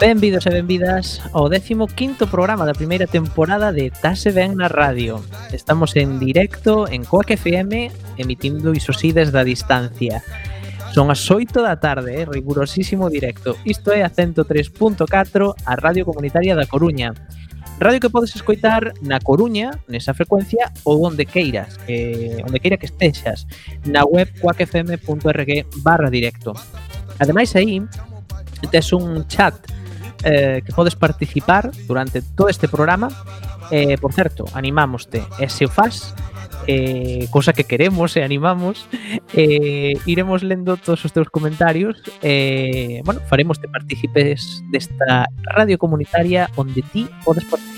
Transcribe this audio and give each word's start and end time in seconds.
Benvidos 0.00 0.46
e 0.46 0.50
benvidas 0.50 1.18
ao 1.34 1.50
15º 1.50 2.30
programa 2.30 2.62
da 2.62 2.70
primeira 2.70 3.10
temporada 3.10 3.74
de 3.74 3.90
Tase 3.90 4.30
Ben 4.30 4.54
na 4.54 4.70
Radio. 4.70 5.18
Estamos 5.50 5.98
en 5.98 6.22
directo 6.22 6.86
en 6.86 7.02
Coac 7.02 7.34
FM, 7.34 7.90
emitindo 8.14 8.70
iso 8.70 8.94
sí 8.94 9.10
desde 9.10 9.42
a 9.42 9.42
distancia. 9.42 10.22
Son 10.94 11.10
as 11.10 11.26
8 11.26 11.50
da 11.66 11.82
tarde, 11.82 12.14
eh? 12.14 12.30
rigurosísimo 12.30 13.10
directo. 13.10 13.58
Isto 13.66 13.90
é 13.90 14.06
a 14.06 14.10
103.4, 14.14 15.02
a 15.66 15.74
Radio 15.74 16.06
Comunitaria 16.06 16.54
da 16.54 16.70
Coruña. 16.70 17.10
Radio 17.82 17.98
que 17.98 18.14
podes 18.14 18.38
escoitar 18.38 18.94
na 19.02 19.18
Coruña, 19.18 19.82
nesa 19.90 20.14
frecuencia, 20.14 20.70
ou 20.86 21.02
onde 21.02 21.26
queiras, 21.26 21.74
eh, 21.90 22.38
onde 22.46 22.62
queira 22.62 22.78
que 22.78 22.86
estexas, 22.86 23.50
na 23.82 24.06
web 24.06 24.30
coacfm.org 24.38 25.66
barra 25.82 26.06
directo. 26.06 26.54
Ademais 27.18 27.50
aí, 27.58 27.82
tes 28.70 28.94
un 28.94 29.26
chat 29.26 29.77
eh, 30.24 30.62
que 30.64 30.72
podes 30.72 30.96
participar 30.96 31.70
durante 31.86 32.22
todo 32.22 32.48
este 32.48 32.68
programa. 32.68 33.08
Eh, 33.70 33.98
por 33.98 34.12
certo, 34.12 34.46
animámoste, 34.54 35.22
e 35.38 35.48
se 35.48 35.68
eh, 36.66 37.28
cosa 37.30 37.52
que 37.52 37.64
queremos 37.64 38.16
e 38.16 38.24
animamos 38.24 38.88
eh, 39.32 39.96
iremos 40.04 40.42
lendo 40.42 40.76
todos 40.76 41.04
os 41.04 41.12
teus 41.12 41.28
comentarios. 41.28 42.00
Bueno, 43.04 43.20
faremos 43.28 43.60
te 43.60 43.68
participes 43.68 44.64
desta 44.72 45.28
radio 45.54 45.76
comunitaria 45.76 46.48
onde 46.56 46.82
ti 46.82 47.08
podes 47.24 47.44
participar 47.44 47.77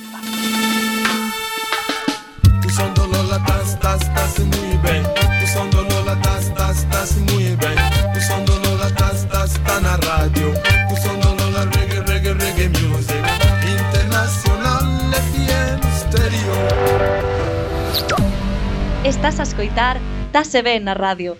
Estás 19.20 19.38
a 19.38 19.42
escoitar 19.42 20.00
Tase 20.32 20.62
Ben 20.62 20.88
na 20.88 20.94
radio. 20.96 21.36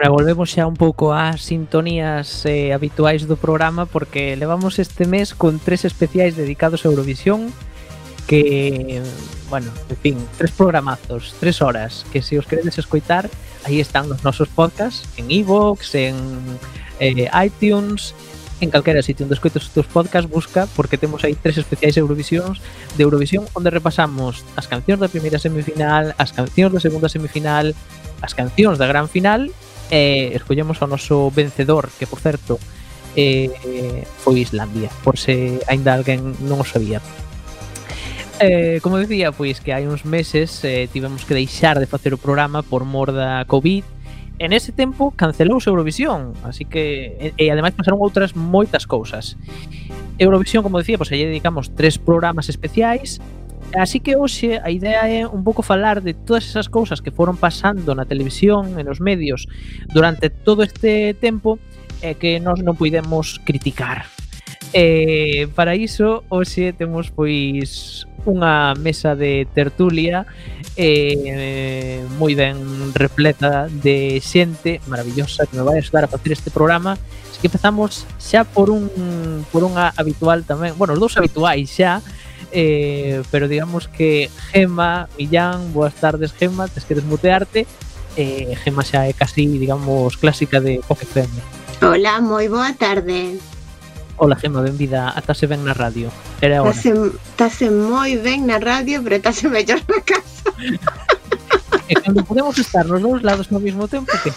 Bueno, 0.00 0.14
volvemos 0.14 0.48
xa 0.48 0.64
un 0.64 0.80
pouco 0.80 1.12
ás 1.12 1.44
sintonías 1.44 2.48
eh, 2.48 2.72
habituais 2.72 3.28
do 3.28 3.36
programa 3.36 3.84
porque 3.84 4.32
levamos 4.32 4.80
este 4.80 5.04
mes 5.04 5.36
con 5.36 5.60
tres 5.60 5.84
especiais 5.84 6.40
dedicados 6.40 6.80
a 6.80 6.88
Eurovisión 6.88 7.52
que, 8.24 9.04
bueno, 9.52 9.68
en 9.92 9.98
fin, 10.00 10.16
tres 10.40 10.56
programazos, 10.56 11.36
tres 11.36 11.60
horas 11.60 12.08
que 12.08 12.24
se 12.24 12.40
os 12.40 12.48
queredes 12.48 12.80
escoitar, 12.80 13.28
aí 13.68 13.76
están 13.76 14.08
os 14.08 14.24
nosos 14.24 14.48
podcasts 14.48 15.04
en 15.20 15.28
iVoox, 15.28 15.92
e 15.92 16.16
en 16.16 16.16
eh, 16.96 17.28
iTunes, 17.36 18.16
en 18.64 18.72
calquera 18.72 19.04
sitio 19.04 19.28
onde 19.28 19.36
escoites 19.36 19.68
os 19.68 19.72
teus 19.76 19.84
podcasts 19.84 20.32
busca 20.32 20.64
porque 20.80 20.96
temos 20.96 21.28
aí 21.28 21.36
tres 21.36 21.60
especiais 21.60 22.00
Eurovisións 22.00 22.64
de 22.96 23.04
Eurovisión 23.04 23.44
onde 23.52 23.68
repasamos 23.68 24.48
as 24.56 24.64
cancións 24.64 25.04
da 25.04 25.12
primeira 25.12 25.36
semifinal, 25.36 26.16
as 26.16 26.32
cancións 26.32 26.72
da 26.72 26.80
segunda 26.80 27.12
semifinal, 27.12 27.76
as 28.24 28.32
cancións 28.32 28.80
da 28.80 28.88
gran 28.88 29.04
final 29.04 29.52
e 29.90 30.32
escollemos 30.38 30.78
ao 30.80 30.88
noso 30.88 31.28
vencedor, 31.34 31.90
que 31.98 32.06
por 32.06 32.22
certo 32.22 32.56
eh, 33.18 34.06
foi 34.22 34.40
Islandia, 34.40 34.88
por 35.02 35.18
se 35.18 35.58
aínda 35.66 35.92
alguén 35.92 36.38
non 36.46 36.62
o 36.62 36.66
sabía. 36.66 37.02
Eh, 38.40 38.80
como 38.80 38.96
decía, 38.96 39.34
pois 39.36 39.60
que 39.60 39.74
hai 39.76 39.84
uns 39.84 40.08
meses 40.08 40.64
eh, 40.64 40.88
tivemos 40.88 41.28
que 41.28 41.36
deixar 41.36 41.76
de 41.76 41.84
facer 41.84 42.14
o 42.14 42.22
programa 42.22 42.64
por 42.64 42.88
mor 42.88 43.12
da 43.12 43.44
COVID, 43.44 43.84
en 44.40 44.56
ese 44.56 44.72
tempo 44.72 45.12
cancelouse 45.12 45.68
Eurovisión, 45.68 46.32
así 46.48 46.64
que 46.64 47.34
e, 47.36 47.36
e 47.36 47.52
ademais 47.52 47.76
pasaron 47.76 48.00
outras 48.00 48.32
moitas 48.32 48.88
cousas. 48.88 49.36
Eurovisión, 50.16 50.64
como 50.64 50.80
decía, 50.80 50.96
pois 50.96 51.12
aí 51.12 51.28
dedicamos 51.28 51.76
tres 51.76 52.00
programas 52.00 52.48
especiais, 52.48 53.20
Así 53.78 54.00
que 54.00 54.16
hoxe 54.18 54.58
a 54.58 54.70
idea 54.70 55.06
é 55.06 55.22
un 55.26 55.46
pouco 55.46 55.62
falar 55.62 56.02
de 56.02 56.14
todas 56.14 56.42
esas 56.42 56.66
cousas 56.66 56.98
que 56.98 57.14
foron 57.14 57.38
pasando 57.38 57.94
na 57.94 58.02
televisión 58.02 58.74
e 58.74 58.82
nos 58.82 58.98
medios 58.98 59.46
durante 59.94 60.26
todo 60.30 60.66
este 60.66 61.14
tempo 61.14 61.62
e 62.02 62.18
que 62.18 62.42
nós 62.42 62.58
non 62.66 62.74
puidemos 62.74 63.38
criticar. 63.46 64.10
E 64.74 65.46
para 65.54 65.78
iso 65.78 66.26
hoxe 66.30 66.74
temos 66.74 67.14
pois 67.14 68.06
unha 68.26 68.76
mesa 68.76 69.16
de 69.16 69.48
tertulia 69.54 70.26
eh, 70.76 72.04
moi 72.20 72.36
ben 72.36 72.92
repleta 72.92 73.66
de 73.70 74.20
xente 74.20 74.80
maravillosa 74.86 75.46
que 75.48 75.56
me 75.56 75.64
vai 75.64 75.80
axudar 75.80 76.04
a 76.04 76.12
facer 76.12 76.36
este 76.36 76.50
programa 76.52 77.00
así 77.00 77.38
que 77.40 77.48
empezamos 77.48 78.04
xa 78.20 78.44
por 78.44 78.68
un 78.68 78.92
por 79.48 79.64
unha 79.64 79.92
habitual 79.96 80.44
tamén 80.44 80.76
bueno, 80.76 80.94
os 80.94 81.00
dous 81.00 81.16
habituais 81.16 81.72
xa 81.72 82.04
eh, 82.52 83.22
pero 83.30 83.48
digamos 83.48 83.88
que 83.88 84.30
Gema, 84.52 85.08
Millán, 85.18 85.72
boas 85.72 85.94
tardes 85.94 86.32
Gema, 86.32 86.68
tes 86.68 86.84
que 86.84 86.94
desmutearte. 86.94 87.66
Eh, 88.16 88.56
Gema 88.64 88.82
xa 88.82 89.06
é 89.06 89.12
casi, 89.12 89.46
digamos, 89.46 90.16
clásica 90.16 90.60
de 90.60 90.82
Poc 90.86 91.02
FM 91.02 91.30
Hola, 91.80 92.20
moi 92.20 92.44
boa 92.50 92.74
tarde. 92.76 93.40
Hola 94.20 94.36
Gema, 94.36 94.60
benvida. 94.60 95.08
A 95.16 95.20
Tase 95.24 95.48
Ben 95.48 95.64
na 95.64 95.72
radio. 95.72 96.12
Era 96.44 96.60
hora. 96.60 96.76
Tase, 96.76 96.92
tase 97.40 97.72
moi 97.72 98.20
ben 98.20 98.44
na 98.44 98.60
radio, 98.60 99.00
pero 99.00 99.16
tase 99.16 99.48
mellor 99.48 99.80
na 99.88 100.00
casa. 100.04 100.52
E 101.90 101.94
cando 101.98 102.22
podemos 102.22 102.54
estar 102.54 102.86
nos 102.86 103.02
dous 103.02 103.18
lados 103.18 103.50
ao 103.50 103.58
mesmo 103.58 103.88
tempo 103.90 104.12
que 104.22 104.30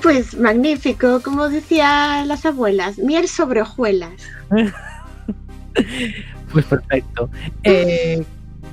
Pues 0.00 0.34
magnífico, 0.38 1.20
como 1.20 1.48
decía 1.48 2.24
las 2.24 2.46
abuelas, 2.46 2.98
miel 2.98 3.28
sobre 3.28 3.60
hojuelas. 3.62 4.22
Pois 6.56 6.64
perfecto. 6.64 7.28
Eh, 7.62 8.24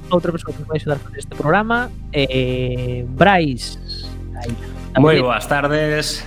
outra 0.08 0.32
persoa 0.32 0.56
que 0.56 0.64
nos 0.64 0.72
axudar 0.72 0.96
a 0.96 1.04
facer 1.04 1.20
este 1.20 1.36
programa 1.36 1.92
eh, 2.16 3.04
Moi 4.96 5.20
tamén. 5.20 5.28
boas 5.28 5.44
tardes. 5.52 6.24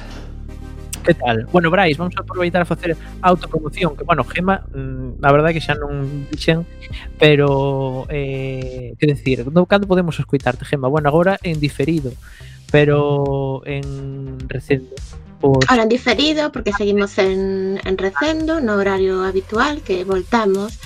Que 1.01 1.17
tal? 1.17 1.49
Bueno, 1.49 1.73
Brais, 1.73 1.97
vamos 1.97 2.13
a 2.19 2.21
aproveitar 2.21 2.61
a 2.61 2.69
facer 2.69 2.93
autopromoción 3.23 3.97
Que, 3.97 4.05
bueno, 4.05 4.21
Gema, 4.25 4.69
mm, 4.69 5.25
a 5.25 5.31
verdade 5.33 5.57
que 5.57 5.65
xa 5.65 5.73
non 5.73 6.29
dixen 6.29 6.69
Pero, 7.17 8.05
eh, 8.13 8.93
que 9.01 9.07
decir, 9.09 9.49
no, 9.49 9.65
cando 9.65 9.89
podemos 9.89 10.21
escoitarte, 10.21 10.69
Gema? 10.69 10.93
Bueno, 10.93 11.09
agora 11.09 11.41
en 11.41 11.57
diferido 11.57 12.13
Pero 12.69 13.65
en 13.65 14.45
recendo 14.45 14.93
Ahora 15.69 15.83
en 15.85 15.89
diferido, 15.89 16.51
porque 16.51 16.73
seguimos 16.73 17.19
en, 17.19 17.81
en 17.85 17.99
recendo, 17.99 18.61
no 18.61 18.75
horario 18.75 19.25
habitual, 19.25 19.83
que 19.83 20.05
voltamos 20.05 20.79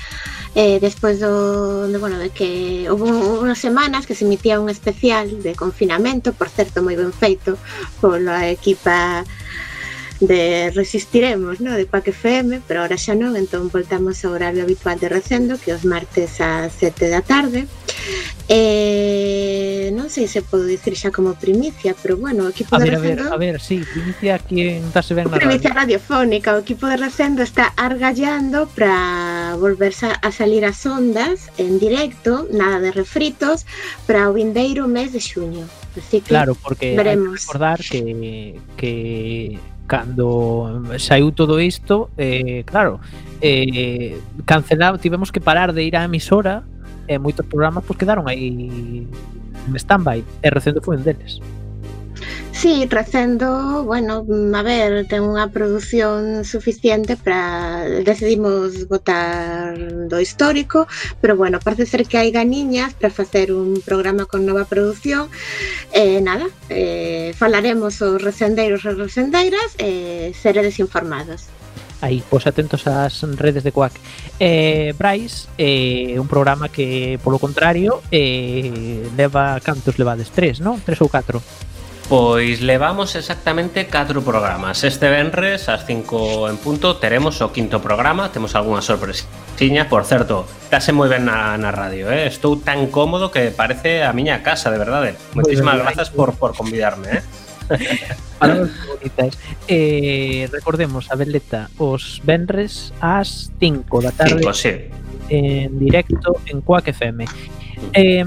eh, 0.55 0.79
despois 0.81 1.21
do, 1.21 1.87
de, 1.87 1.99
bueno, 1.99 2.19
de 2.19 2.31
que 2.31 2.91
houve 2.91 3.07
unhas 3.39 3.63
semanas 3.63 4.07
que 4.07 4.19
se 4.19 4.27
emitía 4.27 4.59
un 4.59 4.69
especial 4.69 5.43
de 5.43 5.55
confinamento, 5.55 6.35
por 6.35 6.51
certo 6.51 6.83
moi 6.83 6.99
ben 6.99 7.15
feito 7.15 7.55
pola 8.03 8.51
equipa 8.51 9.23
de 10.21 10.71
Resistiremos, 10.75 11.61
no? 11.61 11.73
de 11.73 11.87
Pac 11.87 12.09
FM, 12.09 12.61
pero 12.69 12.83
ahora 12.83 13.01
xa 13.01 13.17
non, 13.17 13.39
entón 13.39 13.73
voltamos 13.73 14.21
ao 14.27 14.37
horario 14.37 14.67
habitual 14.67 15.01
de 15.01 15.09
Recendo, 15.09 15.57
que 15.57 15.73
os 15.73 15.87
martes 15.89 16.43
ás 16.45 16.77
7 16.77 17.09
da 17.09 17.23
tarde. 17.25 17.65
Eh, 18.51 19.95
non 19.95 20.11
sei 20.11 20.27
se 20.27 20.43
podo 20.43 20.67
dicir 20.67 20.99
xa 20.99 21.15
como 21.15 21.39
primicia, 21.39 21.95
pero 21.95 22.19
bueno, 22.19 22.47
o 22.47 22.51
equipo 22.51 22.75
a 22.75 22.83
ver, 22.83 22.99
de 22.99 23.15
recendo... 23.15 23.31
A 23.31 23.39
ver, 23.39 23.55
a 23.55 23.59
ver, 23.59 23.63
sí, 23.63 23.85
primicia 23.87 24.43
que 24.43 24.83
Tase 24.91 25.15
ben 25.15 25.31
na 25.31 25.39
radio. 25.39 25.71
Radiofónica, 25.71 26.55
o 26.55 26.59
equipo 26.59 26.91
de 26.91 26.99
recendo 26.99 27.47
está 27.47 27.71
argallando 27.79 28.67
para 28.75 29.55
volverse 29.55 30.11
a 30.11 30.31
salir 30.35 30.67
as 30.67 30.83
ondas 30.83 31.47
en 31.63 31.79
directo, 31.79 32.51
nada 32.51 32.83
de 32.83 32.91
refritos, 32.91 33.67
para 34.07 34.27
o 34.27 34.35
vindeiro 34.35 34.91
mes 34.91 35.15
de 35.15 35.23
xuño. 35.23 35.67
Así 35.95 36.21
que 36.21 36.35
claro, 36.35 36.59
porque 36.59 36.99
veremos. 36.99 37.31
hai 37.31 37.39
que 37.39 37.47
recordar 37.47 37.79
que, 37.83 38.03
que 38.79 38.93
cando 39.87 40.87
saiu 40.99 41.35
todo 41.35 41.59
isto, 41.59 42.11
eh, 42.15 42.63
claro, 42.63 43.01
eh, 43.43 44.19
cancelado, 44.47 44.99
tivemos 44.99 45.31
que 45.31 45.41
parar 45.41 45.75
de 45.75 45.83
ir 45.83 45.99
á 45.99 46.07
emisora 46.07 46.63
e 47.11 47.19
moitos 47.19 47.43
programas 47.51 47.83
pues, 47.83 47.99
quedaron 47.99 48.31
aí 48.31 48.55
en 49.67 49.75
stand-by 49.75 50.23
e 50.23 50.47
Recendo 50.47 50.79
foi 50.79 50.95
un 50.95 51.03
deles. 51.03 51.43
Sí, 52.61 52.87
Recendo, 52.91 53.85
bueno, 53.85 54.27
a 54.55 54.63
ver, 54.63 55.09
ten 55.09 55.25
unha 55.25 55.49
produción 55.49 56.45
suficiente 56.45 57.17
para 57.17 57.89
decidimos 58.05 58.85
votar 58.85 59.81
do 60.13 60.21
histórico, 60.21 60.85
pero 61.25 61.41
bueno, 61.41 61.57
parece 61.57 61.89
ser 61.89 62.05
que 62.05 62.21
hai 62.21 62.29
ganiñas 62.29 62.93
para 62.93 63.09
facer 63.09 63.49
un 63.57 63.81
programa 63.81 64.29
con 64.29 64.45
nova 64.45 64.69
produción. 64.69 65.33
Eh, 65.97 66.21
nada, 66.21 66.53
eh, 66.69 67.33
falaremos 67.33 68.05
os 68.05 68.21
recendeiros 68.21 68.85
e 68.85 68.93
recendeiras 68.93 69.71
e 69.81 69.89
eh, 69.89 70.37
seredes 70.37 70.77
informados 70.85 71.49
aí, 72.01 72.23
pois 72.27 72.47
atentos 72.49 72.87
ás 72.89 73.23
redes 73.37 73.63
de 73.63 73.73
Quack. 73.73 73.95
Eh, 74.41 74.93
Bryce, 74.97 75.49
eh, 75.57 76.17
un 76.19 76.29
programa 76.29 76.69
que, 76.69 77.21
polo 77.23 77.39
contrario, 77.39 78.03
eh, 78.11 79.07
leva 79.17 79.61
cantos 79.61 80.01
levades? 80.01 80.33
Tres, 80.33 80.61
non? 80.61 80.81
Tres 80.81 81.01
ou 81.01 81.09
catro? 81.13 81.41
Pois 82.11 82.61
levamos 82.61 83.15
exactamente 83.15 83.87
4 83.87 84.23
programas. 84.23 84.83
Este 84.83 85.07
venres 85.07 85.71
ás 85.71 85.87
5 85.87 86.51
en 86.51 86.59
punto 86.59 86.99
teremos 86.99 87.39
o 87.39 87.55
quinto 87.55 87.79
programa, 87.79 88.35
temos 88.35 88.59
algunha 88.59 88.83
sorpresiña. 88.83 89.87
Por 89.87 90.03
certo, 90.03 90.43
estase 90.67 90.91
moi 90.91 91.07
ben 91.07 91.31
na, 91.31 91.55
na 91.55 91.71
radio, 91.71 92.11
eh? 92.11 92.27
Estou 92.27 92.59
tan 92.59 92.91
cómodo 92.91 93.31
que 93.31 93.55
parece 93.55 94.03
a 94.03 94.11
miña 94.11 94.43
casa, 94.43 94.75
de 94.75 94.83
verdade. 94.83 95.15
Pois 95.31 95.47
Moitísimas 95.47 95.79
grazas 95.79 96.11
por 96.11 96.35
por 96.35 96.59
convidarme, 96.59 97.23
eh? 97.23 97.23
Palabras 98.39 98.71
bonitas. 98.89 99.39
Eh, 99.69 100.49
recordemos 100.53 101.11
a 101.11 101.17
Veleta 101.17 101.71
os 101.79 102.21
venres 102.25 102.93
ás 103.01 103.53
5 103.61 104.03
da 104.03 104.13
tarde. 104.13 104.41
5, 104.41 104.55
sí. 104.55 104.75
En 105.29 105.79
directo 105.79 106.37
en 106.47 106.61
Coac 106.61 106.89
FM. 106.89 107.25
Eh, 107.95 108.25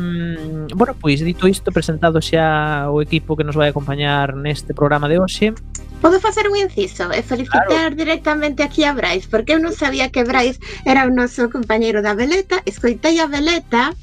bueno, 0.75 0.95
pois 0.99 1.21
dito 1.21 1.47
isto, 1.47 1.71
presentado 1.71 2.21
xa 2.21 2.89
o 2.89 3.01
equipo 3.01 3.37
que 3.37 3.43
nos 3.43 3.55
vai 3.55 3.69
acompañar 3.69 4.35
neste 4.35 4.73
programa 4.73 5.07
de 5.07 5.19
hoxe, 5.19 5.53
Podo 6.03 6.19
facer 6.19 6.49
un 6.51 6.59
inciso 6.59 7.15
e 7.15 7.23
felicitar 7.23 7.63
claro. 7.63 7.95
directamente 7.95 8.59
aquí 8.59 8.83
a 8.83 8.91
Brais, 8.91 9.23
porque 9.31 9.55
eu 9.55 9.59
non 9.63 9.71
sabía 9.71 10.11
que 10.11 10.27
Brais 10.27 10.59
era 10.83 11.07
o 11.07 11.11
noso 11.15 11.47
compañeiro 11.47 12.03
da 12.03 12.11
Veleta, 12.11 12.59
escoitei 12.67 13.23
a 13.23 13.31
Veleta, 13.31 13.95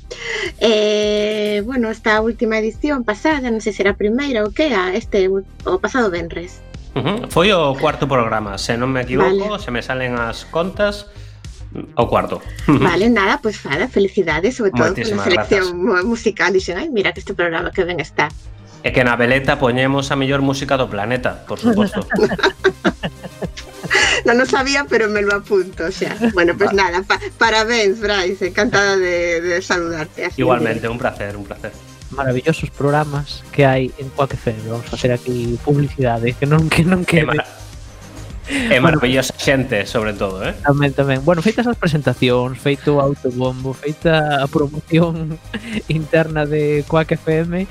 eh, 0.64 1.60
bueno, 1.68 1.92
esta 1.92 2.24
última 2.24 2.56
edición 2.56 3.04
pasada, 3.04 3.52
non 3.52 3.60
sei 3.60 3.76
se 3.76 3.84
era 3.84 3.92
a 3.92 4.00
primeira 4.00 4.40
ou 4.40 4.48
que, 4.48 4.72
a 4.72 4.96
este 4.96 5.28
o 5.28 5.76
pasado 5.76 6.08
Benres. 6.08 6.64
Uh 6.96 7.04
-huh. 7.04 7.18
Foi 7.28 7.52
o 7.52 7.76
cuarto 7.76 8.08
programa, 8.08 8.56
se 8.56 8.80
non 8.80 8.88
me 8.88 9.04
equivoco, 9.04 9.60
vale. 9.60 9.60
se 9.60 9.68
me 9.68 9.84
salen 9.84 10.16
as 10.16 10.48
contas, 10.48 11.04
o 12.00 12.08
cuarto. 12.08 12.40
Vale, 12.66 13.12
nada, 13.12 13.38
pois 13.44 13.60
pues, 13.60 13.76
fada, 13.76 13.88
felicidades, 13.88 14.56
sobre 14.56 14.72
todo 14.72 14.88
con 14.88 14.96
a 14.96 15.04
selección 15.04 15.84
gracias. 15.84 16.04
musical. 16.08 16.52
Dixen, 16.56 16.80
ai, 16.80 16.88
mira 16.88 17.12
que 17.12 17.20
este 17.20 17.34
programa 17.34 17.70
que 17.70 17.84
ben 17.84 18.00
está. 18.00 18.32
E 18.80 18.96
que 18.96 19.04
na 19.04 19.16
veleta 19.16 19.60
poñemos 19.60 20.08
a 20.08 20.16
mellor 20.16 20.40
música 20.40 20.80
do 20.80 20.88
planeta, 20.88 21.44
por 21.44 21.60
suposto. 21.60 22.00
non 24.24 24.40
no 24.40 24.48
sabía, 24.48 24.88
pero 24.88 25.12
me 25.12 25.20
lo 25.20 25.36
apunto 25.36 25.92
xa. 25.92 26.16
Bueno, 26.32 26.56
pues 26.56 26.72
nada, 26.72 27.04
pa 27.04 27.20
parabéns, 27.36 28.00
Bryce, 28.00 28.48
encantada 28.48 28.96
de, 28.96 29.40
de 29.40 29.60
saludarte. 29.60 30.32
Así 30.32 30.40
Igualmente, 30.40 30.88
un 30.88 30.96
placer, 30.96 31.36
un 31.36 31.44
placer. 31.44 31.72
Maravillosos 32.10 32.72
programas 32.72 33.44
que 33.52 33.68
hai 33.68 33.92
en 34.00 34.08
Coac 34.16 34.34
FM. 34.34 34.66
Vamos 34.66 34.88
a 34.90 34.96
hacer 34.96 35.12
aquí 35.12 35.60
publicidade, 35.62 36.32
¿eh? 36.32 36.34
que 36.34 36.48
non 36.48 36.72
que 36.72 36.82
non 36.82 37.04
quede. 37.04 37.36
Que 37.36 37.59
É 38.70 38.80
maravillosa 38.80 39.34
xente, 39.38 39.86
sobre 39.86 40.12
todo, 40.12 40.42
eh? 40.42 40.54
Tamén, 40.66 40.90
tamén. 40.90 41.22
Bueno, 41.22 41.38
feitas 41.38 41.66
as 41.70 41.78
presentacións, 41.78 42.58
feito 42.58 42.98
o 42.98 43.02
autobombo, 43.02 43.70
feita 43.70 44.42
a 44.42 44.46
promoción 44.50 45.38
interna 45.88 46.46
de 46.46 46.82
Quack 46.90 47.14
FM, 47.14 47.66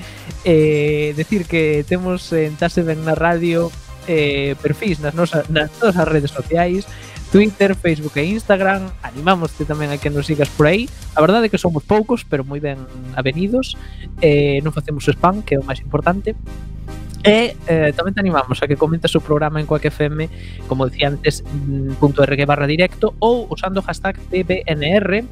eh, 0.48 1.12
decir 1.20 1.44
que 1.46 1.84
temos 1.84 2.32
en 2.32 2.56
Tase 2.56 2.84
Ben 2.84 3.04
na 3.04 3.12
Radio 3.12 3.68
eh, 4.08 4.56
perfis 4.64 5.04
nas, 5.04 5.14
nosa, 5.14 5.44
nas 5.52 5.70
todas 5.76 6.00
as 6.00 6.08
redes 6.08 6.32
sociais, 6.32 6.88
Twitter, 7.32 7.76
Facebook 7.76 8.18
e 8.18 8.26
Instagram. 8.26 8.90
Animámoste 9.04 9.68
tamén 9.68 9.94
a 9.94 10.02
que 10.02 10.10
nos 10.10 10.26
sigas 10.26 10.50
por 10.50 10.66
aí. 10.66 10.90
A 11.14 11.22
verdade 11.22 11.46
é 11.46 11.52
que 11.52 11.62
somos 11.62 11.86
poucos, 11.86 12.26
pero 12.26 12.42
moi 12.42 12.58
ben 12.58 12.82
avenidos. 13.14 13.78
Eh, 14.24 14.64
non 14.66 14.74
facemos 14.74 15.06
spam, 15.06 15.46
que 15.46 15.54
é 15.54 15.62
o 15.62 15.66
máis 15.68 15.84
importante. 15.84 16.34
E 17.24 17.56
eh, 17.68 17.92
tamén 17.96 18.16
te 18.16 18.24
animamos 18.24 18.64
a 18.64 18.68
que 18.68 18.80
comentes 18.80 19.12
o 19.16 19.24
programa 19.24 19.60
en 19.60 19.68
Quack 19.68 19.92
FM, 19.92 20.32
como 20.72 20.88
decía 20.88 21.12
antes, 21.12 21.44
mm, 21.44 22.00
.rg 22.00 22.42
barra 22.48 22.64
directo 22.64 23.12
ou 23.20 23.48
usando 23.52 23.84
o 23.84 23.86
hashtag 23.86 24.16
TBNR 24.32 25.28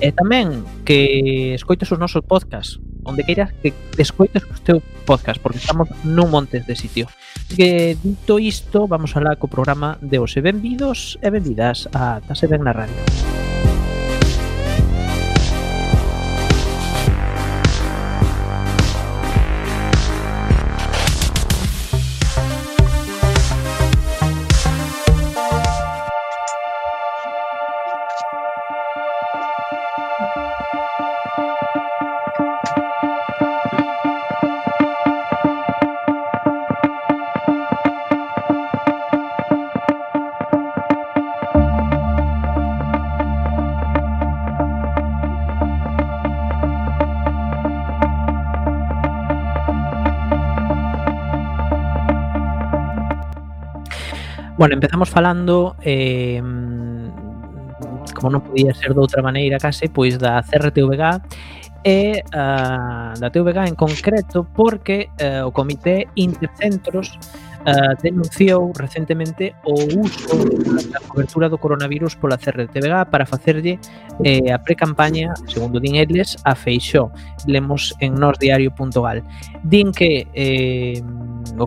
e 0.00 0.08
tamén 0.14 0.62
que 0.86 1.52
escoites 1.58 1.90
os 1.90 1.98
nosos 1.98 2.22
podcast 2.22 2.78
onde 3.04 3.24
queiras 3.24 3.52
que 3.62 3.72
escoites 3.98 4.44
o 4.44 4.54
teu 4.62 4.78
podcast 5.04 5.40
porque 5.40 5.58
estamos 5.58 5.88
nun 6.04 6.28
montes 6.30 6.64
de 6.66 6.76
sitio. 6.76 7.06
Que 7.50 7.96
dito 7.98 8.38
isto 8.38 8.86
vamos 8.86 9.16
alá 9.16 9.36
co 9.36 9.50
programa 9.50 9.98
de 10.00 10.20
hoxe. 10.20 10.44
Benvidos 10.44 11.18
e 11.24 11.28
benvidas 11.32 11.88
a 11.90 12.20
Tase 12.24 12.46
Ben 12.46 12.62
na 12.62 12.72
Radio. 12.76 12.96
Bueno, 54.60 54.74
empezamos 54.74 55.08
falando 55.08 55.74
eh, 55.80 56.36
como 58.12 58.28
non 58.28 58.44
podía 58.44 58.76
ser 58.76 58.92
de 58.92 59.00
outra 59.00 59.24
maneira 59.24 59.56
case, 59.56 59.88
pois 59.88 60.20
da 60.20 60.44
CRTVG 60.44 61.00
e 61.80 62.20
uh, 62.28 63.16
da 63.16 63.28
TVG 63.32 63.72
en 63.72 63.72
concreto 63.72 64.44
porque 64.44 65.08
uh, 65.16 65.48
o 65.48 65.50
Comité 65.56 66.12
Intercentros 66.12 67.16
uh, 67.66 67.94
denunciou 68.02 68.72
recentemente 68.76 69.54
o 69.64 69.74
uso 70.00 70.36
da 70.90 71.00
cobertura 71.08 71.48
do 71.48 71.58
coronavirus 71.58 72.16
pola 72.16 72.38
CRTVG 72.38 73.10
para 73.10 73.26
facerlle 73.26 73.78
eh, 74.24 74.52
a 74.52 74.58
precampaña, 74.58 75.34
segundo 75.46 75.80
din 75.80 75.96
eles, 75.96 76.36
a 76.44 76.54
Feixó. 76.54 77.10
Lemos 77.46 77.94
en 78.00 78.14
nosdiario.gal. 78.14 79.22
Din 79.64 79.92
que 79.92 80.26
eh, 80.34 81.02
o, 81.58 81.66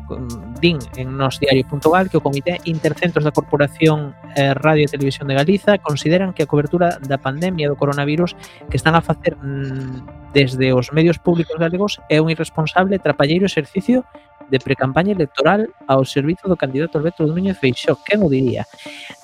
din 0.62 0.80
en 0.98 1.18
nosdiario.gal 1.18 2.10
que 2.10 2.18
o 2.18 2.24
Comité 2.24 2.60
Intercentros 2.66 3.26
da 3.26 3.36
Corporación 3.36 4.16
eh, 4.36 4.54
Radio 4.54 4.86
e 4.86 4.92
Televisión 4.92 5.28
de 5.28 5.36
Galiza 5.36 5.78
consideran 5.78 6.34
que 6.34 6.44
a 6.44 6.50
cobertura 6.50 6.98
da 7.02 7.18
pandemia 7.18 7.70
do 7.70 7.80
coronavirus 7.80 8.38
que 8.70 8.78
están 8.78 8.96
a 8.96 9.02
facer 9.02 9.36
mm, 9.38 10.34
desde 10.34 10.74
os 10.74 10.92
medios 10.92 11.20
públicos 11.20 11.58
galegos 11.60 12.02
é 12.10 12.22
un 12.22 12.30
irresponsable 12.30 12.98
trapalleiro 12.98 13.46
exercicio 13.46 14.06
de 14.54 14.62
precampaña 14.62 15.18
electoral 15.18 15.74
ao 15.90 16.06
servizo 16.06 16.46
do 16.46 16.60
candidato 16.62 17.02
Alberto 17.02 17.26
Núñez 17.26 17.58
Feixó. 17.58 17.98
Quen 18.06 18.22
o 18.22 18.30
diría? 18.30 18.62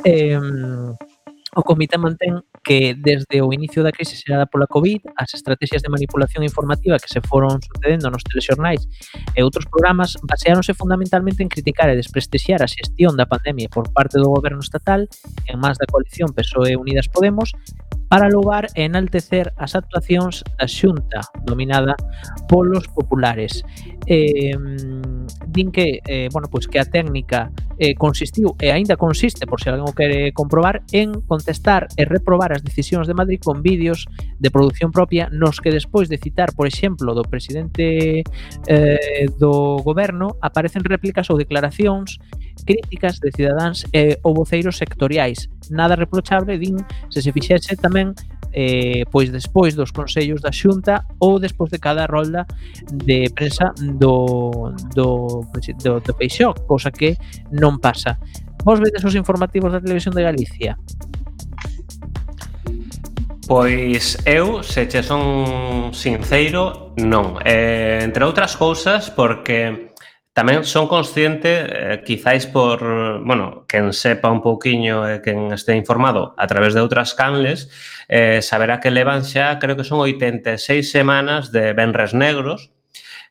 Eh, 0.01 0.33
O 1.57 1.63
comité 1.65 1.97
mantén 1.97 2.45
que 2.61 2.93
desde 2.93 3.41
o 3.41 3.49
inicio 3.49 3.81
da 3.81 3.89
crise 3.89 4.13
xerada 4.13 4.45
pola 4.45 4.69
COVID, 4.69 5.17
as 5.17 5.33
estrategias 5.33 5.81
de 5.81 5.89
manipulación 5.89 6.45
informativa 6.45 7.01
que 7.01 7.09
se 7.09 7.25
foron 7.25 7.57
sucedendo 7.57 8.13
nos 8.13 8.21
telexornais 8.21 8.85
e 9.33 9.41
outros 9.41 9.65
programas 9.65 10.13
baseáronse 10.21 10.77
fundamentalmente 10.77 11.41
en 11.41 11.49
criticar 11.49 11.89
e 11.89 11.97
desprestixiar 11.97 12.61
a 12.61 12.69
xestión 12.69 13.17
da 13.17 13.25
pandemia 13.25 13.65
por 13.73 13.89
parte 13.89 14.21
do 14.21 14.29
goberno 14.29 14.61
estatal 14.61 15.09
en 15.49 15.57
más 15.57 15.81
da 15.81 15.89
coalición 15.89 16.37
PSOE 16.37 16.77
Unidas 16.77 17.09
Podemos 17.09 17.49
para 18.13 18.29
louvar 18.29 18.69
e 18.77 18.85
enaltecer 18.85 19.49
as 19.57 19.73
actuacións 19.73 20.45
da 20.53 20.69
xunta 20.69 21.25
dominada 21.49 21.97
polos 22.45 22.85
populares. 22.93 23.65
Eh, 24.05 24.53
din 25.51 25.71
que 25.71 25.99
eh, 26.05 26.29
bueno, 26.31 26.47
pois 26.49 26.67
que 26.67 26.79
a 26.79 26.85
técnica 26.85 27.51
eh, 27.79 27.95
consistiu 27.95 28.55
e 28.59 28.71
aínda 28.71 28.99
consiste, 28.99 29.47
por 29.47 29.59
se 29.59 29.67
si 29.67 29.69
alguén 29.71 29.87
o 29.87 29.95
quere 29.95 30.31
comprobar, 30.35 30.83
en 30.91 31.21
contestar 31.25 31.87
e 31.97 32.05
reprobar 32.05 32.51
as 32.53 32.61
decisións 32.61 33.07
de 33.07 33.15
Madrid 33.15 33.39
con 33.41 33.63
vídeos 33.63 34.05
de 34.37 34.51
produción 34.51 34.91
propia 34.91 35.31
nos 35.31 35.63
que 35.63 35.71
despois 35.71 36.11
de 36.11 36.19
citar, 36.19 36.53
por 36.53 36.67
exemplo, 36.67 37.15
do 37.15 37.23
presidente 37.23 38.23
eh, 38.67 39.25
do 39.39 39.79
goberno, 39.81 40.35
aparecen 40.43 40.83
réplicas 40.83 41.31
ou 41.31 41.39
declaracións 41.39 42.19
críticas 42.67 43.23
de 43.23 43.31
cidadáns 43.31 43.87
e 43.95 44.13
eh, 44.13 44.27
ou 44.27 44.35
voceiros 44.35 44.77
sectoriais. 44.77 45.47
Nada 45.71 45.95
reprochable, 45.95 46.59
din, 46.59 46.77
se 47.09 47.23
se 47.23 47.31
fixese 47.31 47.79
tamén 47.79 48.13
eh, 48.53 49.03
pois 49.11 49.31
despois 49.31 49.75
dos 49.75 49.91
consellos 49.91 50.41
da 50.41 50.51
Xunta 50.51 51.05
ou 51.19 51.39
despois 51.39 51.71
de 51.71 51.79
cada 51.79 52.05
rolda 52.05 52.45
de 52.91 53.29
prensa 53.33 53.73
do, 53.77 54.73
do, 54.95 55.45
do, 55.83 55.99
do 55.99 56.13
Peixó, 56.13 56.53
cosa 56.67 56.91
que 56.91 57.17
non 57.51 57.77
pasa. 57.79 58.17
Vos 58.63 58.79
vedes 58.79 59.03
os 59.03 59.15
informativos 59.15 59.71
da 59.71 59.79
Televisión 59.79 60.13
de 60.15 60.23
Galicia? 60.23 60.77
Pois 63.49 64.17
eu, 64.25 64.61
se 64.61 64.85
che 64.85 65.01
son 65.01 65.89
sincero, 65.91 66.93
non. 67.01 67.41
Eh, 67.41 67.97
entre 68.05 68.21
outras 68.21 68.53
cousas, 68.53 69.09
porque 69.09 69.88
Tamén 70.39 70.63
son 70.63 70.87
consciente, 70.87 71.67
eh, 71.67 71.99
quizáis 72.07 72.47
por, 72.47 72.79
bueno, 73.27 73.67
quen 73.67 73.91
sepa 73.91 74.31
un 74.31 74.39
pouquiño 74.39 75.03
e 75.03 75.19
eh, 75.19 75.19
quen 75.19 75.51
este 75.51 75.75
informado 75.75 76.31
a 76.39 76.47
través 76.47 76.71
de 76.71 76.79
outras 76.79 77.11
canles, 77.11 77.67
eh, 78.07 78.39
saberá 78.39 78.79
que 78.79 78.87
levan 78.87 79.27
xa, 79.27 79.59
creo 79.59 79.75
que 79.75 79.83
son 79.83 79.99
86 79.99 80.87
semanas 80.87 81.51
de 81.51 81.75
Benres 81.75 82.15
Negros, 82.15 82.71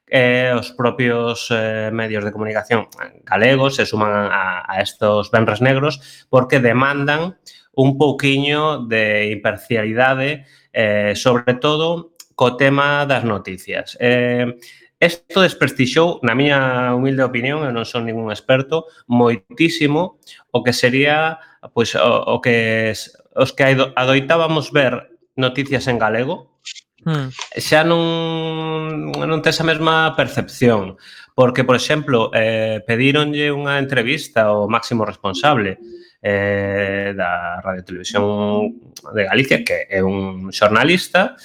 eh, 0.04 0.52
os 0.52 0.76
propios 0.76 1.48
eh, 1.48 1.88
medios 1.96 2.28
de 2.28 2.32
comunicación 2.32 2.92
galegos 3.24 3.80
se 3.80 3.88
suman 3.88 4.28
a, 4.28 4.68
a 4.68 4.84
estos 4.84 5.32
Benres 5.32 5.64
Negros 5.64 6.28
porque 6.28 6.60
demandan 6.60 7.40
un 7.72 7.96
pouquiño 7.96 8.84
de 8.84 9.32
imparcialidade, 9.32 10.44
eh, 10.76 11.16
sobre 11.16 11.56
todo 11.56 12.12
co 12.36 12.60
tema 12.60 13.08
das 13.08 13.24
noticias. 13.24 13.96
Eh, 13.96 14.60
Esto 14.98 15.46
desprestixou, 15.46 16.18
na 16.26 16.34
miña 16.34 16.90
humilde 16.90 17.22
opinión, 17.22 17.62
eu 17.62 17.70
non 17.70 17.86
son 17.86 18.02
ningún 18.02 18.34
experto, 18.34 18.90
moitísimo 19.06 20.18
o 20.50 20.66
que 20.66 20.74
sería 20.74 21.38
pois 21.70 21.94
o, 21.94 22.34
o 22.34 22.42
que 22.42 22.90
os 23.34 23.50
que 23.54 23.62
adoitábamos 23.94 24.74
ver 24.74 25.14
noticias 25.38 25.86
en 25.86 26.02
galego, 26.02 26.58
hmm. 27.06 27.30
xa 27.54 27.86
non 27.86 29.14
non 29.14 29.38
tes 29.38 29.62
a 29.62 29.68
mesma 29.70 30.18
percepción, 30.18 30.98
porque 31.38 31.62
por 31.62 31.78
exemplo, 31.78 32.34
eh 32.34 32.82
pedíronlle 32.82 33.54
unha 33.54 33.78
entrevista 33.78 34.50
ao 34.50 34.66
máximo 34.66 35.06
responsable 35.06 35.78
eh 36.18 37.14
da 37.14 37.62
Radio 37.62 37.86
Televisión 37.86 38.74
de 39.14 39.22
Galicia, 39.30 39.62
que 39.62 39.86
é 39.86 40.02
un 40.02 40.50
xornalista, 40.50 41.38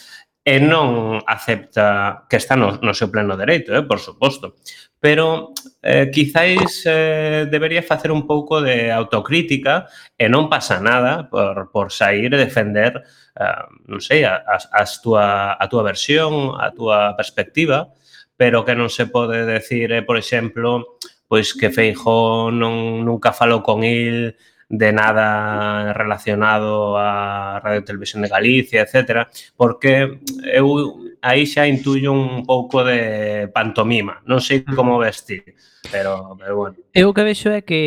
e 0.44 0.60
non 0.60 1.24
acepta 1.24 2.28
que 2.28 2.36
está 2.36 2.60
no, 2.60 2.76
no 2.84 2.92
seu 2.92 3.08
pleno 3.08 3.40
dereito, 3.40 3.72
eh, 3.72 3.88
por 3.88 4.04
suposto. 4.04 4.60
Pero 5.00 5.56
eh, 5.80 6.12
quizáis 6.12 6.84
eh, 6.84 7.48
debería 7.48 7.84
facer 7.84 8.12
un 8.12 8.28
pouco 8.28 8.60
de 8.60 8.92
autocrítica 8.92 9.88
e 10.20 10.28
non 10.28 10.52
pasa 10.52 10.84
nada 10.84 11.32
por, 11.32 11.72
por 11.72 11.96
sair 11.96 12.28
e 12.28 12.40
defender 12.40 13.00
eh, 13.40 13.64
non 13.88 14.04
sei, 14.04 14.28
a, 14.28 14.44
a, 14.44 14.60
a, 14.60 14.84
tua, 15.00 15.56
a 15.56 15.66
tua 15.72 15.84
versión, 15.84 16.60
a 16.60 16.76
tua 16.76 17.16
perspectiva, 17.16 17.90
pero 18.36 18.68
que 18.68 18.76
non 18.76 18.92
se 18.92 19.08
pode 19.08 19.48
decir, 19.48 19.96
eh, 19.96 20.04
por 20.04 20.20
exemplo, 20.20 21.00
pois 21.32 21.56
que 21.56 21.72
Feijó 21.72 22.52
non 22.52 23.02
nunca 23.08 23.32
falou 23.32 23.64
con 23.64 23.82
il 23.88 24.36
de 24.74 24.92
nada 24.92 25.94
relacionado 25.94 26.98
a 26.98 27.60
Radio 27.64 27.84
Televisión 27.84 28.24
de 28.24 28.30
Galicia, 28.30 28.82
etcétera, 28.82 29.30
porque 29.56 30.18
eu 30.50 30.98
aí 31.22 31.46
xa 31.46 31.70
intuyo 31.70 32.10
un 32.12 32.42
pouco 32.42 32.82
de 32.82 33.54
pantomima, 33.54 34.18
non 34.26 34.42
sei 34.42 34.66
mm. 34.66 34.74
como 34.74 34.98
vestir, 34.98 35.54
pero, 35.94 36.34
pero 36.42 36.58
bueno. 36.58 36.76
Eu 36.90 37.14
que 37.14 37.22
vexo 37.22 37.54
é 37.54 37.62
que 37.62 37.82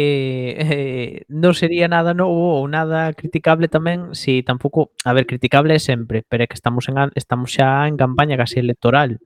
eh, 0.62 1.12
non 1.26 1.58
sería 1.58 1.90
nada 1.90 2.14
novo 2.14 2.62
ou 2.62 2.70
nada 2.70 3.10
criticable 3.18 3.66
tamén, 3.66 4.14
si 4.14 4.46
tampouco, 4.46 4.94
a 5.02 5.10
ver, 5.10 5.26
criticable 5.26 5.74
é 5.74 5.82
sempre, 5.82 6.22
pero 6.22 6.46
é 6.46 6.48
que 6.48 6.54
estamos 6.54 6.86
en 6.86 7.10
estamos 7.18 7.50
xa 7.50 7.90
en 7.90 7.98
campaña 7.98 8.38
casi 8.38 8.62
electoral 8.62 9.18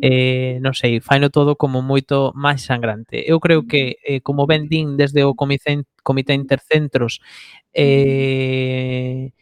eh, 0.00 0.58
non 0.62 0.74
sei, 0.74 1.00
faino 1.02 1.30
todo 1.30 1.56
como 1.58 1.82
moito 1.82 2.32
máis 2.34 2.62
sangrante. 2.64 3.22
Eu 3.26 3.38
creo 3.42 3.66
que, 3.66 3.98
mm. 3.98 4.18
eh, 4.18 4.20
como 4.22 4.46
ben 4.46 4.70
din 4.70 4.96
desde 4.96 5.24
o 5.26 5.34
Comité, 5.34 5.82
comité 6.02 6.34
Intercentros, 6.34 7.20
mm. 7.20 7.74
eh, 7.74 9.32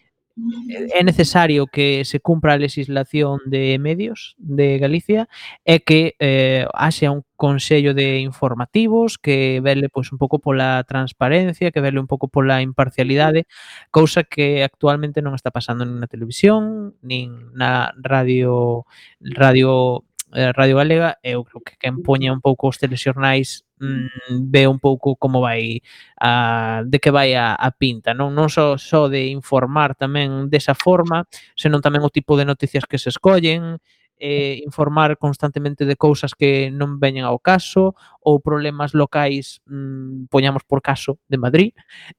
é 0.94 1.02
necesario 1.02 1.66
que 1.66 2.04
se 2.04 2.20
cumpra 2.20 2.52
a 2.52 2.58
legislación 2.58 3.40
de 3.46 3.78
medios 3.78 4.34
de 4.36 4.78
Galicia 4.78 5.28
e 5.64 5.80
que 5.80 6.14
eh, 6.20 6.68
haxa 6.76 7.08
un 7.10 7.24
consello 7.36 7.94
de 7.96 8.20
informativos 8.20 9.16
que 9.16 9.60
vele 9.64 9.88
pois 9.88 10.12
un 10.12 10.20
pouco 10.20 10.38
pola 10.38 10.84
transparencia, 10.84 11.72
que 11.72 11.80
vele 11.80 12.00
un 12.00 12.06
pouco 12.06 12.28
pola 12.28 12.60
imparcialidade, 12.60 13.48
cousa 13.88 14.28
que 14.28 14.60
actualmente 14.60 15.24
non 15.24 15.32
está 15.32 15.48
pasando 15.48 15.88
nin 15.88 16.04
na 16.04 16.08
televisión, 16.08 16.92
nin 17.00 17.56
na 17.56 17.96
radio 17.96 18.84
radio 19.24 20.04
Eh, 20.34 20.52
Radio 20.52 20.76
Galega, 20.76 21.18
eu 21.22 21.44
creo 21.44 21.62
que 21.62 21.78
quen 21.78 22.02
poña 22.02 22.34
un 22.34 22.42
pouco 22.42 22.66
os 22.66 22.78
telexornais 22.82 23.62
mm, 23.78 24.50
ve 24.50 24.66
un 24.66 24.82
pouco 24.82 25.14
como 25.14 25.40
vai 25.40 25.82
a, 26.18 26.82
de 26.84 26.98
que 26.98 27.14
vai 27.14 27.34
a, 27.38 27.54
a 27.54 27.70
pinta, 27.70 28.10
non 28.10 28.34
non 28.34 28.50
só, 28.50 28.74
só 28.74 29.06
de 29.06 29.30
informar 29.30 29.94
tamén 29.94 30.50
desa 30.50 30.74
forma, 30.74 31.30
senón 31.54 31.78
tamén 31.78 32.02
o 32.02 32.10
tipo 32.10 32.34
de 32.34 32.42
noticias 32.42 32.90
que 32.90 32.98
se 32.98 33.14
escollen, 33.14 33.78
eh, 34.18 34.58
informar 34.66 35.14
constantemente 35.14 35.86
de 35.86 35.94
cousas 35.94 36.34
que 36.34 36.74
non 36.74 36.98
veñen 36.98 37.22
ao 37.22 37.38
caso 37.38 37.94
ou 38.18 38.42
problemas 38.42 38.98
locais, 38.98 39.62
mm, 39.70 40.26
poñamos 40.26 40.66
por 40.66 40.82
caso, 40.82 41.22
de 41.30 41.38
Madrid. 41.38 41.70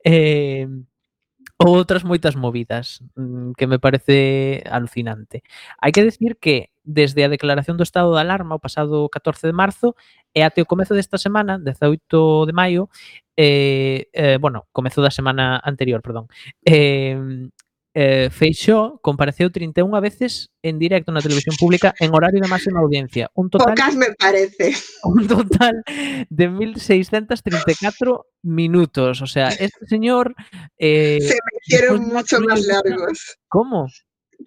Eh, 0.07 0.63
ou 1.57 1.73
outras 1.73 2.05
moitas 2.05 2.37
movidas 2.37 3.01
mm, 3.17 3.57
que 3.57 3.65
me 3.65 3.79
parece 3.81 4.61
alucinante. 4.69 5.41
Hai 5.81 5.89
que 5.89 6.05
decir 6.05 6.37
que 6.37 6.69
desde 6.85 7.25
a 7.25 7.33
declaración 7.33 7.75
do 7.75 7.83
estado 7.83 8.13
de 8.13 8.21
alarma 8.21 8.55
o 8.55 8.63
pasado 8.63 9.09
14 9.09 9.49
de 9.49 9.57
marzo 9.57 9.97
e 10.37 10.45
até 10.45 10.61
o 10.61 10.69
comezo 10.69 10.93
desta 10.93 11.17
semana, 11.17 11.57
18 11.57 12.45
de 12.45 12.53
maio, 12.53 12.93
eh, 13.35 14.07
eh, 14.13 14.37
bueno, 14.37 14.69
comezo 14.71 15.01
da 15.01 15.09
semana 15.09 15.57
anterior, 15.65 16.05
perdón, 16.05 16.29
eh, 16.61 17.17
eh, 17.99 18.29
Feixó 18.29 18.99
compareceu 19.01 19.49
31 19.49 19.89
veces 20.01 20.53
en 20.61 20.77
directo 20.77 21.09
na 21.09 21.17
televisión 21.17 21.57
pública 21.57 21.97
en 21.97 22.13
horario 22.13 22.37
de 22.37 22.45
máxima 22.45 22.77
audiencia. 22.77 23.25
Un 23.33 23.49
total, 23.49 23.73
Pocas 23.73 23.97
me 23.97 24.13
parece. 24.13 24.77
Un 25.01 25.25
total 25.25 25.81
de 26.29 26.45
1634 26.45 28.21
minutos. 28.45 29.25
O 29.25 29.25
sea, 29.25 29.49
este 29.49 29.89
señor... 29.89 30.35
Eh, 30.77 31.17
Se 31.25 31.41
me 31.41 31.53
hicieron 31.57 32.05
mucho 32.13 32.39
más 32.41 32.61
largos. 32.69 33.41
¿Cómo? 33.49 33.89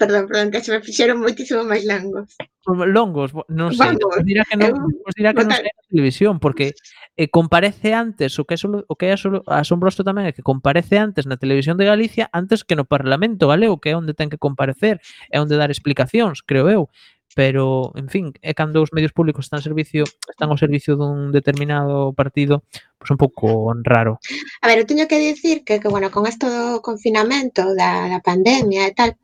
perdón, 0.01 0.27
perdón, 0.29 0.51
que 0.51 0.65
se 0.65 0.73
me 0.73 0.81
fixeron 0.81 1.21
moitísimo 1.21 1.61
máis 1.69 1.85
longos. 1.85 2.33
Longos, 2.65 3.37
non 3.53 3.69
sei, 3.77 3.93
Vamos, 3.93 4.25
dirá 4.25 4.49
que 4.49 4.57
non, 4.57 4.73
eh, 4.73 5.13
dirá 5.13 5.37
que 5.37 5.45
non 5.45 5.53
sei 5.53 5.69
na 5.69 5.85
televisión, 5.93 6.41
porque 6.41 6.73
eh, 7.21 7.29
comparece 7.29 7.93
antes, 7.93 8.33
o 8.41 8.49
que, 8.49 8.57
é 8.57 8.59
solo, 8.59 8.89
o 8.89 8.97
que 8.97 9.13
é 9.13 9.17
solo, 9.21 9.45
asombroso 9.45 10.01
tamén 10.01 10.25
é 10.25 10.33
que 10.33 10.41
comparece 10.41 10.97
antes 10.97 11.29
na 11.29 11.37
televisión 11.37 11.77
de 11.77 11.85
Galicia 11.85 12.33
antes 12.33 12.65
que 12.65 12.81
no 12.81 12.89
Parlamento 12.89 13.53
Galego, 13.53 13.77
que 13.77 13.93
é 13.93 13.95
onde 14.01 14.17
ten 14.17 14.33
que 14.33 14.41
comparecer, 14.41 15.05
é 15.29 15.37
onde 15.37 15.61
dar 15.61 15.69
explicacións, 15.69 16.41
creo 16.41 16.73
eu 16.73 16.89
pero, 17.35 17.93
en 17.95 18.09
fin, 18.09 18.35
é 18.43 18.53
cando 18.55 18.83
os 18.83 18.93
medios 18.93 19.15
públicos 19.15 19.47
están 19.47 19.63
servicio, 19.63 20.03
están 20.27 20.51
ao 20.51 20.59
servicio 20.59 20.99
dun 20.99 21.31
determinado 21.31 22.11
partido, 22.11 22.67
pois 22.99 23.11
un 23.15 23.19
pouco 23.23 23.71
raro. 23.87 24.19
A 24.63 24.67
ver, 24.67 24.83
eu 24.83 24.89
teño 24.89 25.07
que 25.07 25.23
dicir 25.23 25.63
que, 25.63 25.79
que 25.79 25.89
bueno, 25.89 26.11
con 26.11 26.27
isto 26.27 26.51
do 26.51 26.83
confinamento, 26.83 27.63
da, 27.79 28.11
da 28.11 28.19
pandemia 28.19 28.91
e 28.91 28.95
tal, 28.99 29.15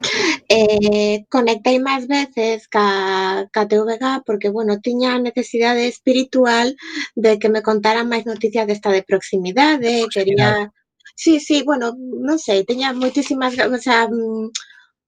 eh, 0.46 1.26
conectei 1.26 1.82
máis 1.82 2.06
veces 2.06 2.70
ca, 2.70 3.42
ca 3.50 3.66
TVG 3.66 4.22
porque, 4.22 4.54
bueno, 4.54 4.78
tiña 4.78 5.18
a 5.18 5.22
necesidade 5.22 5.90
espiritual 5.90 6.78
de 7.18 7.42
que 7.42 7.50
me 7.50 7.62
contaran 7.66 8.06
máis 8.06 8.22
noticias 8.22 8.70
desta 8.70 8.94
de 8.94 9.02
proximidade, 9.02 10.06
proximidade. 10.06 10.14
quería... 10.14 10.72
Sí, 11.16 11.40
sí, 11.40 11.64
bueno, 11.64 11.96
non 11.96 12.36
sei, 12.36 12.68
teña 12.68 12.92
moitísimas, 12.92 13.56
o 13.56 13.80
sea, 13.80 14.04
mm, 14.04 14.52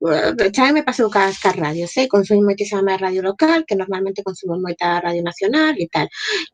xa 0.01 0.73
me 0.73 0.83
pasou 0.83 1.11
cas, 1.11 1.39
cas 1.43 1.57
radios, 1.57 1.97
eh? 1.97 2.07
consumo 2.07 2.43
moitísima 2.47 2.83
máis 2.87 3.01
radio 3.03 3.23
local, 3.23 3.65
que 3.67 3.75
normalmente 3.75 4.23
consumo 4.23 4.55
moita 4.59 5.03
radio 5.03 5.23
nacional 5.23 5.75
e 5.79 5.87
tal. 5.91 6.07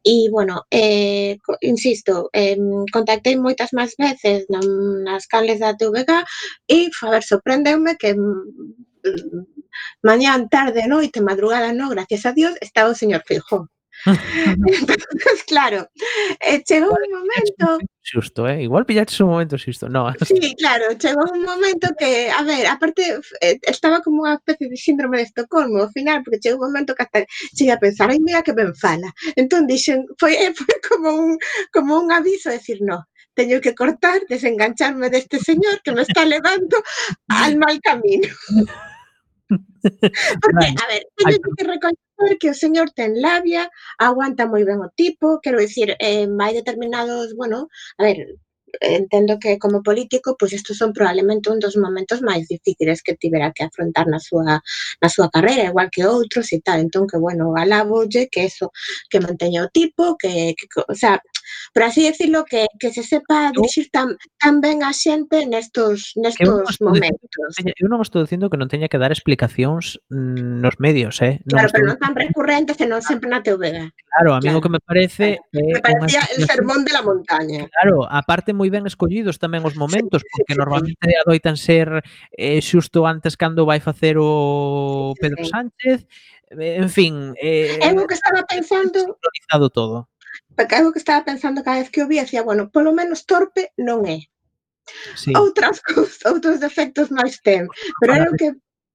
E, 0.05 0.29
bueno, 0.33 0.65
eh, 0.71 1.37
insisto, 1.61 2.31
eh, 2.33 2.57
contactei 2.93 3.37
moitas 3.37 3.71
máis 3.77 3.93
veces 4.01 4.49
non, 4.49 4.65
nas 5.05 5.29
canles 5.29 5.61
da 5.61 5.77
TVG 5.77 6.11
e, 6.69 6.89
a 6.89 7.07
ver, 7.13 7.23
sorprendeume 7.23 7.97
que 8.01 8.15
mm, 8.17 8.45
mm, 9.05 9.45
mañán, 10.03 10.49
tarde, 10.49 10.89
noite, 10.89 11.21
madrugada, 11.21 11.73
no, 11.73 11.91
gracias 11.91 12.25
a 12.27 12.33
Dios, 12.33 12.55
estaba 12.61 12.91
o 12.91 12.95
señor 12.97 13.23
Feijó. 13.29 13.69
Entonces, 14.81 15.45
claro, 15.47 15.89
eh, 16.41 16.63
chegou 16.65 16.91
un 16.97 17.13
momento 17.13 17.79
xusto, 18.05 18.47
eh? 18.47 18.63
Igual 18.63 18.85
pillaches 18.85 19.21
un 19.21 19.31
momento 19.31 19.57
xusto, 19.57 19.89
no. 19.89 20.13
Sí, 20.29 20.55
claro, 20.61 20.93
chegou 21.01 21.25
un 21.33 21.43
momento 21.43 21.89
que, 21.99 22.31
a 22.31 22.43
ver, 22.45 22.67
aparte 22.69 23.19
eh, 23.41 23.59
estaba 23.65 24.05
como 24.05 24.23
unha 24.23 24.37
especie 24.37 24.69
de 24.69 24.77
síndrome 24.77 25.19
de 25.19 25.27
Estocolmo 25.33 25.81
ao 25.81 25.91
final, 25.97 26.21
porque 26.23 26.43
chegou 26.45 26.61
un 26.61 26.69
momento 26.69 26.93
que 26.93 27.03
hasta 27.03 27.25
cheguei 27.57 27.73
a 27.73 27.81
pensar, 27.81 28.13
ai, 28.13 28.21
mira 28.21 28.45
que 28.45 28.53
ben 28.53 28.77
fala. 28.77 29.09
Entón 29.41 29.65
dixen, 29.65 30.05
foi, 30.21 30.37
eh, 30.37 30.53
foi 30.61 30.77
como 30.85 31.09
un 31.17 31.31
como 31.73 31.97
un 31.97 32.13
aviso, 32.13 32.53
decir, 32.53 32.79
no, 32.85 33.09
teño 33.35 33.59
que 33.65 33.75
cortar, 33.75 34.21
desengancharme 34.29 35.09
deste 35.11 35.41
señor 35.41 35.81
que 35.83 35.93
me 35.97 36.03
está 36.05 36.25
levando 36.25 36.77
al 37.29 37.57
mal 37.57 37.81
camino. 37.81 38.29
Porque, 40.43 40.67
a 40.83 40.87
ver, 40.89 41.03
teño 41.17 41.39
que 41.57 41.65
reconocer 41.65 42.33
que 42.41 42.51
o 42.51 42.55
señor 42.55 42.91
ten 42.97 43.21
labia, 43.21 43.71
aguanta 43.99 44.47
moi 44.47 44.65
ben 44.65 44.81
o 44.81 44.89
tipo, 44.97 45.41
quero 45.45 45.59
dicir, 45.61 45.89
eh, 45.99 46.27
hai 46.41 46.53
determinados, 46.55 47.35
bueno, 47.41 47.69
a 47.99 48.03
ver, 48.07 48.19
entendo 48.81 49.39
que 49.39 49.59
como 49.59 49.83
político, 49.83 50.37
pois 50.39 50.53
pues 50.53 50.61
estos 50.61 50.77
son 50.79 50.93
probablemente 50.93 51.51
un 51.51 51.61
dos 51.61 51.77
momentos 51.77 52.23
máis 52.23 52.49
difíciles 52.49 53.03
que 53.03 53.17
tivera 53.17 53.53
que 53.55 53.65
afrontar 53.65 54.07
na 54.09 54.19
súa 54.19 54.63
na 55.03 55.09
súa 55.09 55.29
carreira, 55.31 55.71
igual 55.71 55.91
que 55.95 56.07
outros 56.07 56.53
e 56.53 56.61
tal. 56.61 56.81
Entón 56.81 57.07
que 57.07 57.19
bueno, 57.19 57.55
alabolle 57.57 58.29
que 58.33 58.45
eso, 58.51 58.73
que 59.11 59.21
manteña 59.21 59.65
o 59.65 59.69
tipo, 59.71 60.17
que, 60.21 60.55
que 60.59 60.67
o 60.89 60.95
sea, 60.95 61.21
por 61.73 61.83
así 61.83 62.05
decirlo, 62.05 62.45
que, 62.45 62.67
que 62.79 62.93
se 62.93 63.03
sepa 63.03 63.53
dirixir 63.53 63.91
tan, 63.91 64.17
tan 64.39 64.61
ben 64.61 64.83
a 64.83 64.93
xente 64.93 65.47
nestos, 65.47 66.13
nestos 66.17 66.47
eu 66.47 66.63
momentos. 66.81 67.51
Dicindo, 67.57 67.73
eu 67.77 67.89
non 67.89 68.01
estou 68.01 68.23
dicindo 68.23 68.49
que 68.51 68.61
non 68.61 68.71
teña 68.71 68.89
que 68.89 69.01
dar 69.01 69.13
explicacións 69.13 69.99
nos 70.09 70.77
medios, 70.79 71.21
eh? 71.21 71.41
Non 71.49 71.61
claro, 71.61 71.71
pero 71.73 71.85
non 71.93 71.99
tan 72.01 72.15
recurrentes 72.15 72.77
e 72.81 72.87
non 72.87 73.01
sempre 73.05 73.29
na 73.29 73.41
TV. 73.45 73.91
Claro, 74.15 74.31
a 74.35 74.41
mí 74.41 74.49
claro. 74.49 74.61
que 74.63 74.71
me 74.71 74.81
parece... 74.81 75.27
Me 75.53 75.81
parecía 75.81 76.23
unha... 76.23 76.35
el 76.39 76.43
sermón 76.47 76.81
de 76.87 76.93
la 76.95 77.03
montaña. 77.03 77.67
Claro, 77.69 78.07
aparte 78.07 78.55
moi 78.55 78.71
ben 78.71 78.87
escollidos 78.87 79.43
tamén 79.43 79.67
os 79.67 79.75
momentos, 79.75 80.23
sí, 80.23 80.31
porque 80.31 80.55
sí, 80.55 80.61
normalmente 80.61 81.07
sí. 81.11 81.19
adoitan 81.19 81.57
ser 81.59 82.03
eh, 82.35 82.61
xusto 82.63 83.05
antes 83.05 83.35
cando 83.35 83.67
vai 83.67 83.83
facer 83.83 84.17
o 84.21 85.13
Pedro 85.19 85.43
Sánchez, 85.45 86.07
eh, 86.55 86.79
en 86.79 86.91
fin... 86.91 87.35
Eh, 87.41 87.79
é 87.83 87.91
o 87.91 88.07
que 88.07 88.15
estaba 88.15 88.47
pensando... 88.47 89.19
todo 89.75 90.09
porque 90.57 90.75
algo 90.75 90.93
que 90.93 90.99
estaba 90.99 91.25
pensando 91.25 91.63
cada 91.65 91.79
vez 91.79 91.91
que 91.91 92.03
o 92.03 92.09
vi, 92.09 92.21
decía, 92.21 92.43
bueno, 92.43 92.71
polo 92.71 92.93
menos 92.93 93.27
torpe 93.27 93.73
non 93.77 94.07
é. 94.07 94.27
Sí. 95.17 95.33
Outras 95.35 95.81
cousas, 95.89 96.23
outros 96.29 96.61
defectos 96.61 97.09
máis 97.11 97.41
ten, 97.41 97.69
pero 98.01 98.13
era 98.15 98.31
o 98.31 98.37
que 98.37 98.53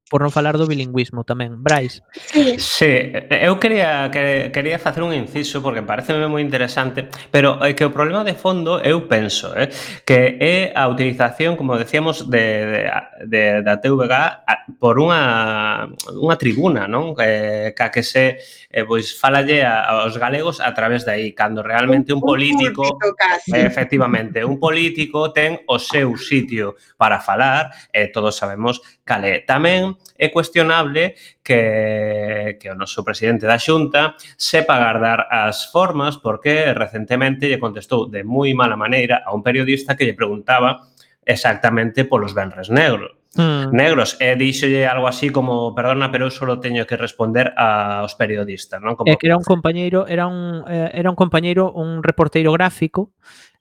por 0.09 0.25
non 0.25 0.33
falar 0.33 0.57
do 0.57 0.65
bilingüismo 0.65 1.21
tamén. 1.21 1.61
Brais. 1.61 2.01
Sí, 2.17 2.57
sí 2.57 3.13
eu 3.29 3.61
quería 3.61 4.09
que, 4.09 4.49
quería 4.49 4.81
facer 4.81 5.05
un 5.05 5.13
inciso 5.13 5.61
porque 5.61 5.85
pareceme 5.85 6.25
moi 6.25 6.41
interesante, 6.41 7.05
pero 7.29 7.61
é 7.61 7.77
que 7.77 7.85
o 7.85 7.93
problema 7.93 8.25
de 8.25 8.33
fondo 8.33 8.81
eu 8.81 9.05
penso, 9.05 9.53
eh, 9.53 9.69
que 10.01 10.41
é 10.41 10.73
a 10.73 10.89
utilización, 10.89 11.53
como 11.53 11.77
decíamos, 11.77 12.25
de, 12.25 12.41
de, 12.65 12.81
de 13.29 13.41
da 13.61 13.77
TVG 13.77 14.81
por 14.81 14.97
unha 14.97 15.85
unha 16.17 16.35
tribuna, 16.41 16.89
non? 16.89 17.13
Eh, 17.21 17.77
que, 17.77 17.85
que 17.93 17.99
que 17.99 18.03
se 18.03 18.39
eh, 18.71 18.85
pois 18.85 19.19
falalle 19.19 19.63
a, 19.65 19.83
aos 20.07 20.17
galegos 20.17 20.61
a 20.61 20.73
través 20.73 21.03
de 21.03 21.11
aí, 21.11 21.33
cando 21.33 21.61
realmente 21.61 22.13
un, 22.13 22.21
político 22.21 22.97
casi. 23.17 23.51
Eh, 23.51 23.65
efectivamente, 23.65 24.45
un 24.45 24.59
político 24.59 25.31
ten 25.35 25.59
o 25.67 25.77
seu 25.79 26.15
sitio 26.15 26.79
para 26.95 27.19
falar, 27.19 27.71
eh, 27.91 28.07
todos 28.07 28.39
sabemos 28.39 28.79
cal 29.03 29.27
é. 29.27 29.43
Tamén 29.43 29.98
é 30.19 30.29
cuestionable 30.29 31.15
que, 31.41 32.57
que 32.59 32.67
o 32.67 32.75
noso 32.75 33.03
presidente 33.07 33.47
da 33.47 33.57
Xunta 33.57 34.19
sepa 34.35 34.75
guardar 34.75 35.31
as 35.31 35.71
formas 35.71 36.19
porque 36.19 36.75
recentemente 36.75 37.47
lle 37.47 37.57
contestou 37.57 38.11
de 38.11 38.27
moi 38.27 38.51
mala 38.51 38.75
maneira 38.75 39.23
a 39.23 39.31
un 39.31 39.39
periodista 39.39 39.95
que 39.95 40.03
lle 40.03 40.17
preguntaba 40.17 40.91
exactamente 41.23 42.03
polos 42.03 42.35
benres 42.35 42.69
negros. 42.69 43.19
Mm. 43.37 43.69
negros 43.77 44.17
e 44.17 44.33
díxolle 44.33 44.89
algo 44.89 45.05
así 45.05 45.29
como 45.29 45.77
perdona, 45.77 46.09
pero 46.09 46.25
eu 46.25 46.33
só 46.33 46.49
teño 46.57 46.89
que 46.89 46.97
responder 46.97 47.53
aos 47.53 48.17
periodistas, 48.17 48.81
non? 48.81 48.97
Como... 48.97 49.05
É 49.05 49.21
que 49.21 49.29
era 49.29 49.37
un 49.37 49.45
compañeiro, 49.45 50.09
era 50.09 50.25
un 50.25 50.65
eh, 50.65 50.89
era 50.97 51.13
un 51.13 51.15
compañeiro, 51.15 51.69
un 51.69 52.01
reporteiro 52.01 52.49
gráfico 52.49 53.13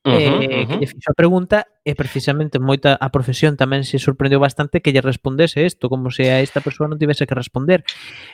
Uh 0.06 0.14
-huh, 0.14 0.18
eh, 0.18 0.30
uh 0.30 0.62
-huh. 0.62 0.66
que 0.68 0.76
lle 0.78 0.86
fixo 0.86 1.10
a 1.10 1.18
pregunta 1.18 1.66
e 1.82 1.98
precisamente 1.98 2.62
moita 2.62 2.94
a 2.94 3.10
profesión 3.10 3.58
tamén 3.58 3.82
se 3.82 3.98
sorprendeu 3.98 4.38
bastante 4.38 4.78
que 4.78 4.94
lle 4.94 5.02
respondese 5.02 5.66
isto, 5.66 5.90
como 5.90 6.14
se 6.14 6.30
a 6.30 6.38
esta 6.38 6.62
persoa 6.62 6.86
non 6.86 7.02
tivese 7.02 7.26
que 7.26 7.34
responder. 7.34 7.82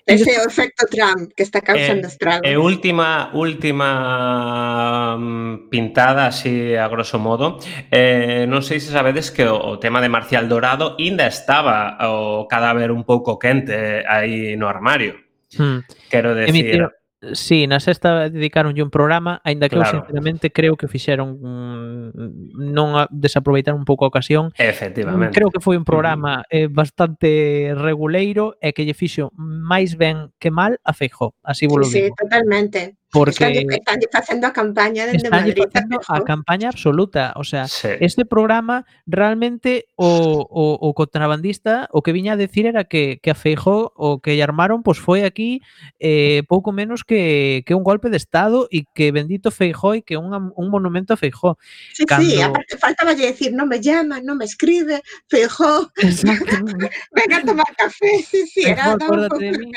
Ese 0.05 0.29
é 0.29 0.45
o 0.45 0.47
efecto 0.47 0.85
Trump 0.93 1.33
que 1.33 1.41
está 1.41 1.65
causando 1.65 2.05
eh, 2.05 2.13
estragos. 2.13 2.45
E 2.45 2.53
última 2.61 3.33
última 3.33 5.17
mm, 5.17 5.73
pintada 5.73 6.29
así 6.29 6.77
a 6.77 6.85
grosso 6.93 7.17
modo. 7.17 7.57
Eh, 7.89 8.45
non 8.45 8.61
sei 8.61 8.77
se 8.77 8.93
sabedes 8.93 9.33
que 9.33 9.49
o, 9.49 9.57
o 9.57 9.81
tema 9.81 10.05
de 10.05 10.13
Marcial 10.13 10.45
Dorado 10.53 11.01
ainda 11.01 11.25
estaba 11.25 11.97
o 12.05 12.45
cadáver 12.45 12.93
un 12.93 13.09
pouco 13.09 13.41
quente 13.41 13.73
eh, 13.73 14.05
aí 14.05 14.53
no 14.61 14.69
armario. 14.69 15.17
Hmm. 15.57 15.81
Quero 16.13 16.37
decir, 16.37 16.53
Emitido 16.53 16.93
Sí, 17.33 17.67
na 17.67 17.81
sexta 17.81 18.29
dedicaronlle 18.29 18.85
un 18.85 18.93
programa, 18.93 19.41
aínda 19.41 19.73
que 19.73 19.81
claro. 19.81 19.89
eu 19.89 20.05
sinceramente 20.05 20.53
creo 20.53 20.77
que 20.77 20.89
fixeron 20.89 21.41
mm, 21.41 22.69
non 22.75 23.01
a, 23.01 23.09
desaproveitar 23.09 23.73
un 23.73 23.89
pouco 23.89 24.05
a 24.05 24.13
ocasión. 24.13 24.53
Efectivamente. 24.61 25.33
Creo 25.33 25.49
que 25.49 25.65
foi 25.65 25.81
un 25.81 25.89
programa 25.89 26.45
eh, 26.53 26.69
bastante 26.69 27.73
reguleiro 27.73 28.61
e 28.61 28.77
que 28.77 28.85
lle 28.85 28.93
fixo 28.93 29.33
máis 29.39 29.97
ben 29.97 30.35
que 30.37 30.53
mal 30.53 30.77
a 30.85 30.93
Feijó, 30.93 31.33
así 31.41 31.65
volo 31.65 31.89
sí, 31.89 32.05
digo. 32.05 32.13
Sí, 32.13 32.25
totalmente. 32.29 33.01
Porque 33.15 33.65
están, 33.71 33.71
están 33.71 34.01
facendo 34.11 34.47
a 34.49 34.53
campaña 34.53 35.07
dende 35.07 35.23
están 35.23 35.31
Madrid. 35.31 35.55
Facendo 35.55 36.01
a 36.09 36.25
campaña 36.25 36.69
absoluta, 36.69 37.33
o 37.37 37.45
sea, 37.45 37.69
sí. 37.69 37.89
este 38.01 38.27
programa 38.27 38.87
realmente 39.07 39.87
o, 39.95 40.45
o, 40.51 40.75
o 40.83 40.95
contrabandista 40.95 41.89
o 41.93 42.03
que 42.03 42.11
viña 42.11 42.33
a 42.33 42.37
decir 42.37 42.67
era 42.67 42.83
que, 42.85 43.21
que 43.23 43.31
a 43.31 43.39
Feijó 43.39 43.93
o 43.95 44.19
que 44.19 44.35
lle 44.35 44.43
armaron 44.43 44.83
pois 44.83 44.99
pues, 44.99 45.07
foi 45.07 45.21
aquí 45.23 45.63
eh, 46.03 46.43
pouco 46.51 46.75
menos 46.75 47.07
que, 47.07 47.63
que 47.63 47.79
un 47.79 47.87
golpe 47.87 48.11
de 48.11 48.19
Estado 48.19 48.67
e 48.75 48.83
que 48.91 49.15
bendito 49.15 49.55
Feijó 49.55 49.95
e 49.95 50.03
que 50.03 50.19
un, 50.19 50.35
un 50.35 50.67
monumento 50.67 51.15
a 51.15 51.17
Feijó. 51.17 51.55
Sí, 51.95 52.03
Cando... 52.03 52.27
sí, 52.27 52.43
aparte 52.43 52.75
faltaba 52.83 53.15
decir 53.15 53.55
non 53.55 53.71
me 53.71 53.79
llama, 53.79 54.19
non 54.19 54.35
me 54.35 54.45
escribe, 54.51 55.07
Feijó, 55.31 55.87
venga 57.15 57.37
a 57.39 57.45
tomar 57.47 57.71
café, 57.79 58.27
sí, 58.27 58.43
sí, 58.51 58.67
Feijó, 58.67 58.75
era 58.75 58.99
un 58.99 58.99
pouco 58.99 59.39
de 59.39 59.55
mí. 59.55 59.71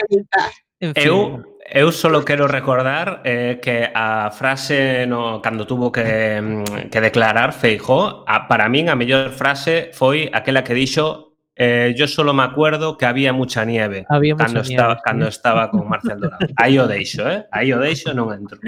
En 0.79 0.93
fin. 0.93 1.07
Eu 1.07 1.57
Eu 1.69 1.91
solo 1.91 2.23
quero 2.23 2.47
recordar 2.47 3.21
eh, 3.25 3.59
que 3.61 3.91
a 3.93 4.31
frase 4.31 5.05
no, 5.05 5.41
cando 5.41 5.67
tuvo 5.67 5.91
que, 5.91 6.39
mm, 6.41 6.87
que 6.89 7.01
declarar 7.01 7.51
Feijó, 7.51 8.23
a, 8.25 8.47
para 8.47 8.69
min 8.69 8.87
a 8.87 8.95
mellor 8.95 9.35
frase 9.35 9.91
foi 9.91 10.31
aquela 10.31 10.63
que 10.63 10.71
dixo 10.71 11.26
eh, 11.57 11.93
yo 11.97 12.07
solo 12.07 12.33
me 12.33 12.43
acuerdo 12.43 12.97
que 12.97 13.05
había 13.05 13.33
mucha 13.33 13.65
nieve 13.65 14.05
había 14.09 14.35
mucha 14.35 14.45
estaba, 14.61 14.63
nieve, 15.03 15.25
sí. 15.25 15.29
estaba 15.29 15.69
con 15.71 15.87
Marcial 15.89 16.19
Dorado. 16.21 16.47
Aí 16.55 16.77
o 16.79 16.87
deixo, 16.87 17.27
eh? 17.29 17.45
Aí 17.51 17.73
o 17.73 17.79
deixo, 17.79 18.13
non 18.13 18.29
entro. 18.31 18.59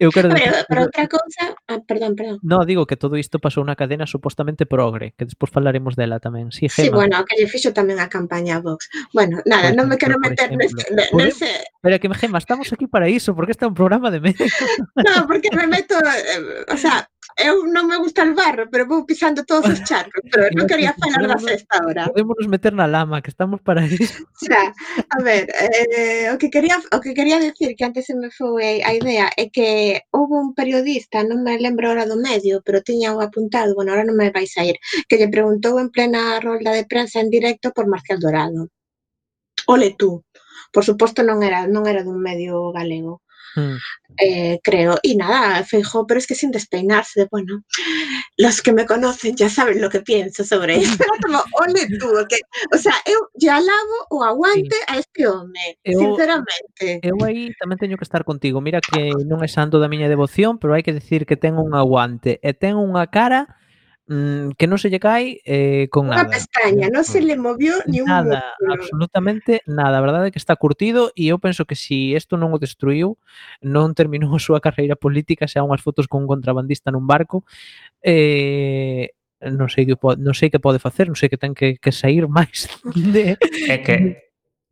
Eu 0.00 0.08
quero 0.10 0.32
decir, 0.32 0.48
Pero, 0.48 0.64
pero 0.68 0.80
outra 0.88 1.04
cousa, 1.04 1.52
ah, 1.68 1.78
perdón, 1.84 2.16
perdón. 2.16 2.40
no, 2.42 2.64
digo 2.64 2.88
que 2.88 2.96
todo 2.96 3.20
isto 3.20 3.36
pasou 3.36 3.60
unha 3.60 3.76
cadena 3.76 4.08
supostamente 4.08 4.64
progre, 4.64 5.12
que 5.14 5.28
despois 5.28 5.52
falaremos 5.52 5.94
dela 5.94 6.16
tamén. 6.16 6.48
Sí, 6.48 6.72
Sí, 6.72 6.88
Gema. 6.88 7.04
bueno, 7.04 7.14
que 7.28 7.36
lle 7.36 7.44
fixo 7.46 7.76
tamén 7.76 8.00
a 8.00 8.08
campaña 8.08 8.56
a 8.58 8.64
Vox. 8.64 8.88
Bueno, 9.12 9.44
nada, 9.44 9.68
Por 9.68 9.76
non 9.76 9.86
me 9.92 10.00
quero 10.00 10.16
por 10.16 10.32
meter 10.32 10.48
neste, 10.56 10.88
nese, 11.12 11.68
Pero 11.84 12.00
que 12.00 12.08
Gema, 12.08 12.40
estamos 12.40 12.72
aquí 12.72 12.88
para 12.88 13.12
iso, 13.12 13.36
porque 13.36 13.52
este 13.52 13.68
é 13.68 13.70
un 13.70 13.76
programa 13.76 14.08
de 14.08 14.24
medio. 14.24 14.48
No, 14.96 15.28
porque 15.28 15.52
me 15.52 15.68
meto, 15.68 15.94
eh, 16.00 16.64
o 16.72 16.76
sea, 16.80 17.04
Eh, 17.36 17.48
eu 17.48 17.66
non 17.66 17.86
me 17.86 17.96
gusta 17.96 18.22
el 18.22 18.34
barro, 18.34 18.68
pero 18.70 18.86
vou 18.86 19.06
pisando 19.06 19.44
todos 19.44 19.68
os 19.68 19.80
charcos, 19.88 20.22
pero 20.30 20.48
non 20.56 20.68
quería 20.68 20.92
falar 20.96 21.24
da 21.28 21.38
sexta 21.38 21.80
hora. 21.84 22.08
Podémonos 22.08 22.48
meter 22.48 22.72
na 22.72 22.88
lama, 22.88 23.22
que 23.22 23.32
estamos 23.32 23.60
para 23.60 23.84
iso. 23.84 24.24
Xa, 24.36 24.62
a 25.16 25.18
ver, 25.20 25.48
eh, 25.48 26.28
o 26.32 26.36
que 26.40 26.48
quería 26.50 26.76
o 26.92 26.98
que 27.00 27.12
quería 27.14 27.38
decir 27.38 27.76
que 27.76 27.84
antes 27.84 28.06
se 28.08 28.14
me 28.14 28.28
foi 28.30 28.80
a 28.84 28.92
idea 28.92 29.30
é 29.36 29.48
que 29.48 30.02
houve 30.12 30.34
un 30.36 30.52
periodista, 30.52 31.24
non 31.24 31.44
me 31.44 31.56
lembro 31.56 31.88
ahora 31.88 32.08
do 32.08 32.18
medio, 32.20 32.60
pero 32.64 32.84
tiña 32.84 33.16
o 33.16 33.20
apuntado, 33.20 33.76
bueno, 33.76 33.92
ahora 33.92 34.08
non 34.08 34.16
me 34.16 34.32
vais 34.32 34.52
a 34.60 34.64
ir, 34.64 34.76
que 35.08 35.16
lle 35.16 35.32
preguntou 35.32 35.80
en 35.80 35.88
plena 35.94 36.40
rolda 36.40 36.72
de 36.72 36.84
prensa 36.84 37.20
en 37.20 37.28
directo 37.32 37.72
por 37.72 37.88
Marcial 37.88 38.20
Dorado. 38.20 38.68
Ole 39.66 39.94
tú. 39.96 40.24
Por 40.72 40.84
suposto 40.88 41.20
non 41.22 41.44
era 41.44 41.68
non 41.68 41.84
era 41.84 42.00
dun 42.00 42.18
medio 42.20 42.72
galego 42.72 43.20
Mm. 43.56 43.76
Eh, 44.18 44.60
creo. 44.62 44.98
Y 45.02 45.16
nada, 45.16 45.64
Feijó, 45.64 46.06
pero 46.06 46.18
es 46.18 46.26
que 46.26 46.34
sin 46.34 46.50
despeinarse, 46.50 47.28
bueno, 47.30 47.64
los 48.36 48.60
que 48.60 48.72
me 48.72 48.86
conocen 48.86 49.36
ya 49.36 49.48
saben 49.48 49.80
lo 49.80 49.88
que 49.88 50.00
pienso 50.00 50.44
sobre 50.44 50.76
eso. 50.82 50.94
Era 50.94 51.18
como, 51.22 51.42
ole 51.60 51.86
tú, 51.98 52.08
que, 52.28 52.38
o 52.74 52.78
sea, 52.78 52.94
eu 53.06 53.18
ya 53.34 53.60
lavo 53.60 53.96
o 54.10 54.24
aguante 54.24 54.76
sí. 54.76 54.84
a 54.86 54.98
este 54.98 55.26
home, 55.26 55.78
eu, 55.84 55.98
sinceramente. 55.98 57.00
Eu 57.02 57.16
aí 57.24 57.52
tamén 57.60 57.80
teño 57.80 57.96
que 57.96 58.04
estar 58.04 58.24
contigo. 58.24 58.60
Mira 58.60 58.80
que 58.80 59.12
non 59.24 59.40
é 59.40 59.48
santo 59.48 59.80
da 59.80 59.88
miña 59.88 60.12
devoción, 60.12 60.60
pero 60.60 60.76
hai 60.76 60.84
que 60.84 60.92
decir 60.92 61.24
que 61.24 61.40
ten 61.40 61.56
un 61.56 61.72
aguante 61.72 62.38
e 62.42 62.52
ten 62.52 62.76
unha 62.76 63.08
cara 63.08 63.61
Mm, 64.10 64.58
que 64.58 64.66
non 64.66 64.82
se 64.82 64.90
lle 64.90 64.98
cae 64.98 65.38
eh, 65.46 65.86
con 65.86 66.10
Una 66.10 66.26
nada. 66.26 66.34
pestaña, 66.34 66.90
non 66.90 67.06
se 67.06 67.22
mm. 67.22 67.26
le 67.30 67.36
movió 67.38 67.74
ni 67.86 68.02
un 68.02 68.10
nada, 68.10 68.50
músculo. 68.58 68.74
absolutamente 68.74 69.62
nada, 69.70 69.98
a 69.98 70.04
verdade 70.04 70.26
é 70.28 70.32
que 70.34 70.42
está 70.42 70.58
curtido 70.58 71.14
e 71.14 71.30
eu 71.30 71.38
penso 71.38 71.62
que 71.62 71.78
se 71.78 71.86
si 71.86 72.18
isto 72.18 72.34
non 72.34 72.50
o 72.50 72.58
destruiu, 72.58 73.14
non 73.62 73.94
terminou 73.94 74.34
a 74.38 74.42
súa 74.42 74.58
carreira 74.58 74.98
política, 74.98 75.46
xa 75.46 75.62
unhas 75.62 75.86
fotos 75.86 76.10
con 76.10 76.26
un 76.26 76.28
contrabandista 76.28 76.90
nun 76.90 77.06
barco, 77.06 77.46
eh, 78.02 79.14
non 79.38 79.70
sei 79.70 79.86
que 79.86 79.94
pode, 79.94 80.18
non 80.18 80.34
sei 80.34 80.50
que 80.50 80.58
pode 80.58 80.82
facer, 80.82 81.06
non 81.06 81.14
sei 81.14 81.30
que 81.30 81.38
ten 81.38 81.54
que, 81.54 81.78
que 81.78 81.94
sair 81.94 82.26
máis 82.36 82.66
de 82.90 83.38
É 83.70 83.78
que 83.78 84.18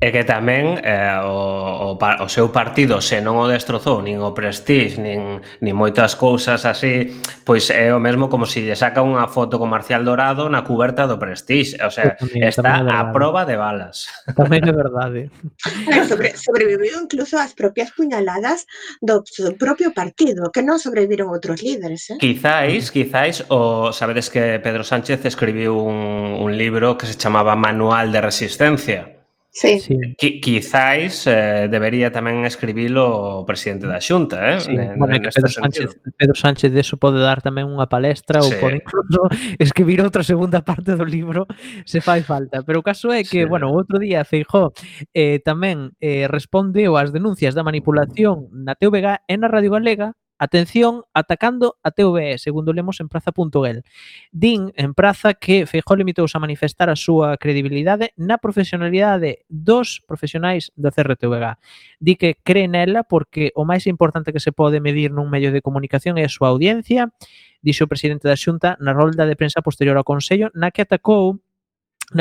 E 0.00 0.08
que 0.16 0.24
tamén 0.24 0.80
eh, 0.80 1.12
o, 1.28 1.92
o, 1.92 2.00
o 2.00 2.28
seu 2.32 2.48
partido, 2.48 3.04
se 3.04 3.20
non 3.20 3.36
o 3.36 3.44
destrozou, 3.44 4.00
nin 4.00 4.16
o 4.24 4.32
Prestige, 4.32 4.96
nin, 4.96 5.44
nin 5.60 5.74
moitas 5.76 6.16
cousas 6.16 6.64
así, 6.64 7.20
pois 7.44 7.68
é 7.68 7.92
o 7.92 8.00
mesmo 8.00 8.32
como 8.32 8.48
se 8.48 8.64
si 8.64 8.72
lle 8.72 8.80
saca 8.80 9.04
unha 9.04 9.28
foto 9.28 9.60
con 9.60 9.68
Marcial 9.68 10.00
Dorado 10.00 10.48
na 10.48 10.64
cuberta 10.64 11.04
do 11.04 11.20
Prestige. 11.20 11.76
O 11.84 11.92
sea, 11.92 12.16
tamén, 12.16 12.48
está 12.48 12.80
tamén 12.80 12.88
a 12.88 13.12
proba 13.12 13.44
de 13.44 13.60
balas. 13.60 14.08
Tamén 14.32 14.64
é 14.64 14.72
verdade. 14.72 15.28
Eh. 15.68 16.08
Sobre, 16.08 16.32
sobreviviu 16.32 16.96
incluso 17.04 17.36
as 17.36 17.52
propias 17.52 17.92
puñaladas 17.92 18.64
do 19.04 19.20
propio 19.60 19.92
partido, 19.92 20.48
que 20.48 20.64
non 20.64 20.80
sobreviviron 20.80 21.28
outros 21.28 21.60
líderes. 21.60 22.08
Eh? 22.08 22.16
Quizáis, 22.16 22.88
quizáis, 22.88 23.44
o 23.52 23.92
sabedes 23.92 24.32
que 24.32 24.64
Pedro 24.64 24.80
Sánchez 24.80 25.28
escribiu 25.28 25.76
un, 25.76 26.40
un 26.40 26.56
libro 26.56 26.96
que 26.96 27.04
se 27.04 27.20
chamaba 27.20 27.52
Manual 27.52 28.08
de 28.08 28.24
Resistencia 28.24 29.19
Sí. 29.52 29.80
sí. 29.80 29.98
Qui, 30.16 30.40
quizáis 30.40 31.26
eh, 31.26 31.66
debería 31.68 32.14
tamén 32.14 32.46
escribilo 32.46 33.42
o 33.42 33.42
presidente 33.42 33.90
da 33.90 33.98
Xunta, 33.98 34.38
eh? 34.46 34.62
Sí. 34.62 34.78
En, 34.78 34.94
bueno, 34.94 35.18
en 35.18 35.26
Pedro, 35.26 35.50
Sánchez, 35.50 35.98
Pedro 36.14 36.36
Sánchez 36.38 36.70
de 36.70 36.78
eso 36.78 37.02
pode 37.02 37.18
dar 37.18 37.42
tamén 37.42 37.66
unha 37.66 37.90
palestra 37.90 38.38
sí. 38.46 38.46
ou 38.46 38.62
pode 38.62 38.78
incluso 38.78 39.26
escribir 39.58 40.06
outra 40.06 40.22
segunda 40.22 40.62
parte 40.62 40.94
do 40.94 41.02
libro 41.02 41.50
se 41.82 41.98
fai 41.98 42.22
falta. 42.22 42.62
Pero 42.62 42.78
o 42.78 42.86
caso 42.86 43.10
é 43.10 43.26
que, 43.26 43.42
sí. 43.42 43.50
bueno, 43.50 43.74
outro 43.74 43.98
día 43.98 44.22
Feijó 44.22 44.70
eh, 45.10 45.42
tamén 45.42 45.98
eh, 45.98 46.30
respondeu 46.30 46.94
ás 46.94 47.10
denuncias 47.10 47.58
da 47.58 47.66
manipulación 47.66 48.46
na 48.54 48.78
TVG 48.78 49.26
e 49.26 49.34
na 49.34 49.50
Radio 49.50 49.74
Galega 49.74 50.14
Atención, 50.40 51.04
atacando 51.12 51.76
a 51.82 51.90
TVE, 51.90 52.38
segundo 52.38 52.72
lemos 52.72 52.98
en 53.00 53.10
praza.el. 53.10 53.84
Din 54.32 54.72
en 54.74 54.94
praza 54.94 55.34
que 55.34 55.66
Feijó 55.66 55.96
limitouse 55.96 56.32
a 56.32 56.40
manifestar 56.40 56.88
a 56.88 56.96
súa 56.96 57.36
credibilidade 57.36 58.16
na 58.16 58.40
profesionalidade 58.40 59.44
dos 59.52 60.00
profesionais 60.08 60.72
da 60.80 60.88
CRTVG. 60.96 61.60
Di 62.00 62.16
que 62.16 62.40
cree 62.40 62.72
nela 62.72 63.04
porque 63.04 63.52
o 63.52 63.68
máis 63.68 63.84
importante 63.84 64.32
que 64.32 64.40
se 64.40 64.48
pode 64.48 64.80
medir 64.80 65.12
nun 65.12 65.28
medio 65.28 65.52
de 65.52 65.60
comunicación 65.60 66.16
é 66.16 66.24
a 66.24 66.32
súa 66.32 66.48
audiencia, 66.48 67.12
dixo 67.60 67.84
o 67.84 67.92
presidente 67.92 68.24
da 68.24 68.40
Xunta 68.40 68.80
na 68.80 68.96
rolda 68.96 69.28
de 69.28 69.36
prensa 69.36 69.60
posterior 69.60 70.00
ao 70.00 70.08
Consello, 70.08 70.48
na 70.56 70.72
que 70.72 70.80
atacou 70.80 71.36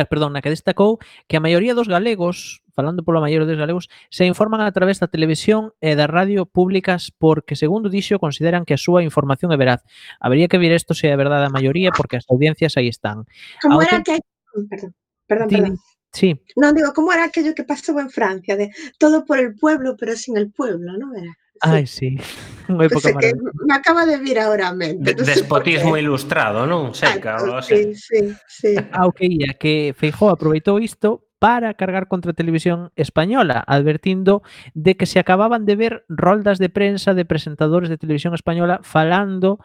perdón, 0.10 0.34
na 0.34 0.41
que 0.41 0.54
destacou 0.54 1.02
que 1.25 1.38
a 1.38 1.43
maioría 1.43 1.73
dos 1.73 1.89
galegos, 1.89 2.62
falando 2.78 3.02
polo 3.02 3.21
maioría 3.21 3.49
dos 3.49 3.58
galegos, 3.58 3.89
se 4.10 4.25
informan 4.30 4.62
a 4.62 4.71
través 4.71 5.02
da 5.02 5.10
televisión 5.10 5.73
e 5.82 5.97
da 5.97 6.06
radio 6.06 6.45
públicas 6.45 7.10
porque, 7.12 7.58
segundo 7.58 7.89
dixo, 7.89 8.21
consideran 8.21 8.63
que 8.63 8.78
a 8.78 8.82
súa 8.82 9.02
información 9.02 9.49
é 9.52 9.58
veraz. 9.58 9.82
Habería 10.21 10.47
que 10.47 10.62
vir 10.62 10.71
isto 10.71 10.93
se 10.93 11.10
é 11.10 11.15
verdade 11.17 11.49
a 11.49 11.54
maioría 11.54 11.89
porque 11.95 12.21
as 12.21 12.25
audiencias 12.30 12.78
aí 12.78 12.88
están. 12.88 13.25
Como 13.62 13.82
era 13.82 14.02
que... 14.06 14.21
Perdón, 14.54 14.89
perdón, 15.25 15.49
perdón. 15.49 15.75
Sí. 16.12 16.34
Non, 16.58 16.73
digo, 16.73 16.89
como 16.93 17.13
era 17.13 17.30
aquello 17.30 17.54
que 17.54 17.62
pasou 17.62 18.02
en 18.02 18.10
Francia, 18.10 18.58
de 18.58 18.73
todo 18.97 19.25
por 19.25 19.38
el 19.38 19.54
pueblo, 19.54 19.93
pero 19.93 20.17
sin 20.17 20.41
el 20.41 20.49
pueblo, 20.49 20.97
non 20.97 21.13
era? 21.13 21.34
Ai, 21.62 21.88
sí. 21.88 22.17
Unha 22.69 22.86
época 22.86 23.10
pues 23.17 23.34
que 23.34 23.34
me 23.65 23.74
acaba 23.74 24.06
de 24.06 24.22
vir 24.22 24.38
ahora 24.38 24.69
a 24.69 24.74
mente. 24.78 25.17
No 25.17 25.26
Despotismo 25.26 25.98
ilustrado, 25.98 26.69
non? 26.69 26.93
Seca, 26.93 27.41
ah, 27.41 27.65
sí, 27.65 27.98
sí, 27.98 28.30
sí. 28.45 28.78
Ao 28.93 29.10
que 29.10 29.26
ia, 29.26 29.58
que 29.58 29.98
Feijó 29.98 30.30
aproveitou 30.30 30.78
isto 30.78 31.26
para 31.39 31.74
cargar 31.74 32.08
contra 32.08 32.32
a 32.32 32.38
televisión 32.38 32.91
española, 32.95 33.63
advertindo 33.65 34.43
de 34.76 34.93
que 35.00 35.08
se 35.08 35.17
acababan 35.17 35.65
de 35.65 35.76
ver 35.76 36.06
roldas 36.10 36.60
de 36.60 36.69
prensa 36.69 37.15
de 37.15 37.26
presentadores 37.26 37.89
de 37.89 37.98
televisión 37.98 38.36
española 38.36 38.82
falando 38.84 39.58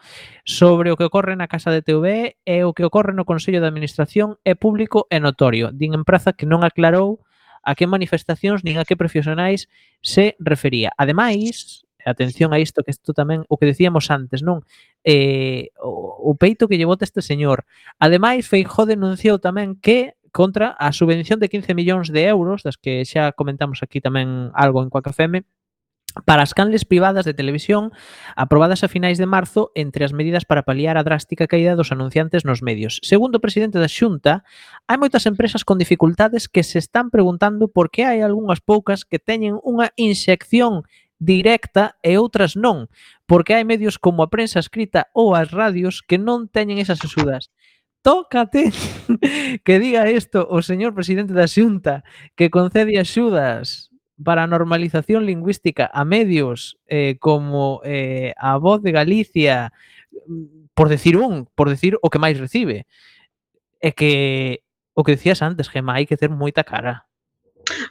sobre 0.45 0.89
o 0.89 0.97
que 0.97 1.05
ocorre 1.05 1.35
na 1.35 1.51
Casa 1.51 1.69
de 1.69 1.83
TV 1.85 2.39
e 2.41 2.65
o 2.65 2.73
que 2.73 2.87
ocorre 2.87 3.13
no 3.13 3.27
Consello 3.27 3.61
de 3.61 3.69
Administración 3.69 4.41
é 4.47 4.57
público 4.57 5.05
e 5.13 5.21
notorio. 5.21 5.69
Din 5.69 5.93
en 5.93 6.07
praza 6.07 6.33
que 6.33 6.49
non 6.49 6.65
aclarou 6.65 7.21
a 7.61 7.77
que 7.77 7.85
manifestacións 7.85 8.65
nin 8.65 8.81
a 8.81 8.87
que 8.87 8.97
profesionais 8.97 9.67
se 10.01 10.33
refería. 10.39 10.95
Ademais, 10.97 11.84
atención 12.05 12.53
a 12.53 12.61
isto 12.61 12.85
que 12.85 12.93
isto 12.93 13.11
tamén 13.11 13.43
o 13.49 13.57
que 13.57 13.65
decíamos 13.65 14.13
antes, 14.13 14.45
non? 14.45 14.61
Eh, 15.03 15.73
o, 15.81 16.29
o 16.29 16.37
peito 16.37 16.69
que 16.69 16.77
llevou 16.77 16.97
este 17.01 17.25
señor. 17.25 17.65
Ademais, 17.97 18.45
Feijó 18.45 18.85
denunciou 18.85 19.41
tamén 19.41 19.75
que 19.81 20.15
contra 20.35 20.75
a 20.75 20.91
subvención 20.91 21.39
de 21.39 21.47
15 21.47 21.73
millóns 21.73 22.11
de 22.11 22.27
euros, 22.27 22.61
das 22.61 22.75
que 22.75 23.07
xa 23.07 23.31
comentamos 23.31 23.79
aquí 23.79 24.03
tamén 24.03 24.51
algo 24.51 24.83
en 24.83 24.91
Coaca 24.91 25.15
FM, 25.15 25.47
para 26.23 26.43
as 26.43 26.55
canles 26.55 26.87
privadas 26.87 27.25
de 27.25 27.35
televisión 27.35 27.91
aprobadas 28.35 28.83
a 28.83 28.87
finais 28.87 29.19
de 29.19 29.27
marzo 29.27 29.71
entre 29.75 30.07
as 30.07 30.15
medidas 30.15 30.47
para 30.47 30.63
paliar 30.63 30.95
a 30.95 31.03
drástica 31.03 31.47
caída 31.47 31.75
dos 31.75 31.91
anunciantes 31.91 32.47
nos 32.47 32.63
medios. 32.63 33.03
Segundo 33.03 33.39
o 33.39 33.43
presidente 33.43 33.79
da 33.79 33.91
Xunta, 33.91 34.47
hai 34.87 34.95
moitas 34.95 35.27
empresas 35.27 35.67
con 35.67 35.75
dificultades 35.75 36.47
que 36.47 36.63
se 36.63 36.79
están 36.79 37.11
preguntando 37.11 37.67
por 37.67 37.91
que 37.91 38.07
hai 38.07 38.23
algunhas 38.23 38.63
poucas 38.63 39.03
que 39.03 39.19
teñen 39.19 39.59
unha 39.59 39.91
inxección 39.99 40.87
directa 41.19 41.95
e 42.03 42.19
outras 42.19 42.59
non, 42.59 42.91
porque 43.25 43.55
hai 43.55 43.63
medios 43.63 43.95
como 43.97 44.21
a 44.21 44.31
prensa 44.31 44.59
escrita 44.59 45.07
ou 45.15 45.33
as 45.33 45.49
radios 45.49 46.03
que 46.03 46.19
non 46.19 46.51
teñen 46.51 46.77
esas 46.77 47.01
axudas. 47.01 47.49
Tócate 48.05 48.69
que 49.65 49.75
diga 49.81 50.05
isto 50.11 50.45
o 50.45 50.61
señor 50.61 50.93
presidente 50.93 51.33
da 51.33 51.49
Xunta 51.49 52.05
que 52.37 52.53
concede 52.53 53.01
axudas 53.01 53.89
para 54.21 54.43
a 54.43 54.47
normalización 54.47 55.25
lingüística 55.25 55.89
a 55.91 56.05
medios 56.05 56.77
eh, 56.87 57.17
como 57.19 57.81
eh, 57.83 58.33
a 58.37 58.57
Voz 58.57 58.81
de 58.81 58.91
Galicia, 58.93 59.73
por 60.73 60.87
decir 60.89 61.17
un, 61.17 61.47
por 61.55 61.69
decir 61.69 61.97
o 62.01 62.09
que 62.09 62.21
máis 62.21 62.37
recibe. 62.37 62.85
É 63.81 63.91
que 63.91 64.61
o 64.95 65.03
que 65.03 65.17
decías 65.19 65.41
antes, 65.41 65.67
Gema, 65.67 65.99
hai 65.99 66.05
que 66.07 66.15
ter 66.15 66.31
moita 66.31 66.63
cara. 66.63 67.04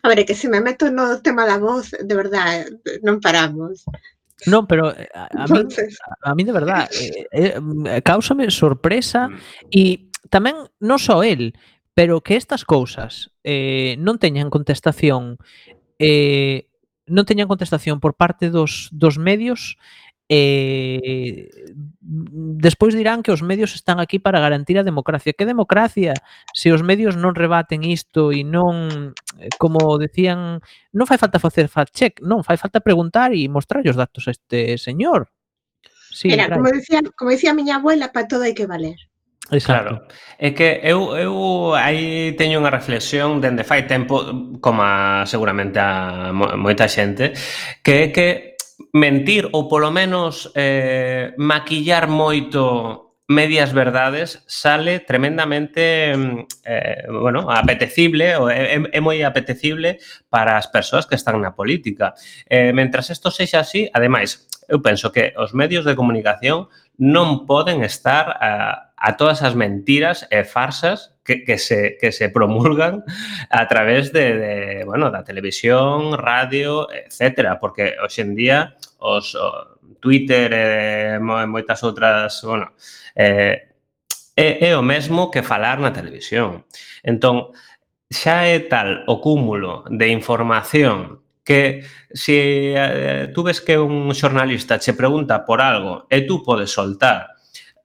A 0.03 0.09
ver, 0.09 0.25
que 0.25 0.35
se 0.35 0.49
me 0.49 0.61
meto 0.61 0.91
no 0.91 1.21
tema 1.21 1.47
da 1.47 1.59
voz, 1.59 1.91
de 1.91 2.15
verdad, 2.15 2.67
non 3.03 3.19
paramos. 3.19 3.85
Non, 4.47 4.67
pero 4.67 4.93
eh, 4.93 5.09
a, 5.15 5.45
a, 5.45 5.47
mí, 5.49 5.59
a, 5.65 6.31
a 6.31 6.35
mí 6.35 6.43
de 6.45 6.53
verdad 6.53 6.91
eh, 6.93 7.27
eh, 7.33 8.03
causame 8.03 8.51
sorpresa 8.51 9.31
mm. 9.31 9.39
e 9.73 10.11
tamén 10.29 10.69
non 10.83 10.99
só 11.01 11.25
el, 11.25 11.57
pero 11.95 12.21
que 12.21 12.37
estas 12.37 12.67
cousas 12.67 13.31
eh, 13.47 13.97
non 14.03 14.19
teñan 14.19 14.51
contestación 14.51 15.39
eh, 16.03 16.67
non 17.07 17.25
teñan 17.25 17.49
contestación 17.49 18.03
por 18.03 18.19
parte 18.19 18.51
dos, 18.51 18.91
dos 18.93 19.17
medios 19.17 19.79
eh, 20.29 21.49
despois 22.01 22.95
dirán 22.95 23.23
que 23.23 23.33
os 23.33 23.43
medios 23.43 23.75
están 23.75 24.01
aquí 24.01 24.19
para 24.19 24.41
garantir 24.41 24.79
a 24.79 24.87
democracia. 24.87 25.33
Que 25.37 25.45
democracia 25.47 26.15
se 26.53 26.73
os 26.73 26.83
medios 26.83 27.17
non 27.17 27.37
rebaten 27.37 27.85
isto 27.85 28.33
e 28.33 28.45
non, 28.45 29.13
eh, 29.37 29.53
como 29.61 30.01
decían, 30.01 30.65
non 30.97 31.07
fai 31.09 31.21
falta 31.21 31.43
facer 31.43 31.69
fact-check, 31.69 32.25
non, 32.25 32.41
fai 32.41 32.57
falta 32.57 32.81
preguntar 32.81 33.37
e 33.37 33.49
mostrar 33.53 33.85
os 33.85 33.97
datos 33.97 34.29
a 34.29 34.33
este 34.33 34.81
señor. 34.81 35.29
Sí, 36.15 36.31
Era, 36.31 36.49
como 36.49 36.71
decía, 36.71 37.03
como 37.19 37.31
decía 37.35 37.51
a 37.51 37.59
miña 37.59 37.77
abuela, 37.83 38.15
para 38.15 38.29
todo 38.31 38.47
hai 38.47 38.55
que 38.55 38.71
valer. 38.71 38.97
Exacto. 39.51 40.01
Claro. 40.01 40.09
É 40.39 40.57
que 40.57 40.81
eu, 40.81 41.13
eu 41.21 41.35
aí 41.77 42.33
teño 42.41 42.65
unha 42.65 42.73
reflexión 42.73 43.45
dende 43.45 43.61
fai 43.61 43.85
tempo, 43.85 44.25
como 44.65 44.81
seguramente 45.29 45.77
a 45.77 46.33
moita 46.33 46.89
xente, 46.89 47.37
que 47.85 48.09
é 48.09 48.15
que 48.15 48.54
mentir 48.95 49.51
ou 49.51 49.67
polo 49.67 49.91
menos 49.91 50.55
eh, 50.55 51.35
maquillar 51.35 52.07
moito 52.07 53.11
medias 53.27 53.73
verdades 53.73 54.45
sale 54.47 55.01
tremendamente 55.01 56.15
mm, 56.15 56.47
eh, 56.65 57.03
bueno, 57.11 57.51
apetecible 57.51 58.37
ou 58.39 58.47
é, 58.47 58.79
é 58.79 59.01
moi 59.03 59.19
apetecible 59.27 59.99
para 60.31 60.55
as 60.55 60.71
persoas 60.71 61.11
que 61.11 61.19
están 61.19 61.43
na 61.43 61.59
política. 61.59 62.15
Eh, 62.47 62.71
mentras 62.71 63.11
isto 63.11 63.35
sexa 63.35 63.67
así, 63.67 63.91
ademais, 63.91 64.47
eu 64.71 64.79
penso 64.79 65.11
que 65.11 65.35
os 65.43 65.59
medios 65.59 65.83
de 65.83 65.99
comunicación 65.99 66.71
non 66.95 67.51
poden 67.51 67.83
estar 67.83 68.39
a, 68.39 68.95
a 68.95 69.09
todas 69.19 69.43
as 69.43 69.59
mentiras 69.59 70.23
e 70.31 70.47
farsas 70.47 71.14
que, 71.25 71.43
que, 71.45 71.59
se, 71.59 71.97
que 72.01 72.13
se 72.13 72.29
promulgan 72.29 73.03
a 73.51 73.67
través 73.67 74.13
de, 74.13 74.37
de, 74.37 74.85
bueno, 74.85 75.11
da 75.11 75.25
televisión, 75.25 76.19
radio, 76.19 76.93
etcétera, 76.93 77.59
porque 77.59 77.97
hoxe 78.03 78.23
en 78.23 78.35
día 78.35 78.77
os 78.99 79.35
o, 79.35 79.75
Twitter 80.05 80.53
e 80.53 81.17
moitas 81.17 81.81
outras, 81.81 82.45
bueno, 82.45 82.77
eh, 83.17 83.73
é, 84.37 84.69
é 84.69 84.77
o 84.77 84.85
mesmo 84.85 85.33
que 85.33 85.41
falar 85.41 85.81
na 85.81 85.97
televisión. 85.97 86.69
Entón, 87.01 87.57
xa 88.13 88.45
é 88.45 88.61
tal 88.69 89.01
o 89.09 89.25
cúmulo 89.25 89.89
de 89.89 90.13
información 90.13 91.25
que 91.41 91.89
se 92.13 92.77
eh, 92.77 93.33
tú 93.33 93.49
ves 93.49 93.65
que 93.65 93.81
un 93.81 94.13
xornalista 94.13 94.77
che 94.77 94.93
pregunta 94.93 95.49
por 95.49 95.65
algo 95.65 96.05
e 96.13 96.29
tú 96.29 96.45
podes 96.45 96.73
soltar 96.73 97.33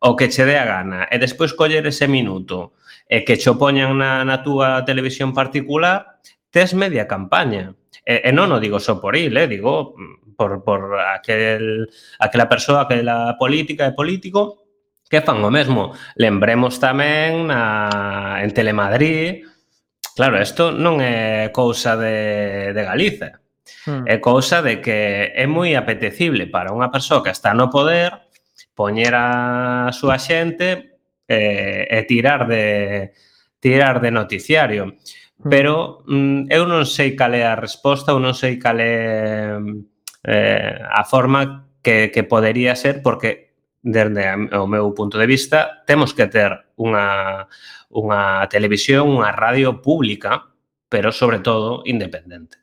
o 0.03 0.15
que 0.19 0.27
che 0.27 0.43
dé 0.43 0.59
a 0.59 0.67
gana 0.67 1.07
e 1.07 1.19
despois 1.23 1.55
coller 1.55 1.87
ese 1.87 2.07
minuto 2.07 2.75
e 3.09 3.25
que 3.25 3.41
cho 3.41 3.57
poñan 3.57 3.97
na, 3.97 4.21
na 4.21 4.45
túa 4.45 4.85
televisión 4.85 5.33
particular, 5.33 6.21
tes 6.53 6.77
media 6.77 7.09
campaña. 7.09 7.73
E, 8.05 8.29
e 8.29 8.31
non 8.31 8.53
o 8.53 8.61
digo 8.61 8.77
só 8.77 9.01
por 9.01 9.17
il, 9.17 9.33
eh, 9.33 9.49
digo 9.49 9.97
por, 10.37 10.61
por 10.61 11.01
aquel, 11.01 11.89
aquela 12.21 12.45
persoa, 12.45 12.85
aquela 12.85 13.33
política 13.41 13.89
e 13.89 13.97
político 13.97 14.69
que 15.09 15.25
fan 15.25 15.41
o 15.41 15.49
mesmo. 15.49 15.97
Lembremos 16.15 16.77
tamén 16.77 17.49
na, 17.49 18.45
en 18.45 18.53
Telemadrid, 18.53 19.41
claro, 20.13 20.37
isto 20.37 20.69
non 20.69 21.01
é 21.01 21.49
cousa 21.49 21.97
de, 21.97 22.69
de 22.77 22.81
Galiza, 22.85 23.41
hmm. 23.89 24.05
é 24.05 24.21
cousa 24.21 24.61
de 24.61 24.85
que 24.85 25.33
é 25.33 25.49
moi 25.49 25.73
apetecible 25.73 26.45
para 26.45 26.69
unha 26.69 26.93
persoa 26.93 27.25
que 27.25 27.33
está 27.33 27.57
no 27.57 27.73
poder 27.73 28.29
poñer 28.77 29.17
a 29.17 29.89
súa 29.91 30.21
xente 30.21 30.88
eh, 31.29 31.85
e 31.85 32.03
tirar 32.09 32.49
de 32.49 33.13
tirar 33.61 34.01
de 34.01 34.11
noticiario. 34.11 34.97
Pero 35.49 36.03
mm, 36.09 36.51
eu 36.51 36.67
non 36.67 36.83
sei 36.83 37.15
cal 37.15 37.31
é 37.37 37.47
a 37.47 37.55
resposta 37.55 38.11
ou 38.11 38.19
non 38.19 38.35
sei 38.35 38.59
cal 38.59 38.81
é 38.81 39.55
eh, 40.25 40.75
a 40.83 41.05
forma 41.07 41.69
que, 41.79 42.11
que 42.11 42.27
podería 42.27 42.75
ser 42.75 42.99
porque 42.99 43.55
desde 43.81 44.35
o 44.59 44.67
meu 44.67 44.91
punto 44.91 45.15
de 45.15 45.29
vista 45.29 45.83
temos 45.87 46.11
que 46.11 46.27
ter 46.27 46.51
unha, 46.75 47.47
unha 47.95 48.43
televisión, 48.51 49.07
unha 49.07 49.31
radio 49.31 49.79
pública, 49.79 50.51
pero 50.91 51.15
sobre 51.15 51.39
todo 51.39 51.87
independente. 51.87 52.59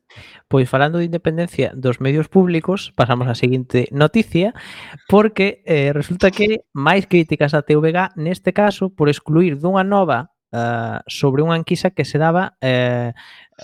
Pois 0.48 0.70
falando 0.70 0.98
de 0.98 1.04
independencia 1.04 1.72
dos 1.74 2.00
medios 2.00 2.28
públicos, 2.28 2.94
pasamos 2.94 3.26
á 3.26 3.35
seguinte 3.35 3.90
noticia, 3.90 4.54
porque 5.11 5.66
eh, 5.66 5.90
resulta 5.90 6.30
que 6.30 6.62
máis 6.70 7.11
críticas 7.11 7.50
a 7.50 7.66
TVG 7.66 8.14
neste 8.14 8.54
caso 8.54 8.94
por 8.94 9.11
excluir 9.11 9.59
dunha 9.59 9.82
nova 9.82 10.30
Uh, 10.56 11.02
sobre 11.11 11.42
unha 11.42 11.59
enquisa 11.59 11.90
que 11.90 12.06
se 12.06 12.22
daba 12.22 12.54
eh, 12.62 13.11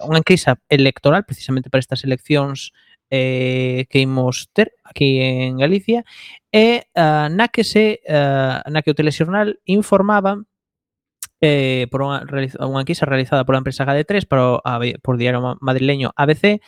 unha 0.03 0.19
enquisa 0.19 0.59
electoral 0.67 1.23
precisamente 1.23 1.71
para 1.71 1.79
estas 1.79 2.03
eleccións 2.03 2.75
eh, 3.07 3.87
que 3.89 4.03
imos 4.03 4.51
ter 4.53 4.75
aquí 4.83 5.23
en 5.23 5.63
Galicia 5.63 6.03
e 6.51 6.91
uh, 6.99 7.31
na 7.31 7.47
que 7.55 7.63
se 7.63 8.03
uh, 8.03 8.67
na 8.67 8.83
que 8.83 8.91
o 8.91 8.99
telexornal 8.99 9.63
informaba 9.65 10.43
eh, 11.43 11.91
por 11.91 12.07
unha, 12.07 12.23
unha 12.63 12.83
enquisa 12.87 13.03
realizada 13.03 13.43
pola 13.43 13.59
empresa 13.59 13.83
GAD3 13.83 14.31
para, 14.31 14.63
a, 14.63 14.79
por 15.03 15.19
diario 15.19 15.59
madrileño 15.59 16.15
ABC 16.15 16.63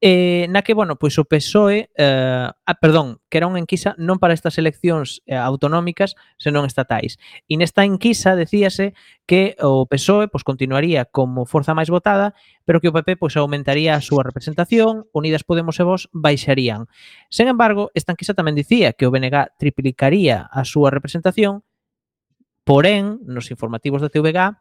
eh, 0.00 0.46
na 0.50 0.62
que, 0.62 0.74
bueno, 0.74 0.96
pois 0.96 1.18
o 1.18 1.24
PSOE, 1.26 1.90
eh, 1.96 2.50
ah, 2.50 2.76
perdón, 2.78 3.18
que 3.28 3.38
era 3.38 3.50
unha 3.50 3.58
enquisa 3.58 3.98
non 3.98 4.22
para 4.22 4.34
estas 4.34 4.54
eleccións 4.54 5.26
eh, 5.26 5.34
autonómicas, 5.34 6.14
senón 6.38 6.70
estatais. 6.70 7.18
E 7.50 7.58
nesta 7.58 7.82
enquisa 7.82 8.38
decíase 8.38 8.94
que 9.26 9.58
o 9.58 9.90
PSOE 9.90 10.30
pois, 10.30 10.46
continuaría 10.46 11.02
como 11.10 11.50
forza 11.50 11.74
máis 11.74 11.90
votada, 11.90 12.38
pero 12.62 12.78
que 12.78 12.90
o 12.90 12.94
PP 12.94 13.18
pois, 13.18 13.34
aumentaría 13.34 13.98
a 13.98 14.04
súa 14.04 14.22
representación, 14.22 15.10
Unidas 15.10 15.42
Podemos 15.42 15.82
e 15.82 15.84
Vos 15.86 16.06
baixarían. 16.14 16.86
Sen 17.26 17.50
embargo, 17.50 17.90
esta 17.98 18.14
enquisa 18.14 18.38
tamén 18.38 18.54
dicía 18.54 18.94
que 18.94 19.02
o 19.02 19.10
BNG 19.10 19.58
triplicaría 19.58 20.46
a 20.46 20.62
súa 20.62 20.94
representación, 20.94 21.66
Porén, 22.68 23.24
nos 23.24 23.48
informativos 23.48 24.04
da 24.04 24.12
TVG, 24.12 24.52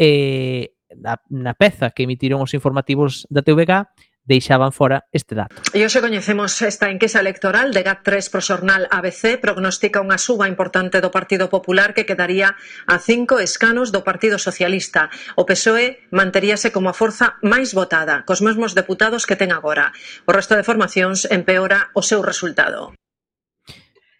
eh, 0.00 0.72
na, 0.96 1.20
na 1.28 1.52
peza 1.52 1.92
que 1.92 2.08
emitiron 2.08 2.40
os 2.40 2.56
informativos 2.56 3.28
da 3.28 3.44
TVG, 3.44 3.92
deixaban 4.24 4.72
fora 4.72 5.04
este 5.12 5.36
dato. 5.36 5.60
E 5.76 5.84
hoxe 5.84 6.00
coñecemos 6.00 6.56
esta 6.64 6.88
enquisa 6.88 7.20
electoral 7.20 7.76
de 7.76 7.84
GAT3 7.84 8.32
pro 8.32 8.40
xornal 8.40 8.88
ABC 8.88 9.36
prognostica 9.36 10.00
unha 10.00 10.16
suba 10.16 10.48
importante 10.48 11.04
do 11.04 11.12
Partido 11.12 11.52
Popular 11.52 11.92
que 11.92 12.08
quedaría 12.08 12.56
a 12.88 12.96
cinco 12.96 13.36
escanos 13.36 13.92
do 13.92 14.00
Partido 14.00 14.40
Socialista. 14.40 15.12
O 15.36 15.44
PSOE 15.44 16.08
manteríase 16.08 16.72
como 16.72 16.88
a 16.88 16.96
forza 16.96 17.36
máis 17.44 17.76
votada, 17.76 18.24
cos 18.24 18.40
mesmos 18.40 18.72
deputados 18.72 19.28
que 19.28 19.36
ten 19.36 19.52
agora. 19.52 19.92
O 20.24 20.32
resto 20.32 20.56
de 20.56 20.64
formacións 20.64 21.28
empeora 21.28 21.92
o 21.92 22.00
seu 22.00 22.24
resultado. 22.24 22.96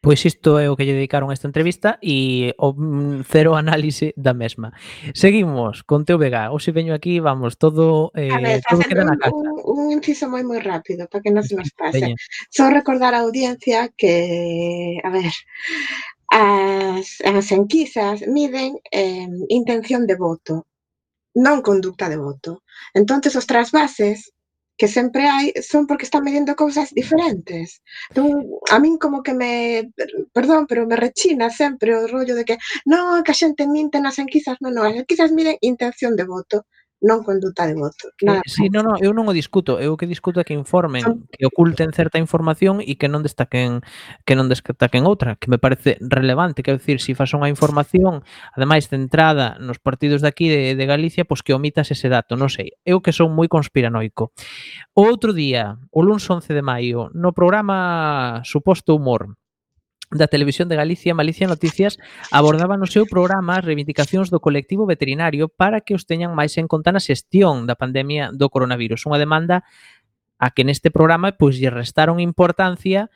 Pois 0.03 0.19
isto 0.27 0.59
é 0.59 0.67
o 0.67 0.75
que 0.75 0.83
lle 0.83 0.99
dedicaron 0.99 1.31
a 1.31 1.37
esta 1.39 1.47
entrevista 1.47 1.95
e 2.03 2.51
o 2.59 2.75
mm, 2.75 3.23
cero 3.23 3.55
análise 3.63 4.11
da 4.19 4.35
mesma. 4.35 4.75
Seguimos 5.15 5.87
con 5.87 6.03
teu 6.03 6.19
vega. 6.19 6.51
Hoxe 6.51 6.75
veño 6.75 6.91
aquí, 6.91 7.23
vamos, 7.23 7.55
todo 7.55 8.11
eh, 8.19 8.35
a 8.35 8.43
ver, 8.43 8.59
todo 8.67 8.83
queda 8.83 9.07
na 9.07 9.15
casa. 9.15 9.31
Un, 9.31 9.63
un 9.63 9.95
inciso 9.95 10.27
moi 10.27 10.43
moi 10.43 10.59
rápido 10.59 11.07
para 11.07 11.23
que 11.23 11.31
non 11.31 11.47
se 11.47 11.55
nos 11.55 11.71
pase. 11.79 12.03
Veña. 12.03 12.19
Só 12.51 12.67
recordar 12.67 13.15
a 13.15 13.23
audiencia 13.23 13.95
que, 13.95 14.99
a 15.07 15.11
ver, 15.15 15.31
as, 16.35 17.23
as 17.23 17.47
enquisas 17.55 18.27
miden 18.27 18.83
eh, 18.91 19.31
intención 19.55 20.03
de 20.11 20.19
voto, 20.19 20.67
non 21.39 21.63
conducta 21.63 22.11
de 22.11 22.19
voto. 22.19 22.67
Entonces, 22.91 23.39
os 23.39 23.47
trasvases 23.47 24.35
que 24.79 24.89
sempre 24.89 25.29
hai 25.29 25.53
son 25.63 25.87
porque 25.87 26.07
están 26.09 26.25
medindo 26.25 26.57
cousas 26.57 26.91
diferentes. 26.91 27.83
Entón, 28.11 28.29
a 28.71 28.77
min 28.83 28.97
como 28.99 29.23
que 29.23 29.35
me, 29.35 29.53
perdón, 30.33 30.67
pero 30.67 30.87
me 30.87 30.97
rechina 30.97 31.51
sempre 31.51 31.95
o 31.97 32.07
rollo 32.09 32.35
de 32.35 32.45
que 32.45 32.57
non, 32.87 33.23
que 33.25 33.33
a 33.33 33.39
xente 33.41 33.67
minte 33.69 34.01
nas 34.01 34.19
enquisas, 34.19 34.57
non, 34.63 34.73
non, 34.75 34.85
as 34.89 34.97
enquisas 34.97 35.31
miden 35.37 35.57
intención 35.61 36.13
de 36.17 36.25
voto 36.25 36.57
non 37.03 37.27
conduta 37.27 37.67
de 37.67 37.75
voto. 37.75 38.15
Eh, 38.23 38.27
nada 38.31 38.47
sí, 38.47 38.71
no, 38.71 38.87
no, 38.87 38.95
eu 39.03 39.11
non 39.11 39.27
o 39.27 39.35
discuto, 39.35 39.83
eu 39.83 39.95
o 39.95 39.99
que 39.99 40.07
discuto 40.07 40.39
é 40.39 40.47
que 40.47 40.55
informen, 40.55 41.27
que 41.35 41.45
oculten 41.45 41.91
certa 41.91 42.23
información 42.23 42.79
e 42.79 42.95
que 42.95 43.11
non 43.11 43.27
destaquen 43.27 43.83
que 44.23 44.39
non 44.39 44.47
destaquen 44.47 45.03
outra, 45.05 45.35
que 45.35 45.51
me 45.51 45.59
parece 45.59 45.99
relevante, 45.99 46.63
quero 46.63 46.79
dicir, 46.79 47.03
se 47.03 47.11
si 47.11 47.19
fas 47.19 47.35
unha 47.35 47.51
información 47.51 48.23
ademais 48.55 48.87
centrada 48.87 49.59
nos 49.59 49.83
partidos 49.83 50.23
de 50.23 50.31
aquí 50.31 50.47
de, 50.47 50.79
de 50.79 50.85
Galicia, 50.87 51.27
pois 51.27 51.43
que 51.43 51.53
omitas 51.53 51.91
ese 51.91 52.07
dato, 52.07 52.39
non 52.39 52.47
sei. 52.47 52.79
Eu 52.87 53.03
que 53.03 53.11
son 53.11 53.35
moi 53.35 53.51
conspiranoico. 53.51 54.31
O 54.95 55.03
outro 55.11 55.35
día, 55.35 55.83
o 55.91 56.07
luns 56.07 56.23
11 56.23 56.55
de 56.55 56.63
maio, 56.63 57.11
no 57.19 57.35
programa 57.35 58.41
Suposto 58.47 58.95
Humor, 58.95 59.35
da 60.13 60.29
Televisión 60.29 60.69
de 60.69 60.77
Galicia, 60.77 61.17
Malicia 61.17 61.49
Noticias, 61.49 61.99
abordaba 62.31 62.77
no 62.77 62.87
seu 62.87 63.09
programa 63.09 63.59
as 63.59 63.65
reivindicacións 63.65 64.29
do 64.29 64.45
colectivo 64.45 64.85
veterinario 64.85 65.49
para 65.49 65.81
que 65.81 65.97
os 65.97 66.05
teñan 66.05 66.37
máis 66.37 66.55
en 66.61 66.69
conta 66.69 66.93
na 66.93 67.01
xestión 67.01 67.65
da 67.65 67.75
pandemia 67.75 68.31
do 68.31 68.53
coronavirus. 68.53 69.09
Unha 69.09 69.21
demanda 69.21 69.65
a 70.43 70.51
que 70.51 70.67
neste 70.67 70.91
programa 70.91 71.33
pois 71.39 71.57
lle 71.57 71.71
restaron 71.71 72.19
importancia 72.19 73.09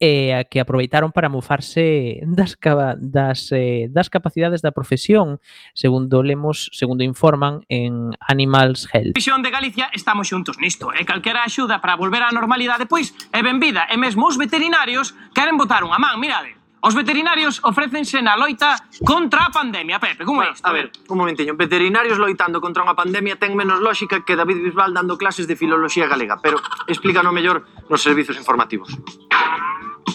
e 0.00 0.32
a 0.32 0.48
que 0.48 0.64
aproveitaron 0.64 1.12
para 1.12 1.28
mofarse 1.28 2.24
das, 2.24 2.56
das, 2.96 3.52
eh, 3.52 3.92
das 3.92 4.08
capacidades 4.08 4.64
da 4.64 4.72
profesión, 4.72 5.44
segundo 5.76 6.24
lemos, 6.24 6.72
segundo 6.72 7.04
informan 7.04 7.68
en 7.68 8.16
Animals 8.24 8.88
Health. 8.88 9.12
Visión 9.14 9.44
de 9.44 9.52
Galicia 9.52 9.92
estamos 9.92 10.32
xuntos 10.32 10.56
nisto, 10.56 10.88
e 10.96 11.04
calquera 11.04 11.44
axuda 11.44 11.84
para 11.84 12.00
volver 12.00 12.24
á 12.24 12.32
normalidade, 12.32 12.88
pois, 12.88 13.12
é 13.36 13.44
benvida, 13.44 13.84
e 13.92 14.00
mesmo 14.00 14.24
os 14.24 14.40
veterinarios 14.40 15.12
queren 15.36 15.60
botar 15.60 15.84
unha 15.84 16.00
man, 16.00 16.16
mirade. 16.16 16.56
Os 16.80 16.96
veterinarios 16.96 17.60
ofrécense 17.60 18.24
na 18.24 18.40
loita 18.40 18.80
contra 19.04 19.44
a 19.44 19.50
pandemia, 19.52 20.00
Pepe, 20.00 20.24
como 20.24 20.40
é 20.40 20.48
isto? 20.48 20.64
A 20.64 20.72
ver, 20.72 20.88
un 21.12 21.20
momentiño, 21.20 21.52
veterinarios 21.52 22.16
loitando 22.16 22.56
contra 22.56 22.80
unha 22.80 22.96
pandemia 22.96 23.36
ten 23.36 23.52
menos 23.52 23.84
lógica 23.84 24.24
que 24.24 24.32
David 24.32 24.64
Bisbal 24.64 24.96
dando 24.96 25.20
clases 25.20 25.44
de 25.44 25.60
filoloxía 25.60 26.08
galega, 26.08 26.40
pero 26.40 26.56
explícano 26.88 27.36
mellor 27.36 27.68
nos 27.92 28.00
servizos 28.00 28.40
informativos. 28.40 28.96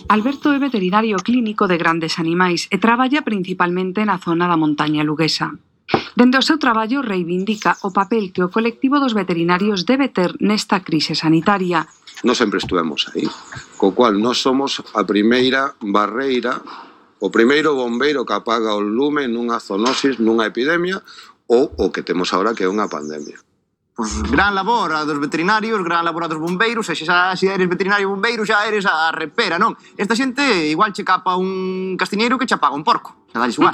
Alberto 0.08 0.54
é 0.54 0.60
veterinario 0.60 1.18
clínico 1.18 1.66
de 1.66 1.82
grandes 1.82 2.22
animais 2.22 2.70
e 2.70 2.78
traballa 2.78 3.26
principalmente 3.26 4.06
na 4.06 4.22
zona 4.22 4.46
da 4.46 4.54
montaña 4.54 5.02
luguesa. 5.02 5.50
Dende 6.14 6.38
o 6.38 6.46
seu 6.46 6.62
traballo 6.62 7.02
reivindica 7.02 7.82
o 7.82 7.90
papel 7.90 8.30
que 8.30 8.46
o 8.46 8.54
colectivo 8.54 9.02
dos 9.02 9.18
veterinarios 9.18 9.82
debe 9.82 10.14
ter 10.14 10.38
nesta 10.38 10.86
crise 10.86 11.18
sanitaria. 11.18 11.90
Non 12.22 12.38
sempre 12.38 12.62
estuvemos 12.62 13.10
aí, 13.10 13.26
co 13.82 13.98
cual 13.98 14.22
non 14.22 14.38
somos 14.38 14.78
a 14.94 15.02
primeira 15.02 15.74
barreira 15.82 16.62
o 17.18 17.34
primeiro 17.34 17.74
bombeiro 17.74 18.22
que 18.30 18.38
apaga 18.38 18.78
o 18.78 18.86
lume 18.86 19.26
nunha 19.26 19.58
zoonosis, 19.58 20.22
nunha 20.22 20.46
epidemia 20.46 21.02
ou 21.50 21.74
o 21.82 21.90
que 21.90 22.06
temos 22.06 22.30
agora 22.30 22.54
que 22.54 22.62
é 22.62 22.70
unha 22.70 22.86
pandemia. 22.86 23.42
Pois, 23.96 24.12
gran 24.28 24.52
labor 24.54 24.92
a 24.92 25.08
dos 25.08 25.24
veterinarios, 25.24 25.80
gran 25.80 26.04
labor 26.04 26.26
a 26.26 26.28
dos 26.28 26.36
bombeiros, 26.36 26.92
e 26.92 27.00
xa, 27.00 27.32
xa, 27.32 27.40
se 27.40 27.48
eres 27.48 27.72
veterinario 27.72 28.12
bombeiro 28.12 28.44
xa 28.44 28.68
eres 28.68 28.84
a 28.84 29.08
repera, 29.16 29.56
non? 29.56 29.80
Esta 29.96 30.20
xente 30.20 30.44
igual 30.68 30.92
che 30.92 31.08
capa 31.08 31.40
un 31.40 31.96
castiñeiro 31.96 32.36
que 32.36 32.44
che 32.44 32.60
apaga 32.60 32.76
un 32.76 32.84
porco. 32.84 33.16
Xa 33.32 33.40
dales 33.40 33.56
igual. 33.56 33.72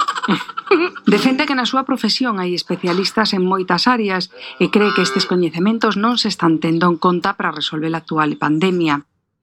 Defende 1.10 1.42
que 1.42 1.58
na 1.58 1.66
súa 1.66 1.82
profesión 1.82 2.38
hai 2.38 2.54
especialistas 2.54 3.34
en 3.34 3.42
moitas 3.42 3.90
áreas 3.90 4.30
e 4.62 4.70
cree 4.70 4.94
que 4.94 5.02
estes 5.02 5.26
coñecementos 5.26 5.98
non 5.98 6.14
se 6.14 6.30
están 6.30 6.62
tendo 6.62 6.86
en 6.86 7.02
conta 7.02 7.34
para 7.34 7.50
resolver 7.50 7.90
a 7.90 7.98
actual 7.98 8.38
pandemia. 8.38 9.02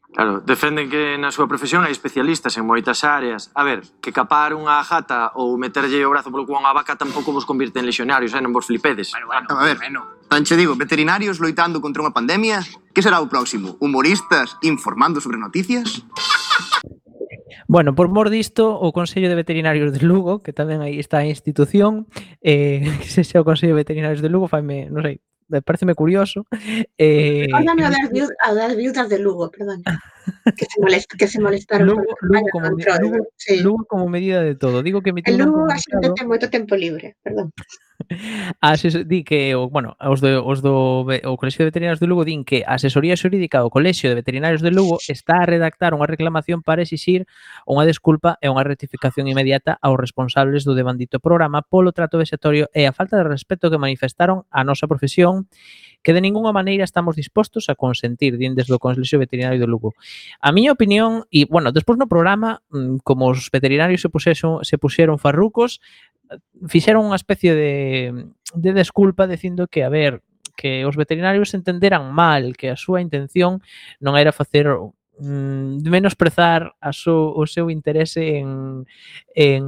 Claro, 0.10 0.42
defenden 0.42 0.90
que 0.90 1.22
na 1.22 1.30
súa 1.30 1.46
profesión 1.46 1.86
hai 1.86 1.94
especialistas 1.94 2.58
en 2.58 2.66
moitas 2.66 3.06
áreas. 3.06 3.54
A 3.54 3.62
ver, 3.62 3.86
que 4.02 4.10
capar 4.10 4.58
unha 4.58 4.82
jata 4.82 5.38
ou 5.38 5.54
meterlle 5.62 6.02
o 6.02 6.10
brazo 6.10 6.34
polo 6.34 6.50
cu 6.50 6.58
a 6.58 6.62
unha 6.66 6.74
vaca 6.74 6.98
tampouco 6.98 7.30
vos 7.30 7.46
convirte 7.46 7.78
en 7.78 7.86
lexionarios, 7.86 8.34
eh? 8.34 8.42
non 8.42 8.50
vos 8.50 8.66
flipedes. 8.66 9.14
Bueno, 9.14 9.30
bueno, 9.30 9.48
a 9.54 9.64
ver, 9.64 9.78
bueno. 9.78 10.02
tan 10.26 10.42
che 10.42 10.58
digo, 10.58 10.74
veterinarios 10.74 11.38
loitando 11.38 11.78
contra 11.78 12.02
unha 12.02 12.10
pandemia, 12.10 12.66
que 12.90 13.06
será 13.06 13.22
o 13.22 13.30
próximo? 13.30 13.78
Humoristas 13.78 14.58
informando 14.66 15.22
sobre 15.22 15.38
noticias? 15.38 16.02
Bueno, 17.70 17.94
por 17.94 18.10
mor 18.10 18.34
disto, 18.34 18.82
o 18.82 18.90
Consello 18.90 19.30
de 19.30 19.38
Veterinarios 19.38 19.94
de 19.94 20.02
Lugo, 20.02 20.42
que 20.42 20.58
tamén 20.58 20.82
aí 20.82 20.98
está 20.98 21.22
a 21.22 21.30
institución, 21.30 22.10
eh, 22.42 22.82
que 22.98 23.10
se 23.14 23.22
xa 23.22 23.38
o 23.38 23.46
Consello 23.46 23.78
de 23.78 23.86
Veterinarios 23.86 24.26
de 24.26 24.30
Lugo, 24.34 24.50
faime, 24.50 24.90
non 24.90 25.06
sei, 25.06 25.22
me 25.50 25.62
pareceme 25.62 25.96
curioso. 25.96 26.46
Eh, 26.98 27.48
Recórdame 27.48 27.86
a 27.86 27.90
das, 27.90 28.10
viudas, 28.12 28.36
a 28.44 28.54
das 28.54 28.76
viudas 28.76 29.10
de 29.10 29.20
Lugo, 29.20 29.52
perdón. 29.52 29.84
Que 30.56 30.66
se, 30.66 30.80
molest, 30.80 31.12
que 31.18 31.28
se 31.28 31.40
molestaron 31.40 31.88
Lugo, 31.88 32.04
Lugo, 32.22 32.46
como, 32.52 32.70
control, 32.70 32.98
Lugo, 33.02 33.28
sí. 33.36 33.60
Lugo 33.62 33.86
como 33.86 34.08
medida 34.08 34.42
de 34.42 34.54
todo. 34.56 34.84
Digo 34.84 35.02
que 35.02 35.12
El 35.26 35.38
Lugo 35.38 35.66
a 35.66 35.78
xente 35.78 36.12
ten 36.14 36.28
moito 36.30 36.50
tempo 36.54 36.76
libre, 36.76 37.18
perdón. 37.24 37.50
A 38.62 38.76
di 38.76 39.24
que 39.24 39.56
o, 39.56 39.70
bueno, 39.70 39.96
os 40.00 40.22
do, 40.22 40.42
os 40.46 40.64
do 40.64 41.04
o 41.04 41.38
Colexio 41.38 41.62
de 41.62 41.70
Veterinarios 41.70 42.00
de 42.00 42.08
Lugo 42.08 42.24
din 42.24 42.48
que 42.48 42.64
a 42.64 42.80
asesoría 42.80 43.20
xurídica 43.20 43.60
do 43.60 43.70
Colexio 43.70 44.10
de 44.10 44.16
Veterinarios 44.16 44.64
de 44.64 44.72
Lugo 44.72 44.98
está 45.06 45.44
a 45.44 45.46
redactar 45.46 45.92
unha 45.92 46.08
reclamación 46.08 46.64
para 46.64 46.82
exixir 46.82 47.28
unha 47.68 47.84
desculpa 47.84 48.40
e 48.40 48.48
unha 48.48 48.64
rectificación 48.64 49.28
inmediata 49.28 49.78
aos 49.84 50.00
responsables 50.00 50.64
do 50.64 50.74
devandito 50.74 51.20
programa 51.20 51.60
polo 51.62 51.92
trato 51.92 52.18
vexatorio 52.18 52.72
e 52.72 52.88
a 52.88 52.96
falta 52.96 53.20
de 53.20 53.28
respeto 53.28 53.68
que 53.68 53.78
manifestaron 53.78 54.48
a 54.48 54.64
nosa 54.64 54.88
profesión 54.88 55.52
que 56.02 56.14
de 56.14 56.22
ningunha 56.22 56.56
maneira 56.56 56.84
estamos 56.84 57.16
dispostos 57.16 57.68
a 57.68 57.76
consentir 57.76 58.40
din 58.40 58.56
desde 58.56 58.72
o 58.74 58.80
Consello 58.80 59.20
Veterinario 59.20 59.60
de 59.60 59.68
Lugo. 59.68 59.94
A 60.40 60.52
miña 60.56 60.72
opinión, 60.72 61.28
e, 61.28 61.44
bueno, 61.46 61.76
despois 61.76 62.00
no 62.00 62.08
programa, 62.08 62.64
mm, 62.72 63.04
como 63.04 63.28
os 63.28 63.52
veterinarios 63.52 64.00
se 64.02 64.10
puxeron, 64.10 64.64
se 64.64 64.80
puxeron 64.80 65.20
farrucos, 65.20 65.84
fixeron 66.68 67.06
unha 67.06 67.18
especie 67.18 67.56
de, 67.58 67.74
de 68.54 68.72
desculpa 68.74 69.26
dicindo 69.26 69.66
que, 69.66 69.82
a 69.82 69.90
ver, 69.90 70.22
que 70.60 70.84
os 70.86 71.00
veterinarios 71.00 71.56
entenderan 71.56 72.12
mal 72.12 72.58
que 72.60 72.68
a 72.70 72.76
súa 72.76 73.00
intención 73.00 73.64
non 74.04 74.20
era 74.20 74.36
facer 74.36 74.68
mm, 74.68 75.88
menosprezar 75.88 76.76
a 76.84 76.92
so, 76.92 77.32
o 77.32 77.48
seu 77.48 77.72
interese 77.72 78.44
en 78.44 78.84
en 79.32 79.64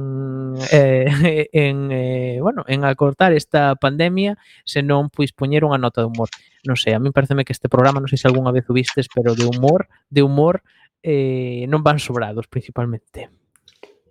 eh, 0.72 1.48
en 1.52 1.88
eh, 1.90 2.38
bueno, 2.44 2.64
en 2.68 2.84
acortar 2.84 3.32
esta 3.32 3.72
pandemia, 3.74 4.36
senón 4.68 5.08
pois 5.08 5.32
poñer 5.32 5.64
unha 5.64 5.80
nota 5.80 6.04
de 6.04 6.12
humor. 6.12 6.28
Non 6.68 6.76
sei, 6.76 6.92
a 6.92 7.00
mí 7.00 7.08
pareceme 7.08 7.48
que 7.48 7.56
este 7.56 7.72
programa, 7.72 7.98
non 7.98 8.12
sei 8.12 8.20
se 8.20 8.28
algunha 8.28 8.52
vez 8.52 8.68
o 8.68 8.76
vistes, 8.76 9.08
pero 9.08 9.32
de 9.32 9.48
humor, 9.48 9.88
de 10.12 10.20
humor 10.20 10.60
eh, 11.00 11.64
non 11.72 11.80
van 11.80 11.98
sobrados 11.98 12.46
principalmente. 12.52 13.41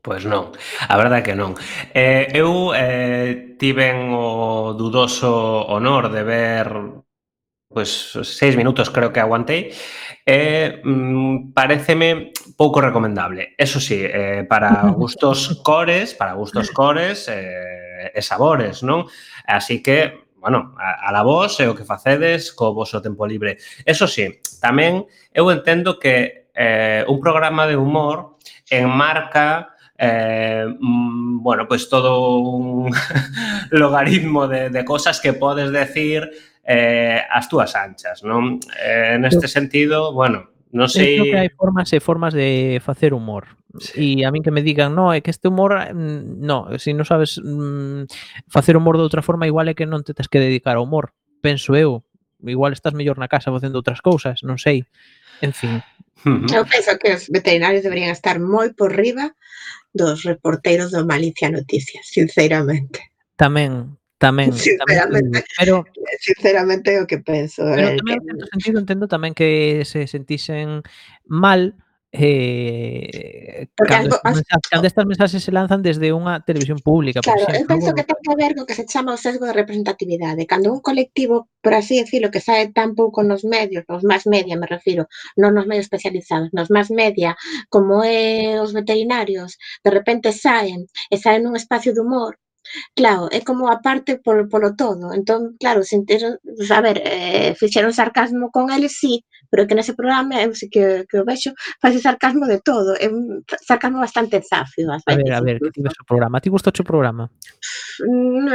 Pois 0.02 0.26
non, 0.26 0.50
a 0.90 0.96
verdade 0.98 1.22
que 1.22 1.38
non. 1.38 1.54
Eh, 1.94 2.34
eu 2.34 2.74
eh, 2.74 3.54
tiven 3.62 4.10
o 4.18 4.74
dudoso 4.74 5.30
honor 5.70 6.10
de 6.10 6.26
ver 6.26 6.68
pois 7.72 8.18
seis 8.26 8.58
minutos 8.58 8.90
creo 8.90 9.14
que 9.14 9.22
aguantei 9.22 9.70
e 9.70 9.78
eh, 10.26 10.82
mm, 10.84 11.54
pareceme 11.54 12.34
pouco 12.58 12.82
recomendable. 12.82 13.54
Eso 13.58 13.80
sí, 13.80 14.02
eh, 14.02 14.44
para 14.50 14.90
gustos 14.98 15.62
cores, 15.62 16.18
para 16.18 16.34
gustos 16.34 16.74
cores 16.74 17.30
eh, 17.30 18.10
e 18.10 18.22
sabores, 18.26 18.82
non? 18.82 19.06
Así 19.46 19.86
que 19.86 20.26
bueno, 20.42 20.74
a, 20.82 21.08
a 21.08 21.12
la 21.14 21.22
vos 21.22 21.62
e 21.62 21.70
o 21.70 21.78
que 21.78 21.86
facedes 21.86 22.50
co 22.50 22.74
voso 22.74 22.98
tempo 23.06 23.30
libre. 23.30 23.62
Eso 23.86 24.10
sí, 24.10 24.42
tamén 24.58 25.06
eu 25.30 25.54
entendo 25.54 26.02
que 26.02 26.50
eh, 26.58 27.06
un 27.06 27.22
programa 27.22 27.70
de 27.70 27.78
humor 27.78 28.42
enmarca 28.66 29.71
eh, 30.04 30.66
mm, 30.80 31.44
bueno, 31.44 31.68
pues 31.68 31.88
todo 31.88 32.40
un 32.40 32.92
logaritmo 33.72 34.48
de, 34.48 34.72
de, 34.72 34.84
cosas 34.84 35.22
que 35.22 35.34
podes 35.34 35.72
decir 35.72 36.28
eh, 36.64 37.22
as 37.30 37.48
túas 37.48 37.76
anchas, 37.76 38.26
non? 38.26 38.58
Eh, 38.82 39.22
neste 39.22 39.46
sentido, 39.46 40.10
bueno, 40.10 40.50
non 40.74 40.90
sei... 40.90 41.22
Creo 41.22 41.30
que 41.30 41.42
hai 41.46 41.52
formas 41.54 41.94
e 41.94 42.02
formas 42.02 42.34
de 42.34 42.82
facer 42.82 43.14
humor. 43.14 43.62
Sí. 43.78 44.18
E 44.18 44.26
a 44.26 44.34
min 44.34 44.42
que 44.42 44.50
me 44.50 44.66
digan, 44.66 44.98
no, 44.98 45.14
é 45.14 45.22
que 45.22 45.30
este 45.30 45.54
humor, 45.54 45.78
mm, 45.78 46.42
no, 46.42 46.74
se 46.82 46.90
si 46.90 46.98
non 46.98 47.06
sabes 47.06 47.38
mm, 47.38 48.10
facer 48.50 48.74
humor 48.74 48.98
de 48.98 49.06
outra 49.06 49.22
forma, 49.22 49.46
igual 49.46 49.70
é 49.70 49.78
que 49.78 49.86
non 49.86 50.02
te 50.02 50.18
tes 50.18 50.26
que 50.26 50.42
dedicar 50.42 50.82
ao 50.82 50.86
humor, 50.90 51.14
penso 51.46 51.78
eu. 51.78 52.02
Igual 52.42 52.74
estás 52.74 52.98
mellor 52.98 53.22
na 53.22 53.30
casa 53.30 53.54
facendo 53.54 53.78
outras 53.78 54.02
cousas, 54.02 54.42
non 54.42 54.58
sei. 54.58 54.90
En 55.46 55.54
fin. 55.54 55.86
Eu 56.26 56.66
penso 56.66 56.98
que 56.98 57.14
os 57.14 57.30
veterinarios 57.30 57.86
deberían 57.86 58.10
estar 58.10 58.42
moi 58.42 58.74
por 58.74 58.94
riba 58.94 59.38
dos 59.94 60.24
reporteros 60.24 60.92
do 60.92 61.04
Malicia 61.06 61.52
Noticias, 61.52 62.08
sinceramente. 62.08 63.12
Tamén, 63.36 63.98
tamén, 64.22 64.52
tamén 64.52 64.56
Sinceramente, 64.56 65.44
pero 65.58 65.84
sinceramente 66.22 66.90
o 67.02 67.08
que 67.10 67.20
penso. 67.20 67.66
Pero 67.66 67.94
eh, 67.94 67.98
tamén, 68.00 68.20
que- 68.22 68.32
en 68.32 68.38
certo 68.40 68.48
sentido, 68.54 68.78
entendo 68.80 69.06
tamén 69.12 69.34
que 69.36 69.82
se 69.84 70.06
sentisen 70.08 70.86
mal 71.28 71.76
eh, 72.12 73.68
cando, 73.76 74.20
cando 74.70 74.88
estas 74.88 75.06
mensaxes 75.06 75.44
se 75.44 75.52
lanzan 75.52 75.80
desde 75.80 76.12
unha 76.12 76.44
televisión 76.44 76.84
pública. 76.84 77.24
Claro, 77.24 77.48
por 77.48 77.56
exemplo. 77.56 77.64
eu 77.64 77.72
penso 77.72 77.90
que 77.96 78.04
ten 78.04 78.20
que 78.20 78.36
ver 78.36 78.52
co 78.52 78.68
que 78.68 78.76
se 78.76 78.84
chama 78.84 79.16
o 79.16 79.22
sesgo 79.22 79.48
de 79.48 79.56
representatividade. 79.56 80.44
Cando 80.44 80.76
un 80.76 80.84
colectivo, 80.84 81.48
por 81.64 81.72
así 81.72 82.04
decirlo, 82.04 82.28
que 82.28 82.44
sae 82.44 82.68
tan 82.76 83.00
pouco 83.00 83.24
nos 83.24 83.48
medios, 83.48 83.88
nos 83.88 84.04
máis 84.04 84.28
media 84.28 84.60
me 84.60 84.68
refiro, 84.68 85.08
non 85.40 85.56
nos 85.56 85.64
medios 85.70 85.88
especializados, 85.88 86.52
nos 86.52 86.68
máis 86.68 86.92
media, 86.92 87.40
como 87.72 88.04
é 88.04 88.60
os 88.60 88.76
veterinarios, 88.76 89.56
de 89.80 89.92
repente 89.96 90.36
saen, 90.36 90.92
e 91.08 91.16
saen 91.16 91.48
nun 91.48 91.56
espacio 91.56 91.96
de 91.96 92.04
humor, 92.04 92.41
Claro, 92.96 93.28
é 93.32 93.42
como 93.42 93.68
aparte 93.70 94.18
polo, 94.20 94.48
polo 94.48 94.76
todo. 94.76 95.14
Entón, 95.14 95.56
claro, 95.60 95.84
sentiron, 95.84 96.38
a 96.70 96.82
ver, 96.82 97.02
eh, 97.06 97.56
fixeron 97.60 97.94
sarcasmo 97.94 98.50
con 98.52 98.72
eles, 98.72 98.98
sí, 99.02 99.24
pero 99.50 99.68
que 99.68 99.76
nese 99.76 99.94
programa 99.94 100.40
eu 100.42 100.56
sí 100.56 100.70
que, 100.70 101.04
que 101.10 101.20
o 101.20 101.26
vexo, 101.26 101.52
sarcasmo 102.00 102.46
de 102.48 102.60
todo. 102.64 102.96
É 102.96 103.08
un 103.12 103.44
sarcasmo 103.68 104.00
bastante 104.00 104.40
zafio, 104.42 104.88
A 104.92 105.16
ver, 105.16 105.34
a 105.34 105.42
ver, 105.42 105.60
que 105.60 105.72
ti 105.72 105.82
ves 105.82 106.00
o 106.00 106.06
programa. 106.06 106.38
A 106.38 106.42
ti 106.42 106.50
gusta 106.50 106.72
o 106.72 106.84
programa? 106.88 107.30
Mm, 108.00 108.48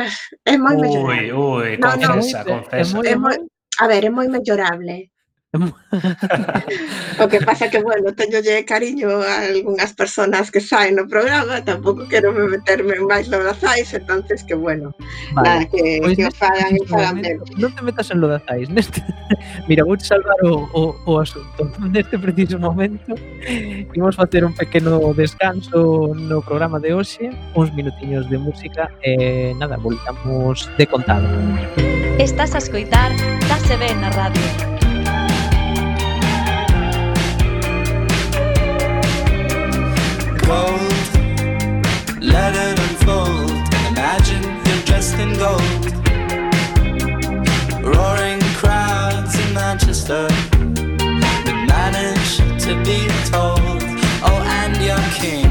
é 0.45 0.55
moi 0.57 0.75
Ui, 0.77 0.81
mellorable. 0.81 1.33
ui, 1.33 1.77
No, 1.77 1.89
no, 1.93 2.01
confesa, 2.01 2.39
é 2.41 2.45
confesa. 2.45 2.95
moi- 2.97 3.07
É 3.09 3.15
moi, 3.17 3.37
a 3.81 3.85
ver, 3.87 4.03
é 4.05 4.11
moi 4.11 4.27
mellorable. 4.29 5.11
o 7.21 7.29
que 7.29 7.41
pasa 7.41 7.71
que, 7.71 7.81
bueno, 7.81 8.13
teño 8.13 8.41
lle 8.41 8.65
cariño 8.65 9.23
a 9.23 9.47
algunhas 9.47 9.95
personas 9.95 10.51
que 10.51 10.61
saen 10.61 10.97
no 10.97 11.07
programa, 11.09 11.63
tampouco 11.65 12.05
quero 12.09 12.33
me 12.33 12.45
meterme 12.51 12.99
en 12.99 13.07
máis 13.07 13.31
lodazais, 13.31 13.95
entonces 13.95 14.43
que, 14.45 14.55
bueno, 14.55 14.93
vale. 15.33 15.49
nada, 15.49 15.63
que, 15.71 16.03
pois 16.03 16.17
que 16.19 16.27
o 16.27 16.33
fagan 16.35 16.73
e 16.77 16.83
fagan 16.91 17.17
ben. 17.23 17.39
Non 17.57 17.73
te 17.73 17.81
metas 17.87 18.11
en 18.11 18.21
lodazais, 18.21 18.69
neste... 18.69 19.01
Mira, 19.71 19.87
vou 19.87 19.97
salvar 19.99 20.37
o, 20.43 20.67
o, 20.75 20.83
o 21.07 21.13
asunto. 21.23 21.63
Neste 21.95 22.19
preciso 22.19 22.59
momento, 22.59 23.15
imos 23.95 24.19
facer 24.19 24.45
un 24.45 24.55
pequeno 24.55 25.15
descanso 25.15 26.13
no 26.15 26.43
programa 26.43 26.79
de 26.83 26.93
hoxe, 26.93 27.31
uns 27.55 27.71
minutiños 27.73 28.29
de 28.29 28.39
música 28.39 28.91
e, 29.03 29.55
nada, 29.57 29.79
voltamos 29.79 30.69
de 30.77 30.85
contado. 30.87 31.27
Estás 32.19 32.55
a 32.55 32.59
escoitar 32.59 33.15
dase 33.49 33.77
Ben 33.79 33.99
na 34.03 34.11
radio 34.11 34.76
gold. 40.47 40.93
Let 42.23 42.55
it 42.55 42.79
unfold. 42.87 43.51
Imagine 43.91 44.45
you're 44.67 44.85
dressed 44.89 45.19
in 45.25 45.33
gold. 45.45 45.85
Roaring 47.83 48.41
crowds 48.61 49.35
in 49.43 49.49
Manchester 49.55 50.29
would 51.47 51.61
manage 51.77 52.31
to 52.65 52.73
be 52.89 53.01
told. 53.33 53.83
Oh, 54.29 54.41
and 54.63 54.77
your 54.89 55.05
king, 55.21 55.46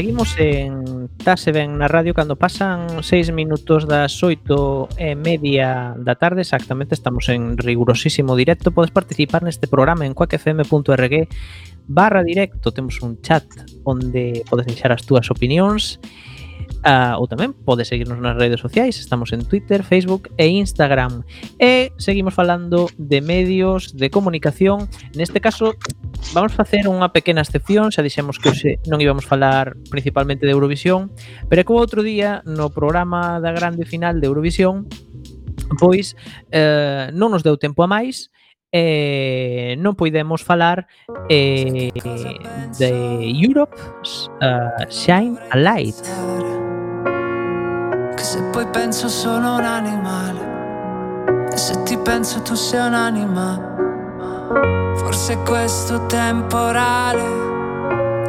seguimos 0.00 0.34
en 0.38 1.10
Tase 1.20 1.52
ben 1.52 1.76
na 1.76 1.84
radio 1.84 2.16
cando 2.16 2.32
pasan 2.32 3.04
6 3.04 3.36
minutos 3.36 3.84
das 3.84 4.16
8 4.24 4.96
e 4.96 5.12
media 5.12 5.92
da 6.00 6.16
tarde 6.16 6.40
exactamente 6.40 6.96
estamos 6.96 7.28
en 7.28 7.60
rigurosísimo 7.60 8.32
directo. 8.32 8.72
Podes 8.72 8.88
participar 8.96 9.44
neste 9.44 9.68
programa 9.68 10.08
en 10.08 10.16
coacfm.org 10.16 11.28
barra 11.84 12.24
directo. 12.24 12.72
Temos 12.72 12.96
un 13.04 13.20
chat 13.20 13.44
onde 13.84 14.40
podes 14.48 14.72
deixar 14.72 14.88
as 14.88 15.04
túas 15.04 15.28
opinións. 15.28 16.00
e 16.00 16.29
Uh, 16.80 17.12
ou 17.20 17.28
tamén 17.28 17.52
pode 17.52 17.84
seguirnos 17.84 18.16
nas 18.24 18.40
redes 18.40 18.56
sociais, 18.56 18.96
estamos 18.96 19.36
en 19.36 19.44
Twitter, 19.44 19.84
Facebook 19.84 20.32
e 20.40 20.48
Instagram. 20.48 21.28
E 21.60 21.92
seguimos 22.00 22.32
falando 22.32 22.88
de 22.96 23.20
medios 23.20 23.92
de 23.92 24.08
comunicación. 24.08 24.88
Neste 25.12 25.44
caso, 25.44 25.76
vamos 26.32 26.56
facer 26.56 26.88
unha 26.88 27.12
pequena 27.12 27.44
excepción, 27.44 27.92
xa 27.92 28.00
dixemos 28.00 28.40
que 28.40 28.48
hoxe 28.48 28.70
non 28.88 28.96
íbamos 28.96 29.28
falar 29.28 29.76
principalmente 29.92 30.48
de 30.48 30.56
Eurovisión, 30.56 31.12
pero 31.52 31.68
como 31.68 31.84
outro 31.84 32.00
día 32.00 32.40
no 32.48 32.72
programa 32.72 33.44
da 33.44 33.52
grande 33.52 33.84
final 33.84 34.16
de 34.16 34.32
Eurovisión, 34.32 34.88
pois 35.76 36.16
eh, 36.48 37.12
non 37.12 37.28
nos 37.28 37.44
deu 37.44 37.60
tempo 37.60 37.84
a 37.84 37.88
máis, 37.92 38.32
eh, 38.72 39.74
non 39.78 39.94
poidemos 39.98 40.42
falar 40.46 40.86
eh, 41.28 41.90
de 42.78 42.90
Europe's 43.26 44.30
uh, 44.40 44.86
Shine 44.88 45.36
a 45.50 45.58
Light 45.58 45.98
Che 48.14 48.22
se 48.22 48.40
poi 48.52 48.66
penso 48.70 49.08
sono 49.08 49.56
un 49.58 49.64
animale 49.64 51.48
E 51.52 51.56
se 51.56 51.82
ti 51.82 51.98
penso 51.98 52.42
tu 52.42 52.54
sei 52.54 52.86
un'anima 52.86 53.58
Forse 54.96 55.32
è 55.34 55.42
questo 55.42 56.06
temporale 56.06 57.24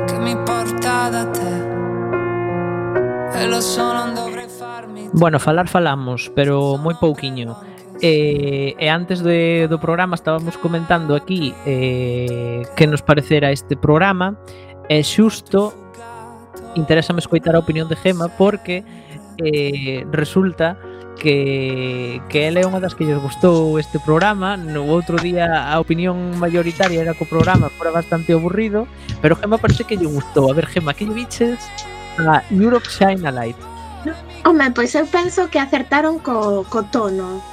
Che 0.06 0.18
mi 0.18 0.36
porta 0.38 1.10
da 1.10 1.26
te 1.30 1.70
E 3.38 3.48
lo 3.48 3.62
so 3.62 3.94
non 3.94 4.14
dovrei 4.14 4.48
farmi 4.48 5.10
Bueno, 5.14 5.40
falar 5.40 5.68
falamos, 5.68 6.32
pero 6.34 6.78
moi 6.78 6.96
pouquiño. 6.96 7.58
E, 8.02 8.76
e 8.80 8.88
antes 8.90 9.22
de, 9.22 9.68
do 9.70 9.78
programa 9.78 10.16
estábamos 10.16 10.58
comentando 10.58 11.14
aquí 11.14 11.54
eh, 11.66 12.66
que 12.76 12.88
nos 12.88 13.06
parecera 13.06 13.54
este 13.54 13.78
programa 13.78 14.34
e 14.90 15.06
xusto 15.06 15.70
interésame 16.74 17.22
escoitar 17.22 17.54
a 17.54 17.62
opinión 17.62 17.86
de 17.86 17.96
Gema 17.96 18.26
porque 18.42 18.82
eh, 19.38 20.02
resulta 20.10 20.82
que, 21.22 22.20
que 22.26 22.50
ela 22.50 22.60
é 22.60 22.66
unha 22.66 22.82
das 22.82 22.98
que 22.98 23.06
lles 23.06 23.22
gustou 23.22 23.78
este 23.78 24.02
programa. 24.02 24.58
No 24.58 24.90
outro 24.90 25.22
día 25.22 25.70
a 25.70 25.78
opinión 25.78 26.18
mayoritaria 26.42 27.06
era 27.06 27.14
que 27.14 27.22
o 27.22 27.30
programa 27.30 27.70
fora 27.70 27.94
bastante 27.94 28.34
aburrido 28.34 28.90
pero 29.22 29.38
Gema 29.38 29.62
parece 29.62 29.86
que 29.86 29.94
lle 29.94 30.10
gustou. 30.10 30.50
A 30.50 30.58
ver 30.58 30.66
Gema, 30.66 30.98
que 30.98 31.06
lle 31.06 31.14
biches 31.14 31.62
a 32.18 32.42
Europe 32.50 32.90
Shine 32.90 33.22
a 33.30 33.32
Light? 33.32 33.60
Home, 34.42 34.74
pois 34.74 34.96
eu 34.98 35.06
penso 35.06 35.54
que 35.54 35.62
acertaron 35.62 36.18
co, 36.18 36.66
co 36.66 36.82
tono 36.90 37.51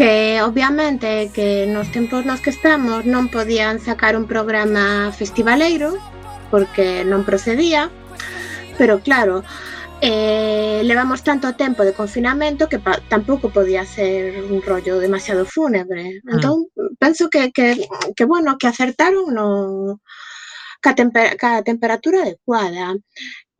que 0.00 0.40
obviamente 0.40 1.30
que 1.34 1.66
nos 1.66 1.92
tempos 1.92 2.24
nos 2.24 2.40
que 2.40 2.48
estamos 2.48 3.04
non 3.04 3.28
podían 3.28 3.84
sacar 3.84 4.16
un 4.16 4.24
programa 4.24 5.12
festivaleiro 5.12 5.92
porque 6.48 7.04
non 7.04 7.28
procedía, 7.28 7.92
pero 8.80 9.04
claro, 9.04 9.44
eh, 10.00 10.80
levamos 10.88 11.20
tanto 11.20 11.52
tempo 11.52 11.84
de 11.84 11.92
confinamento 11.92 12.64
que 12.64 12.80
pa 12.80 12.96
tampouco 13.12 13.52
podía 13.52 13.84
ser 13.84 14.40
un 14.40 14.64
rollo 14.64 14.96
demasiado 15.04 15.44
fúnebre. 15.44 16.24
Ah. 16.24 16.32
Entón, 16.32 16.72
penso 16.96 17.28
que, 17.28 17.52
que, 17.52 17.84
que, 18.16 18.24
bueno, 18.24 18.56
que 18.56 18.72
acertaron 18.72 19.36
no, 19.36 20.00
ca, 20.80 20.96
temper 20.96 21.36
ca 21.36 21.60
temperatura 21.60 22.24
adecuada. 22.24 22.96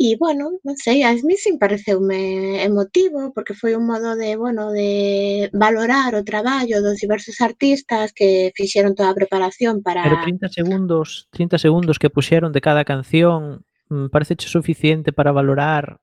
E, 0.01 0.17
bueno, 0.17 0.57
non 0.65 0.77
sei, 0.81 1.05
a 1.05 1.13
mí 1.13 1.37
sin 1.37 1.61
pareceume 1.61 2.65
emotivo, 2.65 3.37
porque 3.37 3.53
foi 3.53 3.77
un 3.77 3.85
modo 3.85 4.17
de, 4.17 4.33
bueno, 4.33 4.73
de 4.73 5.53
valorar 5.53 6.17
o 6.17 6.25
traballo 6.25 6.81
dos 6.81 6.97
diversos 7.05 7.37
artistas 7.45 8.17
que 8.17 8.49
fixeron 8.57 8.97
toda 8.97 9.13
a 9.13 9.19
preparación 9.21 9.85
para... 9.85 10.01
Pero 10.01 10.25
30 10.25 10.49
segundos, 10.49 11.29
30 11.37 11.61
segundos 11.61 12.01
que 12.01 12.09
puxeron 12.09 12.49
de 12.57 12.65
cada 12.65 12.89
canción, 12.89 13.61
mm, 13.93 14.09
parece 14.09 14.41
suficiente 14.41 15.13
para 15.13 15.37
valorar? 15.37 16.01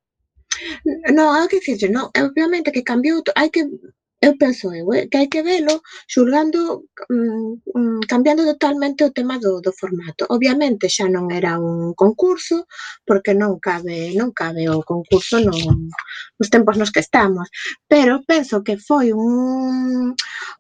No, 1.10 1.34
hai 1.34 1.50
que 1.50 1.58
dicir, 1.58 1.90
non, 1.90 2.14
obviamente 2.14 2.70
que 2.70 2.86
cambiou, 2.86 3.26
hai 3.34 3.50
que 3.50 3.66
eu 4.20 4.38
penso 4.38 4.74
eu, 4.74 4.92
eh, 4.94 5.08
que 5.10 5.18
hai 5.18 5.28
que 5.28 5.44
velo 5.44 5.82
xulgando, 6.10 6.90
mm, 7.10 7.54
mm, 7.76 8.00
cambiando 8.10 8.44
totalmente 8.46 9.04
o 9.04 9.12
tema 9.12 9.38
do, 9.38 9.62
do 9.62 9.72
formato. 9.72 10.26
Obviamente 10.30 10.90
xa 10.90 11.06
non 11.06 11.30
era 11.30 11.60
un 11.62 11.94
concurso, 11.94 12.66
porque 13.06 13.34
non 13.38 13.62
cabe, 13.62 14.14
non 14.18 14.34
cabe 14.34 14.66
o 14.70 14.82
concurso 14.82 15.38
no, 15.40 15.54
nos 15.54 16.50
tempos 16.50 16.78
nos 16.78 16.92
que 16.92 17.02
estamos, 17.06 17.48
pero 17.88 18.24
penso 18.26 18.64
que 18.66 18.78
foi 18.82 19.14
un 19.14 20.16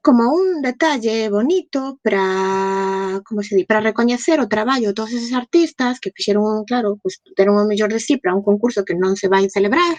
como 0.06 0.24
un 0.34 0.62
detalle 0.62 1.30
bonito 1.30 2.00
para 2.06 3.22
como 3.26 3.42
se 3.42 3.56
di, 3.58 3.66
para 3.66 3.82
recoñecer 3.82 4.38
o 4.40 4.48
traballo 4.48 4.90
de 4.90 4.98
todos 4.98 5.12
esos 5.18 5.34
artistas 5.34 6.00
que 6.00 6.14
fixeron, 6.16 6.64
claro, 6.70 6.98
pues, 7.02 7.22
deron 7.36 7.58
o 7.58 7.66
mellor 7.66 7.90
de 7.92 8.00
si 8.00 8.14
sí 8.14 8.22
para 8.22 8.36
un 8.38 8.44
concurso 8.46 8.86
que 8.86 8.94
non 8.94 9.18
se 9.18 9.28
vai 9.34 9.50
celebrar, 9.50 9.98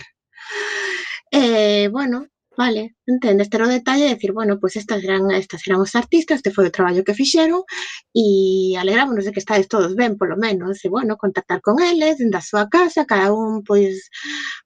eh, 1.32 1.88
bueno, 1.92 2.26
vale, 2.58 2.96
entendes, 3.06 3.48
ter 3.50 3.62
o 3.62 3.68
detalle 3.68 4.04
de 4.04 4.14
decir, 4.14 4.32
bueno, 4.32 4.58
pues 4.58 4.74
estas 4.74 5.04
eran, 5.04 5.30
estas 5.30 5.62
eran 5.68 5.80
os 5.80 5.94
artistas, 5.94 6.38
este 6.38 6.50
foi 6.50 6.66
o 6.66 6.74
traballo 6.74 7.06
que 7.06 7.14
fixeron 7.14 7.62
e 8.10 8.74
alegrámonos 8.74 9.24
de 9.24 9.30
que 9.30 9.38
estáis 9.38 9.70
todos 9.70 9.94
ben, 9.94 10.18
polo 10.18 10.34
menos, 10.36 10.82
e 10.82 10.88
bueno, 10.90 11.14
contactar 11.16 11.62
con 11.62 11.78
eles, 11.78 12.18
dende 12.18 12.34
a 12.34 12.42
súa 12.42 12.66
casa, 12.66 13.06
cada 13.06 13.30
un, 13.30 13.62
pois, 13.62 14.10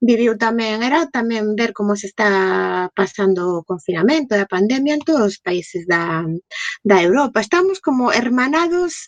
viviu 0.00 0.40
tamén, 0.40 0.80
era 0.80 1.04
tamén 1.12 1.52
ver 1.52 1.76
como 1.76 1.92
se 1.92 2.08
está 2.08 2.88
pasando 2.96 3.60
o 3.60 3.64
confinamento 3.68 4.32
da 4.40 4.48
pandemia 4.48 4.96
en 4.96 5.04
todos 5.04 5.36
os 5.36 5.38
países 5.44 5.84
da, 5.84 6.24
da 6.80 6.96
Europa. 7.04 7.44
Estamos 7.44 7.76
como 7.84 8.08
hermanados 8.08 9.04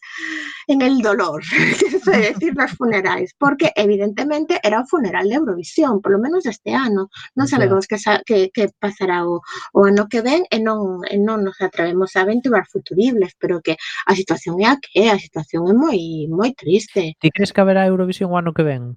en 0.69 0.85
el 0.85 1.01
dolor, 1.01 1.41
quero 1.81 2.05
decir, 2.05 2.53
nos 2.53 2.77
funerais, 2.77 3.33
porque 3.41 3.73
evidentemente 3.81 4.61
era 4.61 4.85
o 4.85 4.87
funeral 4.87 5.25
de 5.25 5.41
Eurovisión, 5.41 6.05
polo 6.05 6.21
menos 6.21 6.45
este 6.45 6.77
ano. 6.77 7.09
Non 7.33 7.49
sabemos 7.49 7.89
que, 7.89 7.97
que, 8.29 8.53
que 8.53 8.74
pasará 8.79 9.27
o, 9.27 9.41
o 9.73 9.81
ano 9.85 10.09
que 10.09 10.21
ven 10.21 10.45
e 10.51 10.59
non, 10.61 11.05
e 11.09 11.17
non 11.17 11.43
nos 11.43 11.59
atrevemos 11.61 12.15
a 12.15 12.23
aventurar 12.23 12.65
futuribles, 12.69 13.33
pero 13.41 13.65
que 13.65 13.77
a 14.07 14.13
situación 14.15 14.61
é 14.61 14.67
a 14.69 14.77
que 14.81 14.91
é, 14.95 15.07
a 15.11 15.19
situación 15.19 15.69
é 15.71 15.75
moi 15.75 16.01
moi 16.29 16.51
triste. 16.53 17.17
Ti 17.21 17.29
crees 17.33 17.53
que 17.53 17.63
haberá 17.63 17.87
Eurovisión 17.87 18.33
o 18.33 18.39
ano 18.39 18.55
que 18.57 18.67
ven? 18.67 18.97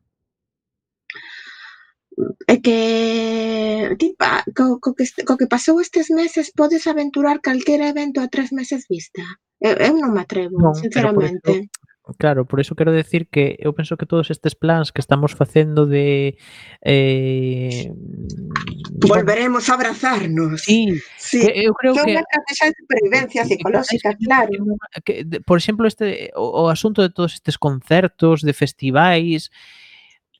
é 2.47 2.57
que 2.57 3.95
tipo, 3.99 4.25
co, 4.57 4.79
co, 4.81 4.95
que 4.97 5.05
co 5.27 5.37
que 5.37 5.47
pasou 5.53 5.77
estes 5.79 6.09
meses 6.09 6.49
podes 6.59 6.83
aventurar 6.87 7.37
calquera 7.41 7.91
evento 7.93 8.17
a 8.21 8.27
tres 8.27 8.49
meses 8.51 8.89
vista. 8.89 9.21
Eu, 9.61 9.73
eu 9.87 9.93
non 10.01 10.13
me 10.13 10.21
atrevo, 10.25 10.57
non, 10.57 10.73
sinceramente. 10.73 11.41
Pero 11.45 11.69
por, 11.69 11.86
Claro, 12.15 12.45
por 12.45 12.59
iso 12.59 12.75
quero 12.75 12.91
decir 12.91 13.27
que 13.27 13.57
eu 13.59 13.75
penso 13.75 13.97
que 13.97 14.05
todos 14.05 14.31
estes 14.31 14.55
plans 14.55 14.91
que 14.95 15.01
estamos 15.01 15.35
facendo 15.35 15.85
de 15.85 16.37
eh 16.81 17.91
mm, 17.91 19.03
volveremos 19.03 19.67
a 19.69 19.73
abrazarnos. 19.75 20.61
Sí, 20.61 20.95
sí. 21.17 21.43
Que 21.43 21.67
eu 21.67 21.73
creo 21.75 21.95
Son 21.95 22.07
que 22.07 22.15
unha 22.15 22.23
estrategia 22.23 22.65
de 22.71 22.75
supervivencia 22.79 23.41
psicolóxica, 23.43 24.09
que, 24.15 24.23
claro. 24.23 24.55
Que, 25.03 25.27
de, 25.27 25.43
por 25.43 25.59
exemplo, 25.59 25.83
este 25.83 26.31
o, 26.39 26.63
o 26.63 26.71
asunto 26.71 27.03
de 27.03 27.11
todos 27.11 27.35
estes 27.35 27.59
concertos, 27.59 28.39
de 28.39 28.53
festivais, 28.55 29.51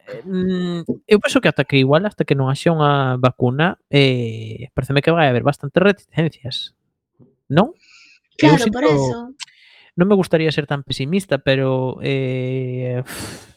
eh, 0.08 0.24
mm, 0.24 0.88
eu 1.04 1.20
penso 1.20 1.44
que 1.44 1.52
ata 1.52 1.68
que 1.68 1.76
igual 1.76 2.08
hasta 2.08 2.24
que 2.24 2.38
non 2.38 2.48
haxa 2.48 2.72
unha 2.72 3.20
vacuna 3.20 3.76
eh, 3.92 4.72
pareceme 4.72 5.04
que 5.04 5.12
vai 5.12 5.28
haber 5.28 5.44
bastantes 5.44 5.84
reticencias 5.84 6.72
non? 7.52 7.76
Claro, 8.40 8.64
sinto, 8.64 8.76
por 8.76 8.86
eso 8.88 9.36
non 9.98 10.06
me 10.06 10.16
gustaría 10.16 10.54
ser 10.54 10.70
tan 10.70 10.86
pesimista, 10.86 11.42
pero 11.42 11.98
eh, 12.06 13.02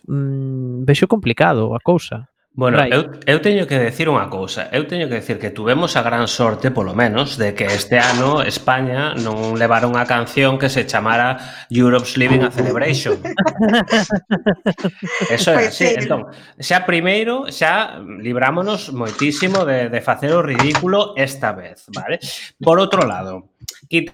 mm, 0.09 0.89
vexo 0.89 1.07
complicado 1.07 1.77
a 1.77 1.81
cousa. 1.85 2.33
Bueno, 2.53 2.83
right. 2.83 2.93
eu, 2.93 3.13
eu 3.27 3.41
teño 3.41 3.65
que 3.65 3.79
decir 3.79 4.11
unha 4.11 4.27
cousa. 4.27 4.67
Eu 4.75 4.83
teño 4.83 5.07
que 5.07 5.23
decir 5.23 5.39
que 5.39 5.55
tuvemos 5.55 5.95
a 5.95 6.03
gran 6.03 6.27
sorte, 6.27 6.75
polo 6.75 6.99
menos, 6.99 7.39
de 7.39 7.55
que 7.55 7.65
este 7.65 8.03
ano 8.03 8.43
España 8.43 9.15
non 9.15 9.55
levara 9.55 9.87
unha 9.87 10.03
canción 10.03 10.59
que 10.59 10.67
se 10.67 10.83
chamara 10.83 11.39
Europe's 11.71 12.19
Living 12.19 12.43
a 12.43 12.51
Celebration. 12.51 13.23
Eso 15.31 15.55
é 15.55 15.57
pois 15.63 15.73
así. 15.73 15.95
Entón, 15.95 16.27
xa 16.59 16.83
primeiro, 16.83 17.47
xa 17.55 18.03
librámonos 18.03 18.91
moitísimo 18.91 19.63
de, 19.63 19.87
de 19.87 20.01
facer 20.03 20.35
o 20.35 20.43
ridículo 20.43 21.15
esta 21.15 21.55
vez, 21.55 21.87
vale? 21.95 22.19
Por 22.59 22.83
outro 22.83 23.07
lado, 23.07 23.55
quita 23.87 24.11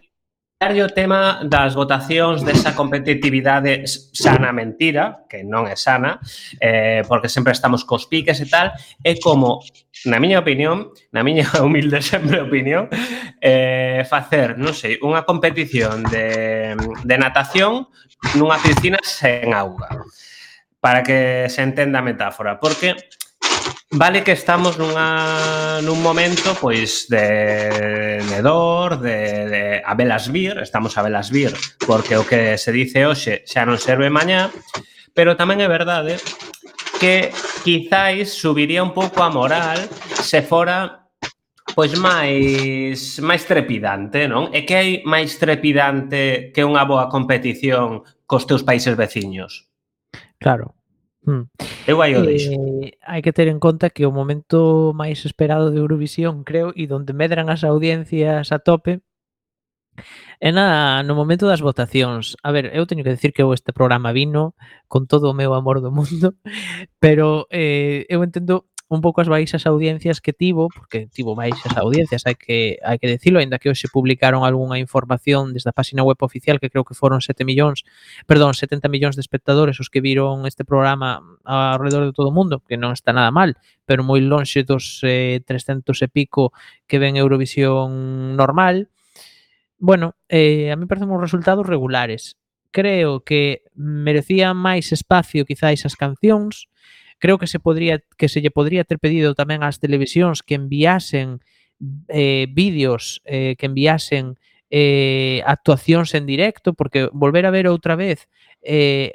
o 0.57 0.89
tema 0.89 1.45
das 1.45 1.77
votacións 1.77 2.41
desa 2.41 2.73
competitividade 2.73 3.85
sana 4.17 4.57
mentira, 4.57 5.29
que 5.29 5.45
non 5.45 5.69
é 5.69 5.77
sana, 5.77 6.17
eh, 6.57 7.05
porque 7.05 7.29
sempre 7.29 7.53
estamos 7.53 7.85
cos 7.85 8.09
piques 8.09 8.41
e 8.41 8.49
tal, 8.49 8.73
é 9.05 9.21
como, 9.21 9.61
na 10.09 10.17
miña 10.17 10.41
opinión, 10.41 10.97
na 11.13 11.21
miña 11.21 11.45
humilde 11.61 12.01
sempre 12.01 12.41
opinión, 12.41 12.89
eh, 13.37 14.01
facer, 14.09 14.57
non 14.57 14.73
sei, 14.73 14.97
unha 15.05 15.29
competición 15.29 16.01
de, 16.09 16.73
de 17.05 17.17
natación 17.21 17.93
nunha 18.41 18.57
piscina 18.57 18.97
sen 19.05 19.53
auga 19.53 19.93
para 20.81 21.05
que 21.05 21.53
se 21.53 21.61
entenda 21.69 22.01
a 22.01 22.07
metáfora, 22.09 22.57
porque 22.57 22.97
Vale 23.93 24.25
que 24.25 24.33
estamos 24.35 24.75
nunha, 24.83 25.79
nun 25.79 26.03
momento 26.03 26.59
pois 26.59 27.07
de, 27.07 28.19
de 28.19 28.39
dor, 28.43 28.99
de, 28.99 29.19
de 29.47 29.63
a 29.79 29.95
velas 29.95 30.27
vir, 30.27 30.59
estamos 30.59 30.99
a 30.99 31.07
velas 31.07 31.31
vir, 31.31 31.55
porque 31.87 32.19
o 32.19 32.27
que 32.27 32.59
se 32.59 32.75
dice 32.75 33.07
hoxe 33.07 33.47
xa 33.47 33.63
non 33.63 33.79
serve 33.79 34.11
mañá, 34.11 34.51
pero 35.15 35.39
tamén 35.39 35.63
é 35.63 35.71
verdade 35.71 36.19
que 36.99 37.31
quizáis 37.63 38.35
subiría 38.35 38.83
un 38.83 38.91
pouco 38.91 39.23
a 39.23 39.31
moral 39.31 39.79
se 40.19 40.43
fora 40.43 41.07
pois 41.79 41.95
máis 41.95 43.23
máis 43.23 43.47
trepidante, 43.47 44.27
non? 44.27 44.51
E 44.51 44.67
que 44.67 44.75
hai 44.75 44.91
máis 45.07 45.39
trepidante 45.39 46.51
que 46.51 46.67
unha 46.67 46.83
boa 46.83 47.07
competición 47.07 48.03
cos 48.27 48.51
teus 48.51 48.67
países 48.67 48.99
veciños? 48.99 49.71
Claro, 50.43 50.75
Hmm. 51.27 51.51
Eu 51.87 52.01
aí 52.01 52.15
o 52.15 52.23
deixo. 52.23 52.55
Eh, 52.55 52.95
hai 53.03 53.21
que 53.21 53.35
ter 53.35 53.51
en 53.51 53.59
conta 53.59 53.91
que 53.91 54.07
o 54.07 54.15
momento 54.15 54.95
máis 54.95 55.27
esperado 55.27 55.75
de 55.75 55.83
Eurovisión, 55.83 56.47
creo, 56.47 56.71
e 56.71 56.87
onde 56.87 57.11
medran 57.11 57.51
as 57.51 57.67
audiencias 57.67 58.55
a 58.55 58.63
tope, 58.63 59.03
é 60.41 60.53
na, 60.53 61.03
no 61.03 61.15
momento 61.19 61.47
das 61.51 61.61
votacións. 61.61 62.37
A 62.47 62.53
ver, 62.55 62.71
eu 62.71 62.87
teño 62.87 63.03
que 63.03 63.11
decir 63.11 63.33
que 63.35 63.43
eu 63.43 63.51
este 63.53 63.73
programa 63.73 64.13
vino 64.13 64.55
con 64.87 65.07
todo 65.11 65.31
o 65.31 65.35
meu 65.35 65.55
amor 65.55 65.83
do 65.83 65.91
mundo, 65.91 66.39
pero 67.03 67.51
eh, 67.51 68.07
eu 68.09 68.23
entendo 68.23 68.71
un 68.89 69.01
pouco 69.03 69.21
as 69.21 69.27
baixas 69.27 69.67
audiencias 69.67 70.23
que 70.23 70.33
tivo, 70.33 70.69
porque 70.71 71.11
tivo 71.11 71.35
baixas 71.35 71.75
audiencias, 71.75 72.23
hai 72.23 72.39
que 72.39 72.79
hai 72.87 73.03
que 73.03 73.11
decirlo, 73.11 73.43
aínda 73.43 73.59
que 73.59 73.67
hoxe 73.67 73.91
publicaron 73.91 74.47
algunha 74.47 74.79
información 74.79 75.51
desde 75.51 75.75
a 75.75 75.75
páxina 75.75 76.07
web 76.07 76.15
oficial 76.23 76.63
que 76.63 76.71
creo 76.71 76.87
que 76.87 76.95
foron 76.95 77.19
7 77.19 77.43
millóns, 77.43 77.83
perdón, 78.31 78.55
70 78.55 78.87
millóns 78.87 79.19
de 79.19 79.27
espectadores 79.27 79.83
os 79.83 79.91
que 79.91 79.99
viron 79.99 80.47
este 80.47 80.63
programa 80.63 81.19
alrededor 81.43 82.07
de 82.07 82.15
todo 82.15 82.31
o 82.31 82.37
mundo, 82.37 82.63
que 82.63 82.79
non 82.79 82.95
está 82.95 83.11
nada 83.11 83.35
mal, 83.35 83.59
pero 83.83 84.07
moi 84.07 84.23
lonxe 84.23 84.63
dos 84.63 85.03
eh, 85.03 85.43
300 85.43 85.91
e 85.91 86.07
pico 86.07 86.55
que 86.87 87.03
ven 87.03 87.19
Eurovisión 87.19 88.39
normal. 88.39 88.87
Bueno, 89.83 90.15
eh, 90.31 90.71
a 90.71 90.79
mí 90.79 90.87
parecen 90.87 91.11
uns 91.11 91.27
resultados 91.27 91.67
regulares. 91.67 92.39
Creo 92.71 93.27
que 93.27 93.67
merecían 93.75 94.55
máis 94.55 94.95
espacio 94.95 95.43
quizáis 95.43 95.83
as 95.83 95.99
cancións, 95.99 96.71
Creo 97.19 97.39
que 97.39 97.47
se 97.47 97.61
podría 97.61 98.03
que 98.17 98.29
se 98.29 98.41
lle 98.41 98.51
podría 98.51 98.85
ter 98.85 98.99
pedido 99.01 99.33
tamén 99.33 99.65
ás 99.65 99.81
televisións 99.81 100.45
que 100.45 100.57
enviasen 100.57 101.41
eh, 102.09 102.47
vídeos, 102.53 103.23
eh, 103.25 103.57
que 103.57 103.67
enviasen 103.67 104.37
eh, 104.71 105.43
actuacións 105.47 106.15
en 106.15 106.27
directo, 106.27 106.75
porque 106.75 107.09
volver 107.13 107.47
a 107.47 107.55
ver 107.55 107.69
outra 107.69 107.97
vez 107.97 108.29
eh, 108.63 109.15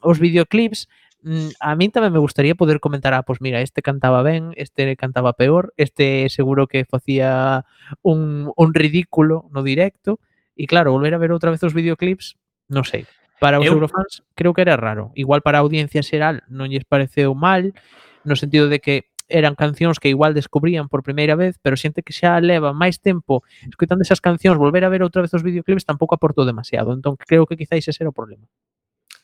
os 0.00 0.18
videoclips 0.18 0.88
mm, 1.22 1.60
a 1.60 1.74
min 1.76 1.90
tamén 1.90 2.14
me 2.14 2.22
gustaría 2.22 2.54
poder 2.54 2.78
comentar, 2.80 3.12
ah, 3.12 3.26
pois 3.26 3.42
mira, 3.42 3.60
este 3.60 3.82
cantaba 3.82 4.22
ben, 4.22 4.54
este 4.56 4.96
cantaba 4.96 5.34
peor, 5.34 5.74
este 5.76 6.28
seguro 6.30 6.66
que 6.70 6.86
facía 6.86 7.66
un, 8.00 8.52
un 8.56 8.68
ridículo 8.74 9.50
no 9.52 9.60
directo, 9.66 10.22
e 10.56 10.64
claro, 10.64 10.92
volver 10.94 11.12
a 11.12 11.20
ver 11.20 11.36
outra 11.36 11.52
vez 11.52 11.60
os 11.66 11.76
videoclips, 11.76 12.40
non 12.72 12.86
sei. 12.88 13.04
Para 13.40 13.60
os 13.60 13.66
eu... 13.66 13.74
eurofans 13.74 14.22
creo 14.34 14.54
que 14.54 14.62
era 14.62 14.76
raro. 14.76 15.12
Igual 15.14 15.42
para 15.42 15.58
a 15.58 15.64
audiencia 15.64 16.02
xeral 16.02 16.42
non 16.48 16.68
lles 16.72 16.84
pareceu 16.88 17.36
mal, 17.36 17.76
no 18.24 18.34
sentido 18.34 18.68
de 18.68 18.80
que 18.80 19.12
eran 19.28 19.54
cancións 19.54 19.98
que 19.98 20.08
igual 20.08 20.34
descubrían 20.34 20.88
por 20.88 21.02
primeira 21.02 21.34
vez, 21.34 21.58
pero 21.62 21.76
xente 21.76 22.02
que 22.02 22.14
xa 22.14 22.38
leva 22.38 22.70
máis 22.72 23.02
tempo 23.02 23.42
escutando 23.66 24.06
esas 24.06 24.22
cancións, 24.22 24.58
volver 24.58 24.86
a 24.86 24.92
ver 24.92 25.02
outra 25.02 25.22
vez 25.22 25.34
os 25.34 25.42
videoclips 25.42 25.84
tampouco 25.84 26.14
aportou 26.14 26.46
demasiado. 26.46 26.94
Entón 26.94 27.18
creo 27.18 27.46
que 27.46 27.58
quizáis 27.58 27.86
ese 27.86 28.06
era 28.06 28.10
o 28.10 28.16
problema. 28.16 28.46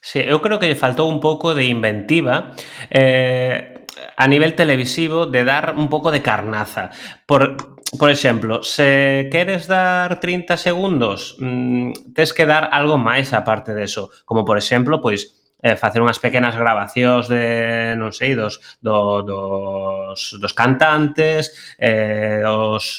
Sí, 0.02 0.18
eu 0.18 0.42
creo 0.42 0.58
que 0.58 0.66
lle 0.66 0.74
faltou 0.74 1.06
un 1.06 1.22
pouco 1.22 1.54
de 1.54 1.70
inventiva 1.70 2.58
eh, 2.90 3.86
a 4.18 4.26
nivel 4.26 4.58
televisivo 4.58 5.30
de 5.30 5.46
dar 5.46 5.78
un 5.78 5.86
pouco 5.86 6.10
de 6.10 6.18
carnaza. 6.18 6.90
Por, 7.22 7.78
Por 7.98 8.10
exemplo, 8.10 8.62
se 8.62 9.28
queres 9.30 9.66
dar 9.66 10.18
30 10.18 10.56
segundos, 10.56 11.36
mm, 11.38 12.12
tes 12.14 12.32
que 12.32 12.46
dar 12.46 12.72
algo 12.72 12.96
máis 12.96 13.36
aparte 13.36 13.76
deso. 13.76 14.08
Como, 14.24 14.48
por 14.48 14.56
exemplo, 14.56 15.04
pois, 15.04 15.36
eh, 15.60 15.76
facer 15.76 16.00
unhas 16.00 16.18
pequenas 16.18 16.56
grabacións 16.56 17.28
de, 17.28 17.94
non 18.00 18.10
sei, 18.10 18.32
dos, 18.32 18.58
do, 18.80 19.22
dos, 19.22 20.40
dos 20.40 20.54
cantantes, 20.56 21.54
eh, 21.76 22.40
os, 22.48 22.98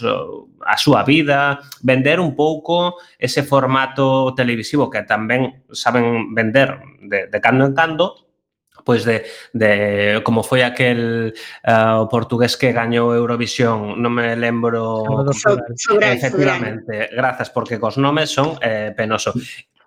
a 0.61 0.77
súa 0.77 1.01
vida, 1.03 1.59
vender 1.81 2.21
un 2.21 2.37
pouco 2.37 3.01
ese 3.19 3.41
formato 3.41 4.31
televisivo 4.37 4.93
que 4.93 5.01
tamén 5.03 5.67
saben 5.73 6.31
vender 6.37 6.79
de, 7.01 7.27
de 7.27 7.39
cando 7.41 7.65
en 7.65 7.73
cando, 7.75 8.22
pois 8.83 9.03
de, 9.03 9.25
de 9.53 10.21
como 10.23 10.43
foi 10.43 10.61
aquel 10.61 11.33
uh, 11.63 12.03
o 12.03 12.09
portugués 12.11 12.55
que 12.59 12.75
gañou 12.75 13.15
Eurovisión, 13.15 13.97
non 13.97 14.11
me 14.11 14.35
lembro 14.35 15.03
so, 15.33 15.57
so, 15.75 15.97
efectivamente, 15.99 17.09
grazas 17.15 17.49
porque 17.49 17.79
cos 17.79 17.97
nomes 17.97 18.29
son 18.29 18.59
eh, 18.61 18.91
penoso. 18.95 19.33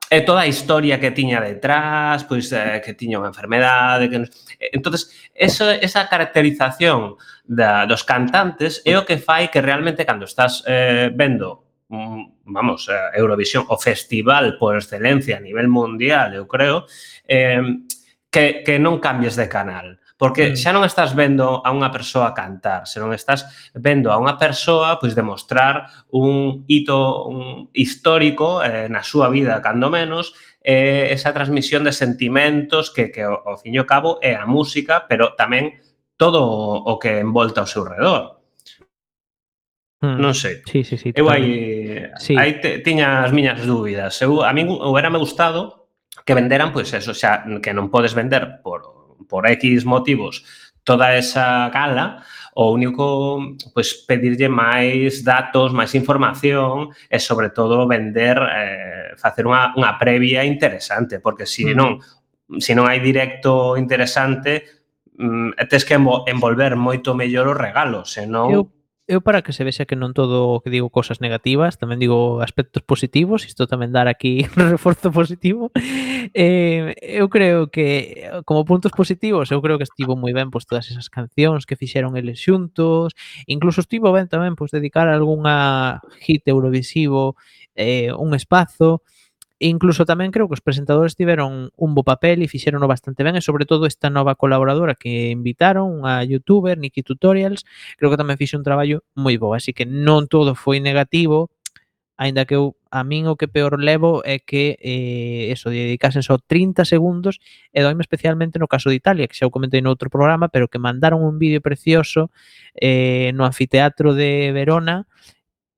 E 0.06 0.22
toda 0.22 0.46
a 0.46 0.50
historia 0.50 1.02
que 1.02 1.10
tiña 1.10 1.42
detrás, 1.42 2.22
pois 2.22 2.46
eh, 2.54 2.78
que 2.78 2.94
tiña 2.94 3.18
unha 3.18 3.34
enfermedade, 3.34 4.06
que 4.06 4.22
eh, 4.22 4.70
entonces 4.70 5.10
eso, 5.34 5.66
esa 5.66 6.06
caracterización 6.06 7.18
da, 7.42 7.90
dos 7.90 8.06
cantantes 8.06 8.86
é 8.86 8.94
o 8.94 9.02
que 9.02 9.18
fai 9.18 9.50
que 9.50 9.58
realmente 9.58 10.06
cando 10.06 10.22
estás 10.22 10.62
eh, 10.70 11.10
vendo 11.10 11.66
mm, 11.90 12.36
vamos, 12.46 12.88
eh, 12.88 13.18
Eurovisión 13.18 13.66
o 13.68 13.76
festival 13.76 14.56
por 14.58 14.76
excelencia 14.78 15.36
a 15.36 15.40
nivel 15.40 15.68
mundial, 15.68 16.34
eu 16.34 16.46
creo, 16.46 16.86
eh, 17.26 17.62
que, 18.36 18.60
que 18.60 18.76
non 18.76 19.00
cambies 19.00 19.32
de 19.32 19.48
canal. 19.48 19.96
Porque 20.20 20.52
mm. 20.52 20.60
xa 20.60 20.76
non 20.76 20.84
estás 20.84 21.16
vendo 21.16 21.64
a 21.64 21.72
unha 21.72 21.88
persoa 21.88 22.36
cantar, 22.36 22.84
senón 22.84 23.16
estás 23.16 23.48
vendo 23.72 24.12
a 24.12 24.20
unha 24.20 24.36
persoa 24.36 25.00
pois 25.00 25.16
demostrar 25.16 25.88
un 26.12 26.68
hito 26.68 27.24
un 27.32 27.72
histórico 27.72 28.60
eh, 28.60 28.92
na 28.92 29.00
súa 29.00 29.32
vida, 29.32 29.64
cando 29.64 29.88
menos, 29.88 30.36
eh, 30.60 31.08
esa 31.16 31.32
transmisión 31.32 31.80
de 31.88 31.96
sentimentos 31.96 32.92
que, 32.92 33.08
que 33.08 33.24
ao, 33.24 33.40
ao 33.40 33.56
fin 33.56 33.72
e 33.72 33.80
ao 33.80 33.88
cabo 33.88 34.20
é 34.20 34.36
a 34.36 34.44
música, 34.44 35.08
pero 35.08 35.32
tamén 35.32 35.80
todo 36.20 36.44
o, 36.44 36.92
o 36.92 37.00
que 37.00 37.24
envolta 37.24 37.64
ao 37.64 37.68
seu 37.72 37.88
redor. 37.88 38.36
Hmm. 40.04 40.20
Non 40.20 40.36
sei. 40.36 40.60
Sí, 40.68 40.84
sí, 40.84 41.00
sí, 41.00 41.08
eu 41.16 41.32
aí, 41.32 42.04
sí. 42.20 42.36
aí 42.36 42.60
te, 42.60 42.84
tiña 42.84 43.24
as 43.24 43.32
miñas 43.32 43.64
dúbidas. 43.64 44.20
Eu, 44.20 44.44
a 44.44 44.52
mí 44.52 44.60
hubiera 44.68 45.08
me 45.08 45.16
gustado 45.16 45.85
que 46.26 46.34
venderan, 46.34 46.74
pois 46.74 46.90
pues 46.90 47.06
eso, 47.06 47.14
xa 47.14 47.46
que 47.62 47.70
non 47.70 47.86
podes 47.86 48.12
vender 48.18 48.58
por, 48.66 49.14
por 49.30 49.46
X 49.46 49.86
motivos 49.86 50.42
toda 50.82 51.14
esa 51.14 51.70
gala, 51.70 52.26
o 52.58 52.70
único, 52.72 53.38
pois, 53.70 53.70
pues, 53.74 53.88
pedirlle 54.06 54.48
máis 54.50 55.22
datos, 55.22 55.70
máis 55.70 55.94
información 55.94 56.90
e, 57.06 57.18
sobre 57.22 57.50
todo, 57.54 57.86
vender, 57.86 58.38
eh, 58.38 59.12
facer 59.18 59.46
unha, 59.46 59.74
unha 59.78 59.94
previa 60.00 60.42
interesante, 60.42 61.22
porque 61.22 61.46
se 61.46 61.62
si 61.62 61.64
mm. 61.70 61.76
non, 61.76 62.02
se 62.58 62.70
si 62.70 62.72
non 62.74 62.90
hai 62.90 62.98
directo 62.98 63.78
interesante, 63.78 64.66
mm, 65.18 65.58
tes 65.70 65.86
que 65.86 65.94
envolver 65.98 66.74
moito 66.74 67.14
mellor 67.14 67.54
os 67.54 67.58
regalos, 67.58 68.14
senón... 68.14 68.50
Eu 68.50 68.75
eu 69.08 69.20
para 69.22 69.42
que 69.42 69.54
se 69.54 69.62
vexa 69.62 69.86
que 69.86 69.94
non 69.94 70.10
todo 70.10 70.50
o 70.50 70.58
que 70.58 70.70
digo 70.70 70.90
cosas 70.90 71.22
negativas, 71.22 71.78
tamén 71.78 72.02
digo 72.02 72.42
aspectos 72.42 72.82
positivos, 72.82 73.46
isto 73.46 73.70
tamén 73.70 73.94
dar 73.94 74.10
aquí 74.10 74.42
un 74.58 74.74
reforzo 74.74 75.14
positivo. 75.14 75.70
Eh, 76.34 76.98
eu 77.00 77.30
creo 77.30 77.70
que 77.70 78.26
como 78.44 78.66
puntos 78.66 78.90
positivos, 78.90 79.46
eu 79.54 79.62
creo 79.62 79.78
que 79.78 79.86
estivo 79.86 80.18
moi 80.18 80.34
ben 80.34 80.50
pois 80.50 80.66
todas 80.66 80.90
esas 80.90 81.06
cancións 81.06 81.70
que 81.70 81.78
fixeron 81.78 82.18
eles 82.18 82.42
xuntos, 82.42 83.14
incluso 83.46 83.78
estivo 83.78 84.10
ben 84.10 84.26
tamén 84.26 84.58
pois 84.58 84.74
dedicar 84.74 85.06
algunha 85.06 86.02
hit 86.18 86.42
eurovisivo 86.50 87.38
eh, 87.78 88.10
un 88.10 88.34
espazo, 88.34 89.06
E 89.56 89.72
incluso 89.72 90.04
tamén 90.04 90.34
creo 90.36 90.48
que 90.48 90.56
os 90.56 90.64
presentadores 90.64 91.16
tiveron 91.16 91.72
un 91.72 91.90
bo 91.96 92.04
papel 92.04 92.44
e 92.44 92.50
fixeron 92.52 92.84
bastante 92.84 93.24
ben 93.24 93.40
e 93.40 93.42
sobre 93.42 93.64
todo 93.64 93.88
esta 93.88 94.12
nova 94.12 94.36
colaboradora 94.36 94.92
que 94.92 95.32
invitaron 95.32 96.04
a 96.04 96.20
youtuber 96.28 96.76
Nikki 96.76 97.00
Tutorials 97.00 97.64
creo 97.96 98.12
que 98.12 98.20
tamén 98.20 98.36
fixe 98.36 98.60
un 98.60 98.66
traballo 98.68 99.00
moi 99.16 99.40
bo. 99.40 99.56
Así 99.56 99.72
que 99.72 99.88
non 99.88 100.28
todo 100.28 100.52
foi 100.52 100.76
negativo 100.84 101.48
aínda 102.16 102.44
que 102.44 102.56
eu 102.56 102.76
a 102.90 103.04
min 103.04 103.28
o 103.28 103.36
que 103.36 103.48
peor 103.48 103.76
levo 103.80 104.24
é 104.24 104.40
que 104.40 104.80
eh, 104.80 105.52
eso, 105.52 105.68
dedicasen 105.68 106.24
só 106.24 106.40
30 106.40 106.84
segundos 106.88 107.40
e 107.72 107.84
doime 107.84 108.00
especialmente 108.00 108.58
no 108.58 108.68
caso 108.68 108.88
de 108.88 108.96
Italia, 108.96 109.28
que 109.28 109.36
xa 109.36 109.44
o 109.44 109.52
comentei 109.52 109.84
no 109.84 109.92
outro 109.92 110.08
programa, 110.08 110.48
pero 110.48 110.68
que 110.68 110.80
mandaron 110.80 111.20
un 111.20 111.36
vídeo 111.36 111.60
precioso 111.60 112.32
eh, 112.76 113.32
no 113.36 113.44
anfiteatro 113.44 114.16
de 114.16 114.52
Verona, 114.56 115.04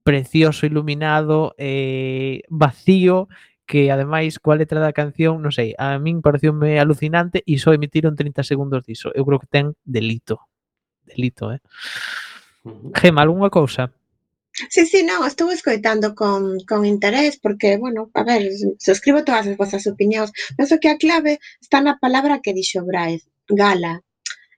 precioso, 0.07 0.67
iluminado, 0.67 1.55
eh, 1.59 2.43
vacío, 2.49 3.29
que 3.69 3.93
ademais 3.93 4.41
coa 4.41 4.57
letra 4.57 4.81
da 4.81 4.97
canción, 4.97 5.45
non 5.45 5.53
sei, 5.53 5.77
a 5.77 6.01
min 6.01 6.25
pareceume 6.25 6.81
alucinante 6.81 7.45
e 7.45 7.61
só 7.61 7.77
emitiron 7.77 8.17
30 8.17 8.41
segundos 8.41 8.89
diso. 8.89 9.13
Eu 9.13 9.29
creo 9.29 9.37
que 9.37 9.53
ten 9.53 9.77
delito. 9.85 10.41
Delito, 11.05 11.53
eh? 11.53 11.61
Gema, 12.97 13.21
algunha 13.23 13.53
cousa? 13.53 13.93
Sí, 14.73 14.89
sí, 14.89 15.05
non, 15.05 15.23
estou 15.23 15.53
escoitando 15.53 16.17
con, 16.17 16.59
con 16.67 16.83
interés 16.83 17.39
porque, 17.39 17.77
bueno, 17.77 18.11
a 18.17 18.25
ver, 18.25 18.51
suscribo 18.81 19.23
todas 19.23 19.47
as 19.47 19.57
vosas 19.61 19.87
opinións. 19.87 20.33
Penso 20.57 20.81
que 20.81 20.89
a 20.89 20.99
clave 20.99 21.39
está 21.61 21.79
na 21.85 22.01
palabra 22.01 22.41
que 22.43 22.57
dixo 22.57 22.83
Braez, 22.83 23.29
gala, 23.47 24.03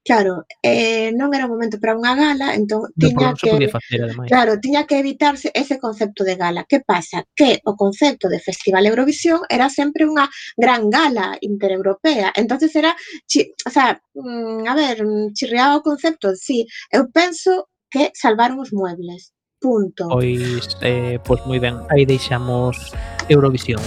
Claro, 0.03 0.47
eh, 0.65 1.13
non 1.13 1.29
era 1.37 1.45
o 1.45 1.53
momento 1.53 1.77
para 1.77 1.93
unha 1.93 2.17
gala, 2.17 2.57
entón 2.57 2.89
tiña 2.97 3.31
no, 3.31 3.37
que 3.37 3.69
facer, 3.69 4.01
ademais. 4.01 4.33
Claro, 4.33 4.57
tiña 4.57 4.89
que 4.89 4.97
evitarse 4.97 5.53
ese 5.53 5.77
concepto 5.77 6.25
de 6.25 6.41
gala. 6.41 6.65
Que 6.65 6.81
pasa? 6.81 7.29
Que 7.37 7.61
o 7.69 7.77
concepto 7.77 8.33
de 8.33 8.41
Festival 8.41 8.89
Eurovisión 8.89 9.45
era 9.45 9.69
sempre 9.69 10.09
unha 10.09 10.25
gran 10.57 10.89
gala 10.89 11.37
intereuropea. 11.45 12.33
Entonces 12.33 12.73
era, 12.73 12.97
chi, 13.29 13.53
o 13.61 13.71
sea, 13.71 14.01
mm, 14.17 14.65
a 14.65 14.75
ver, 14.75 15.05
mm, 15.05 15.37
chirriaba 15.37 15.77
o 15.77 15.85
concepto, 15.85 16.33
sí, 16.33 16.65
eu 16.89 17.13
penso 17.13 17.69
que 17.93 18.09
salvaron 18.17 18.57
os 18.65 18.73
muebles. 18.73 19.37
Punto. 19.61 20.09
Pois, 20.09 20.65
eh, 20.81 21.21
pois 21.21 21.45
moi 21.45 21.61
ben, 21.61 21.77
aí 21.93 22.09
deixamos 22.09 22.97
Eurovisión. 23.29 23.85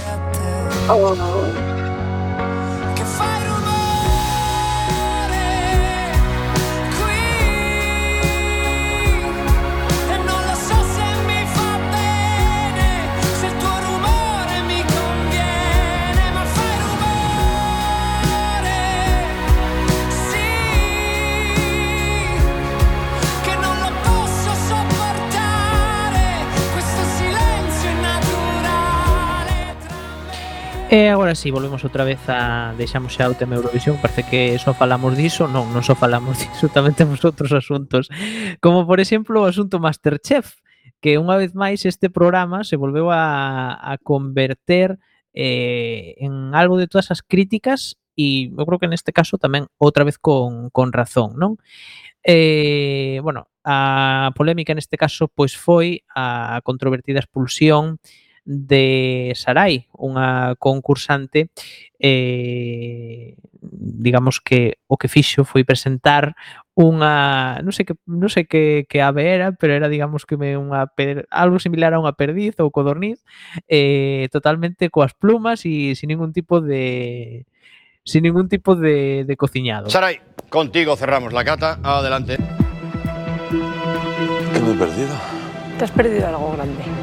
Oh. 0.86 1.43
E 30.94 31.10
agora 31.10 31.34
sí, 31.34 31.50
volvemos 31.50 31.84
outra 31.84 32.06
vez 32.06 32.22
a 32.30 32.78
deixamos 32.78 33.18
xa 33.18 33.26
o 33.26 33.34
tema 33.34 33.58
Eurovisión, 33.58 33.98
parece 33.98 34.22
que 34.30 34.62
só 34.62 34.78
falamos 34.78 35.18
diso, 35.18 35.50
non, 35.50 35.74
non 35.74 35.82
só 35.82 35.98
falamos 35.98 36.38
diso, 36.46 36.70
tamén 36.70 36.94
temos 36.94 37.18
outros 37.26 37.50
asuntos, 37.50 38.14
como 38.62 38.86
por 38.86 39.02
exemplo 39.02 39.42
o 39.42 39.50
asunto 39.50 39.82
Masterchef, 39.82 40.62
que 41.02 41.18
unha 41.18 41.42
vez 41.42 41.58
máis 41.58 41.82
este 41.90 42.14
programa 42.14 42.62
se 42.62 42.78
volveu 42.78 43.10
a, 43.10 43.74
a 43.74 43.98
converter 44.06 45.02
eh, 45.34 46.14
en 46.22 46.54
algo 46.54 46.78
de 46.78 46.86
todas 46.86 47.10
as 47.10 47.26
críticas 47.26 47.98
e 48.14 48.54
eu 48.54 48.62
creo 48.62 48.78
que 48.78 48.86
neste 48.86 49.10
caso 49.10 49.42
tamén 49.42 49.66
outra 49.82 50.06
vez 50.06 50.22
con, 50.22 50.70
con 50.70 50.94
razón, 50.94 51.34
non? 51.42 51.58
Eh, 52.22 53.18
bueno, 53.26 53.50
a 53.66 54.30
polémica 54.38 54.78
neste 54.78 54.94
caso 54.94 55.26
pois 55.26 55.58
foi 55.58 56.06
a 56.14 56.62
controvertida 56.62 57.18
expulsión 57.18 57.98
de 58.46 59.32
Sarai, 59.36 59.88
unha 59.96 60.60
concursante 60.60 61.50
eh, 62.00 63.36
digamos 63.62 64.42
que 64.42 64.80
o 64.88 64.98
que 64.98 65.08
fixo 65.08 65.48
foi 65.48 65.64
presentar 65.64 66.36
unha, 66.76 67.62
non 67.64 67.72
sei 67.72 67.88
que 67.88 67.96
non 68.04 68.28
sei 68.28 68.44
que 68.44 68.84
que 68.90 69.00
ave 69.00 69.32
era, 69.32 69.56
pero 69.56 69.72
era 69.78 69.88
digamos 69.88 70.28
que 70.28 70.36
me 70.36 70.60
unha 70.60 70.90
per, 70.92 71.30
algo 71.32 71.62
similar 71.62 71.96
a 71.96 72.02
unha 72.02 72.18
perdiz 72.18 72.60
ou 72.60 72.74
codorniz, 72.74 73.24
eh 73.72 74.28
totalmente 74.34 74.92
coas 74.92 75.16
plumas 75.16 75.64
e 75.64 75.96
sin 75.96 76.12
ningún 76.12 76.36
tipo 76.36 76.60
de 76.60 77.46
sin 78.04 78.28
ningún 78.28 78.50
tipo 78.50 78.76
de 78.76 79.24
de 79.24 79.36
cociñado. 79.38 79.88
Sarai, 79.88 80.20
contigo 80.50 80.98
cerramos 81.00 81.32
la 81.32 81.46
cata, 81.46 81.80
adelante. 81.80 82.36
¿Qué 84.52 84.60
me 84.60 84.74
he 84.74 84.78
perdido? 84.78 85.16
Te 85.78 85.86
has 85.86 85.92
perdido 85.92 86.28
algo 86.28 86.52
grande. 86.54 87.03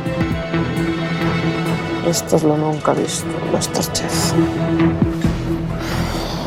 Esto 2.07 2.37
es 2.37 2.43
lo 2.43 2.57
nunca 2.57 2.93
visto, 2.95 3.27
Masterchef. 3.53 4.33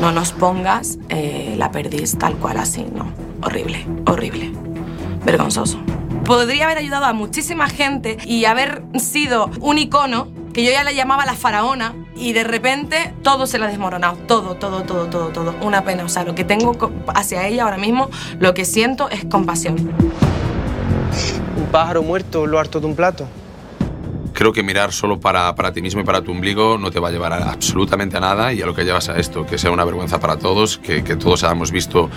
No 0.01 0.11
nos 0.11 0.31
pongas 0.31 0.97
eh, 1.09 1.53
la 1.57 1.71
perdiz 1.71 2.17
tal 2.17 2.35
cual 2.35 2.57
así, 2.57 2.85
no. 2.93 3.11
Horrible, 3.41 3.85
horrible. 4.07 4.51
Vergonzoso. 5.23 5.77
Podría 6.25 6.65
haber 6.65 6.79
ayudado 6.79 7.05
a 7.05 7.13
muchísima 7.13 7.69
gente 7.69 8.17
y 8.25 8.45
haber 8.45 8.83
sido 8.97 9.51
un 9.61 9.77
icono 9.77 10.27
que 10.53 10.63
yo 10.63 10.71
ya 10.71 10.83
le 10.83 10.95
llamaba 10.95 11.25
la 11.25 11.33
faraona 11.33 11.93
y 12.15 12.33
de 12.33 12.43
repente 12.43 13.13
todo 13.21 13.45
se 13.45 13.59
le 13.59 13.65
ha 13.65 13.67
desmoronado. 13.67 14.17
Todo, 14.27 14.55
todo, 14.55 14.83
todo, 14.83 15.07
todo, 15.07 15.29
todo. 15.29 15.55
Una 15.61 15.83
pena. 15.83 16.03
O 16.03 16.09
sea, 16.09 16.23
lo 16.23 16.33
que 16.35 16.43
tengo 16.43 16.75
hacia 17.13 17.47
ella 17.47 17.63
ahora 17.63 17.77
mismo, 17.77 18.09
lo 18.39 18.53
que 18.53 18.65
siento 18.65 19.09
es 19.09 19.23
compasión. 19.25 19.75
Un 21.57 21.65
pájaro 21.71 22.01
muerto 22.01 22.47
lo 22.47 22.59
harto 22.59 22.79
de 22.79 22.87
un 22.87 22.95
plato. 22.95 23.27
Creo 24.43 24.51
que 24.51 24.61
mirar 24.61 24.91
solo 24.91 25.21
para, 25.21 25.55
para 25.55 25.71
ti 25.71 25.81
mismo 25.81 26.01
y 26.01 26.03
para 26.03 26.21
tu 26.21 26.31
ombligo 26.31 26.77
no 26.77 26.91
te 26.91 26.99
va 26.99 27.07
a 27.07 27.11
llevar 27.11 27.31
a 27.31 27.49
absolutamente 27.53 28.17
a 28.17 28.19
nada 28.19 28.51
y 28.51 28.61
a 28.61 28.65
lo 28.65 28.75
que 28.75 28.83
llevas 28.83 29.07
a 29.07 29.17
esto, 29.17 29.45
que 29.45 29.57
sea 29.57 29.71
una 29.71 29.85
vergüenza 29.85 30.19
para 30.19 30.35
todos, 30.37 30.77
que, 30.79 31.01
que 31.01 31.15
todos 31.15 31.45
hayamos 31.45 31.71
visto 31.71 32.09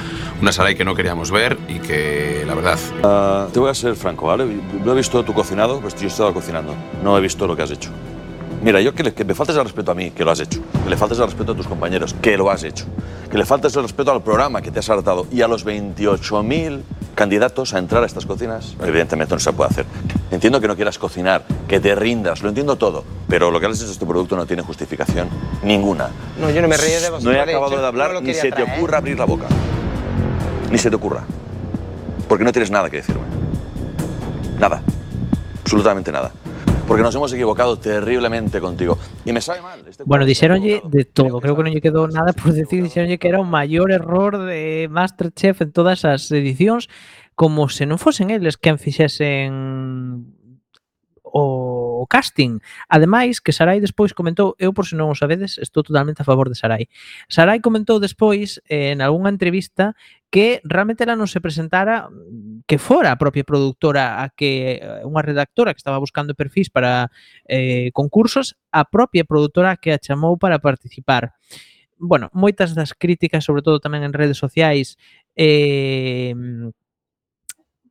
una 0.43 0.51
Saray 0.51 0.75
que 0.75 0.85
no 0.85 0.97
queríamos 0.97 1.31
ver 1.31 1.57
y 1.69 1.79
que, 1.79 2.43
la 2.45 2.55
verdad, 2.57 2.81
Ah, 3.05 3.47
te 3.53 3.61
voy 3.61 3.71
a 3.71 3.75
ser 3.75 3.95
franco, 3.95 4.27
¿vale? 4.27 4.45
Lo 4.85 4.93
he 4.93 4.97
visto 4.97 5.25
tu 5.25 5.33
cocinado, 5.35 5.79
pues 5.81 5.95
yo 6.01 6.09
estaba 6.09 6.33
cocinando. 6.35 6.75
No 7.05 7.17
he 7.17 7.21
visto 7.21 7.47
lo 7.47 7.55
que 7.55 7.63
has 7.63 7.71
hecho. 7.71 7.91
Mira, 8.61 8.81
yo 8.81 8.93
que, 8.93 9.05
le- 9.05 9.15
que 9.15 9.25
me 9.25 9.33
faltes 9.37 9.55
el 9.55 9.63
respeto 9.63 9.93
a 9.93 9.95
mí, 9.95 10.11
que 10.11 10.25
lo 10.25 10.33
has 10.33 10.41
hecho. 10.41 10.61
Que 10.83 10.91
le 10.91 10.97
faltes 10.97 11.21
el 11.21 11.27
respeto 11.27 11.53
a 11.53 11.55
tus 11.55 11.69
compañeros, 11.69 12.13
que 12.21 12.37
lo 12.37 12.51
has 12.51 12.65
hecho. 12.65 12.87
Que 13.31 13.39
le 13.39 13.47
faltes 13.47 13.77
el 13.77 13.83
respeto 13.83 14.11
al 14.11 14.25
programa 14.25 14.61
que 14.63 14.73
te 14.73 14.81
has 14.81 14.91
hartado 14.91 15.29
y 15.31 15.43
a 15.43 15.47
los 15.47 15.65
28.000 15.65 16.81
candidatos 17.17 17.75
a 17.75 17.79
entrar 17.79 18.05
a 18.05 18.07
estas 18.07 18.27
cocinas, 18.27 18.77
evidentemente 18.81 19.35
no 19.35 19.41
se 19.41 19.53
puede 19.53 19.71
hacer. 19.71 19.87
Entiendo 20.31 20.61
que 20.61 20.69
no 20.69 20.77
quieras 20.77 20.99
cocinar, 20.99 21.45
que 21.67 21.81
te 21.81 21.95
rindas, 21.95 22.43
lo 22.43 22.51
entiendo 22.51 22.77
todo, 22.77 23.05
pero 23.27 23.51
lo 23.51 23.59
que 23.59 23.67
has 23.67 23.81
hecho 23.81 23.91
este 23.91 24.07
producto 24.07 24.37
no 24.37 24.47
tiene 24.47 24.63
justificación 24.63 25.29
ninguna. 25.63 26.11
No, 26.39 26.51
yo 26.51 26.61
no 26.63 26.69
me 26.69 26.77
reí 26.77 26.93
de 26.93 27.11
vosotros. 27.11 27.25
No 27.25 27.33
he 27.33 27.41
acabado 27.41 27.79
de 27.79 27.87
hablar, 27.87 28.13
no 28.13 28.21
ni 28.21 28.35
se 28.35 28.53
te 28.53 28.63
ocurra 28.63 28.99
abrir 28.99 29.19
la 29.19 29.25
boca. 29.25 29.47
Ni 30.71 30.79
se 30.79 30.91
te 30.91 30.97
ocurra. 30.97 31.25
Porque 32.29 32.45
no 32.45 32.53
tienes 32.53 32.71
nada 32.71 32.91
que 32.91 32.99
decirme. 32.99 33.23
Nada. 34.59 34.83
Absolutamente 35.63 36.13
nada. 36.13 36.33
porque 36.87 37.03
nos 37.03 37.15
hemos 37.15 37.33
equivocado 37.33 37.79
terriblemente 37.79 38.61
contigo. 38.61 38.99
Y 39.25 39.33
me 39.33 39.41
sabe 39.41 39.61
mal. 39.61 39.81
Este 39.87 40.05
bueno, 40.05 40.25
dixeronlle 40.25 40.83
de 40.85 41.05
todo, 41.05 41.41
creo 41.41 41.57
que 41.57 41.65
non 41.67 41.75
lle 41.75 41.83
quedou 41.83 42.07
nada 42.07 42.31
por 42.31 42.55
decir, 42.55 42.83
dixeronlle 42.83 43.19
que 43.19 43.27
era 43.27 43.43
o 43.43 43.47
maior 43.47 43.91
error 43.91 44.39
de 44.39 44.87
Masterchef 44.87 45.67
en 45.67 45.75
todas 45.75 46.07
as 46.07 46.31
edicións, 46.31 46.87
como 47.35 47.67
se 47.67 47.85
non 47.85 47.99
fosen 47.99 48.31
eles 48.31 48.55
quen 48.55 48.79
fixesen 48.79 50.31
o 51.39 52.07
casting. 52.09 52.63
Ademais, 52.89 53.41
que 53.41 53.53
Sarai 53.53 53.81
despois 53.81 54.15
comentou, 54.15 54.55
eu 54.57 54.73
por 54.73 54.87
se 54.87 54.95
non 54.97 55.11
o 55.13 55.19
sabedes, 55.19 55.59
estou 55.59 55.83
totalmente 55.83 56.23
a 56.23 56.29
favor 56.29 56.49
de 56.49 56.57
Sarai. 56.57 56.89
Sarai 57.29 57.61
comentou 57.61 58.01
despois 58.01 58.63
eh, 58.71 58.95
en 58.95 59.03
algunha 59.03 59.29
entrevista 59.29 59.93
que 60.31 60.61
realmente 60.65 61.05
ela 61.07 61.17
non 61.17 61.31
se 61.31 61.41
presentara 61.41 62.11
mm, 62.11 62.67
que 62.67 62.79
fora 62.83 63.15
a 63.15 63.21
propia 63.21 63.47
productora 63.47 64.21
a 64.23 64.33
que 64.35 64.83
eh, 64.83 65.07
unha 65.07 65.23
redactora 65.23 65.73
que 65.73 65.81
estaba 65.81 66.03
buscando 66.03 66.35
perfis 66.35 66.69
para 66.69 67.09
eh, 67.47 67.95
concursos, 67.95 68.59
a 68.75 68.85
propia 68.85 69.23
produtora 69.23 69.79
que 69.79 69.95
a 69.95 70.03
chamou 70.03 70.37
para 70.37 70.59
participar. 70.59 71.39
Bueno, 71.97 72.29
moitas 72.37 72.77
das 72.77 72.93
críticas, 72.93 73.47
sobre 73.47 73.65
todo 73.65 73.81
tamén 73.81 74.05
en 74.05 74.13
redes 74.13 74.37
sociais, 74.37 75.01
eh, 75.39 76.35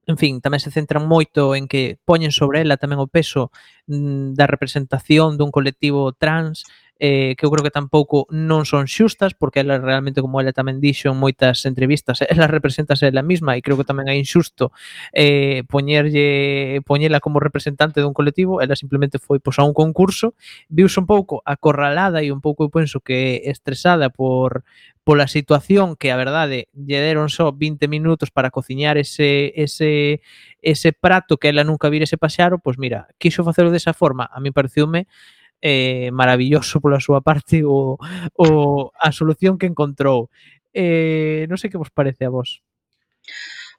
en 0.05 0.17
fin, 0.21 0.37
tamén 0.37 0.61
se 0.61 0.69
centran 0.69 1.09
moito 1.09 1.57
en 1.57 1.65
que 1.65 1.97
poñen 2.05 2.29
sobre 2.29 2.61
ela 2.61 2.77
tamén 2.77 3.01
o 3.01 3.09
peso 3.09 3.49
mm, 3.89 4.37
da 4.37 4.45
representación 4.45 5.33
dun 5.33 5.49
colectivo 5.49 6.13
trans, 6.13 6.61
eh, 6.99 7.35
que 7.35 7.45
eu 7.45 7.51
creo 7.51 7.63
que 7.63 7.71
tampouco 7.71 8.27
non 8.31 8.63
son 8.63 8.87
xustas, 8.87 9.35
porque 9.35 9.59
ela 9.61 9.77
realmente, 9.77 10.23
como 10.23 10.39
ela 10.39 10.55
tamén 10.55 10.79
dixo 10.79 11.11
en 11.11 11.17
moitas 11.19 11.67
entrevistas, 11.67 12.23
ela 12.31 12.47
representase 12.47 13.07
ela 13.07 13.21
mesma 13.21 13.59
e 13.59 13.63
creo 13.63 13.75
que 13.75 13.87
tamén 13.87 14.07
é 14.07 14.15
inxusto 14.15 14.71
eh, 15.11 15.67
poñerlle, 15.67 16.79
poñela 16.87 17.19
como 17.19 17.43
representante 17.43 17.99
dun 17.99 18.15
colectivo, 18.15 18.63
ela 18.63 18.79
simplemente 18.79 19.19
foi 19.19 19.43
pois, 19.43 19.59
a 19.59 19.67
un 19.67 19.75
concurso, 19.75 20.33
viuse 20.71 20.99
un 20.99 21.07
pouco 21.07 21.43
acorralada 21.43 22.23
e 22.23 22.31
un 22.31 22.39
pouco, 22.39 22.63
eu 22.63 22.71
penso, 22.71 23.03
que 23.03 23.43
estresada 23.45 24.07
por, 24.09 24.63
pola 25.05 25.27
situación 25.27 25.95
que 25.95 26.11
a 26.11 26.17
verdade 26.17 26.67
lle 26.73 26.97
deron 26.97 27.29
só 27.29 27.53
20 27.53 27.85
minutos 27.87 28.33
para 28.33 28.49
cociñar 28.49 28.97
ese 28.97 29.53
ese 29.53 30.25
ese 30.65 30.97
prato 30.97 31.37
que 31.37 31.47
ela 31.53 31.63
nunca 31.63 31.93
vira 31.93 32.09
ese 32.09 32.17
paxaro, 32.17 32.57
pois 32.57 32.81
mira, 32.81 33.07
quixo 33.21 33.45
facelo 33.45 33.69
desa 33.69 33.93
forma, 33.93 34.25
a 34.25 34.41
mí 34.41 34.49
pareciume 34.49 35.05
eh, 35.65 36.13
maravilloso 36.13 36.77
pola 36.77 37.01
súa 37.01 37.25
parte 37.25 37.65
o, 37.65 37.97
o 38.37 38.47
a 38.93 39.09
solución 39.09 39.57
que 39.57 39.65
encontrou. 39.65 40.29
Eh, 40.69 41.49
non 41.49 41.57
sei 41.57 41.73
que 41.73 41.81
vos 41.81 41.89
parece 41.89 42.29
a 42.29 42.29
vos. 42.29 42.61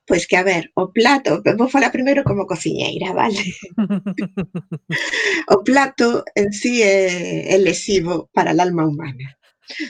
Pois 0.07 0.27
que, 0.27 0.37
a 0.39 0.43
ver, 0.43 0.71
o 0.75 0.91
plato, 0.91 1.43
vou 1.59 1.71
falar 1.71 1.91
primeiro 1.91 2.23
como 2.27 2.47
cociñeira, 2.47 3.11
vale? 3.15 3.43
o 5.55 5.57
plato 5.67 6.27
en 6.35 6.51
sí 6.55 6.83
é, 6.83 7.55
é 7.55 7.59
lesivo 7.59 8.31
para 8.35 8.51
a 8.51 8.59
alma 8.67 8.87
humana 8.87 9.36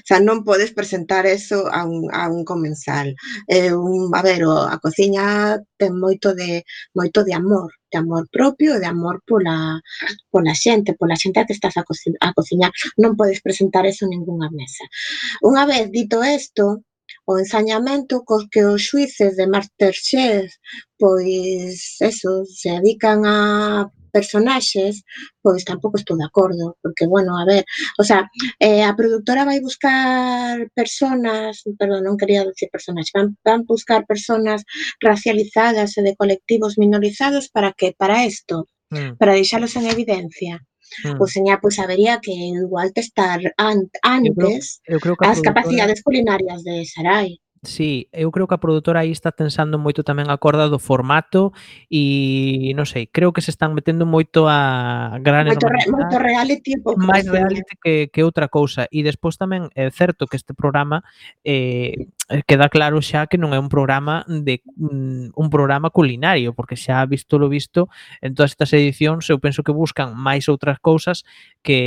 xa 0.09 0.17
non 0.21 0.45
podes 0.49 0.71
presentar 0.79 1.25
eso 1.27 1.59
a 1.69 1.85
un, 1.85 2.09
a 2.13 2.29
un 2.29 2.43
comensal. 2.45 3.09
É 3.49 3.75
un, 3.75 4.13
a 4.19 4.23
ver, 4.23 4.41
a 4.45 4.77
cociña 4.85 5.59
ten 5.81 5.93
moito 6.05 6.29
de 6.41 6.65
moito 6.99 7.21
de 7.27 7.33
amor, 7.35 7.71
de 7.93 7.97
amor 7.99 8.25
propio 8.37 8.77
e 8.77 8.81
de 8.83 8.89
amor 8.95 9.17
pola, 9.29 9.57
pola 10.33 10.55
xente, 10.55 10.97
pola 11.01 11.21
xente 11.23 11.39
a 11.41 11.47
que 11.47 11.57
estás 11.57 11.77
a, 11.77 11.83
coci 11.89 12.09
a 12.21 12.33
cociñar. 12.37 12.73
Non 13.03 13.17
podes 13.19 13.41
presentar 13.47 13.85
eso 13.87 14.05
en 14.05 14.13
ningunha 14.17 14.49
mesa. 14.61 14.85
Unha 15.49 15.65
vez 15.71 15.85
dito 15.93 16.17
isto, 16.25 16.85
o 17.31 17.33
ensañamento 17.43 18.25
cos 18.29 18.45
que 18.53 18.63
os 18.73 18.83
xuices 18.89 19.33
de 19.39 19.47
Masterchef 19.53 20.47
pois 20.99 21.97
eso, 22.01 22.45
se 22.47 22.71
dedican 22.71 23.27
a 23.27 23.91
personaxes, 24.17 25.05
pois 25.45 25.63
tampouco 25.69 25.97
estou 26.01 26.17
de 26.17 26.25
acordo, 26.31 26.65
porque, 26.83 27.05
bueno, 27.15 27.31
a 27.37 27.45
ver, 27.45 27.63
o 28.01 28.05
sea, 28.09 28.21
eh, 28.67 28.85
a 28.91 28.97
productora 28.97 29.45
vai 29.45 29.61
buscar 29.61 30.57
personas, 30.81 31.63
perdón, 31.81 32.01
non 32.09 32.19
quería 32.21 32.49
dicir 32.49 32.69
personas, 32.73 33.13
van, 33.13 33.37
van 33.45 33.61
buscar 33.69 34.01
personas 34.13 34.65
racializadas 35.09 35.91
e 35.99 36.01
de 36.07 36.17
colectivos 36.21 36.81
minorizados 36.83 37.45
para 37.55 37.71
que, 37.79 37.93
para 38.01 38.25
isto, 38.25 38.57
mm. 38.91 39.21
para 39.21 39.37
deixalos 39.37 39.77
en 39.77 39.85
evidencia. 39.95 40.55
Mm. 41.05 41.19
Pois, 41.19 41.33
señá, 41.37 41.55
pois 41.61 41.77
habería 41.83 42.21
que 42.25 42.33
igual 42.33 42.95
testar 42.97 43.41
an 43.59 43.91
antes 44.03 44.81
eu 44.87 44.97
creo, 44.97 44.97
eu 44.97 44.99
creo 45.03 45.17
que 45.19 45.27
as 45.27 45.41
capacidades 45.43 46.01
culinarias 46.07 46.63
de 46.63 46.87
Sarai. 46.87 47.31
Sí, 47.67 48.09
eu 48.13 48.31
creo 48.31 48.47
que 48.47 48.55
a 48.55 48.63
produtora 48.63 49.01
aí 49.01 49.11
está 49.11 49.35
tensando 49.35 49.75
moito 49.75 50.07
tamén 50.07 50.31
a 50.31 50.39
corda 50.39 50.71
do 50.71 50.79
formato 50.79 51.51
e 51.91 52.71
non 52.79 52.87
sei, 52.87 53.11
creo 53.11 53.35
que 53.35 53.43
se 53.43 53.51
están 53.51 53.75
metendo 53.75 54.07
moito 54.07 54.47
a 54.47 55.19
gran 55.19 55.51
moito, 55.51 55.67
re, 55.67 55.83
moito 55.91 56.17
reality 56.23 56.79
máis 56.95 57.27
reality. 57.27 57.75
que, 57.83 57.95
que 58.15 58.23
outra 58.23 58.47
cousa. 58.47 58.87
E 58.95 59.03
despois 59.03 59.35
tamén 59.35 59.67
é 59.75 59.91
certo 59.91 60.31
que 60.31 60.39
este 60.39 60.55
programa 60.55 61.03
eh, 61.43 62.07
Eh, 62.29 62.43
queda 62.45 62.69
claro 62.69 62.99
xa 62.99 63.31
que 63.31 63.39
non 63.39 63.55
é 63.55 63.59
un 63.63 63.71
programa 63.71 64.27
de 64.27 64.59
mm, 64.75 65.39
un 65.39 65.47
programa 65.47 65.95
culinario, 65.95 66.59
porque 66.59 66.75
xa 66.75 67.07
visto 67.07 67.39
lo 67.39 67.47
visto 67.47 67.87
en 68.19 68.35
todas 68.35 68.51
estas 68.51 68.75
edicións 68.75 69.31
eu 69.31 69.39
penso 69.39 69.63
que 69.63 69.71
buscan 69.71 70.19
máis 70.19 70.51
outras 70.51 70.83
cousas 70.83 71.23
que 71.63 71.79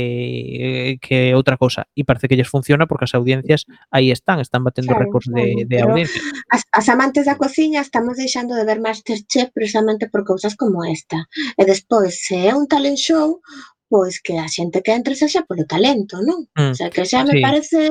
eh, 0.56 0.92
que 0.96 1.36
outra 1.36 1.60
cousa 1.60 1.92
e 1.92 2.08
parece 2.08 2.24
que 2.24 2.40
lles 2.40 2.48
funciona 2.48 2.88
porque 2.88 3.04
as 3.04 3.12
audiencias 3.12 3.68
aí 3.92 4.08
están, 4.08 4.40
están 4.40 4.64
batendo 4.64 4.96
claro, 4.96 5.04
récords 5.04 5.28
de, 5.28 5.68
de 5.68 5.76
audiencia. 5.84 6.24
As, 6.48 6.64
as 6.72 6.88
amantes 6.88 7.28
da 7.28 7.36
cociña 7.36 7.84
estamos 7.84 8.16
deixando 8.16 8.56
de 8.56 8.64
ver 8.64 8.80
Masterchef 8.80 9.52
precisamente 9.52 10.08
por 10.08 10.24
cousas 10.24 10.56
como 10.56 10.88
esta. 10.88 11.28
E 11.60 11.68
despois, 11.68 12.16
se 12.16 12.48
é 12.48 12.56
un 12.56 12.64
talent 12.64 12.96
show, 12.96 13.44
pois 13.90 14.22
que 14.22 14.38
a 14.38 14.46
xente 14.46 14.86
que 14.86 14.94
entre 14.94 15.18
sexa 15.18 15.42
polo 15.42 15.66
talento, 15.66 16.22
non? 16.22 16.46
Mm. 16.54 16.70
O 16.72 16.74
sea, 16.78 16.88
que 16.94 17.02
xa 17.02 17.26
me 17.26 17.34
sí. 17.36 17.42
parece 17.42 17.90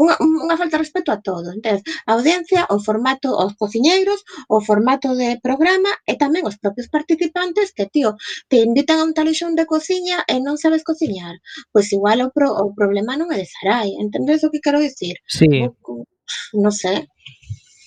unha, 0.00 0.16
unha 0.16 0.56
falta 0.56 0.80
de 0.80 0.82
respeto 0.88 1.12
a 1.12 1.20
todo. 1.20 1.52
Entón, 1.52 1.84
a 2.08 2.10
audiencia, 2.16 2.64
o 2.72 2.80
formato, 2.80 3.36
os 3.36 3.52
cociñeiros, 3.60 4.24
o 4.48 4.64
formato 4.64 5.12
de 5.12 5.36
programa 5.44 5.92
e 6.08 6.16
tamén 6.16 6.48
os 6.48 6.56
propios 6.56 6.88
participantes 6.88 7.76
que, 7.76 7.84
tío, 7.92 8.16
te 8.48 8.64
invitan 8.64 8.98
a 9.00 9.06
un 9.06 9.12
talixón 9.12 9.52
de 9.52 9.68
cociña 9.68 10.24
e 10.24 10.40
non 10.40 10.56
sabes 10.56 10.80
cociñar. 10.80 11.36
Pois 11.68 11.92
igual 11.92 12.24
o, 12.24 12.32
pro, 12.32 12.48
o 12.48 12.72
problema 12.72 13.12
non 13.20 13.28
é 13.34 13.36
de 13.36 13.48
Sarai, 13.52 13.92
entendes 14.00 14.40
o 14.46 14.48
que 14.48 14.64
quero 14.64 14.80
dicir? 14.80 15.20
Sí. 15.28 15.68
O, 15.84 16.08
non 16.56 16.72
sei. 16.72 17.04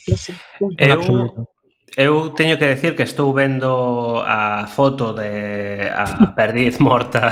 Non 0.05 0.19
sei. 0.21 0.37
Eu, 0.77 1.01
Eu 1.95 2.35
teño 2.35 2.59
que 2.59 2.67
decir 2.67 2.91
que 2.91 3.07
estou 3.07 3.31
vendo 3.31 4.19
a 4.19 4.67
foto 4.67 5.15
de 5.15 5.87
a 5.87 6.35
perdiz 6.35 6.75
morta 6.83 7.31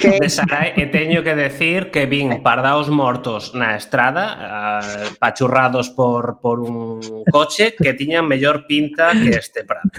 de 0.00 0.32
Sarai 0.32 0.72
e 0.80 0.88
teño 0.88 1.20
que 1.20 1.36
decir 1.36 1.92
que 1.92 2.08
vin 2.08 2.40
pardaos 2.40 2.88
mortos 2.88 3.52
na 3.52 3.76
estrada, 3.76 4.32
a, 4.32 4.80
pachurrados 5.20 5.92
por, 5.92 6.40
por 6.40 6.64
un 6.64 7.04
coche 7.28 7.76
que 7.76 7.92
tiñan 7.92 8.24
mellor 8.24 8.64
pinta 8.64 9.12
que 9.12 9.36
este 9.36 9.68
prato. 9.68 9.92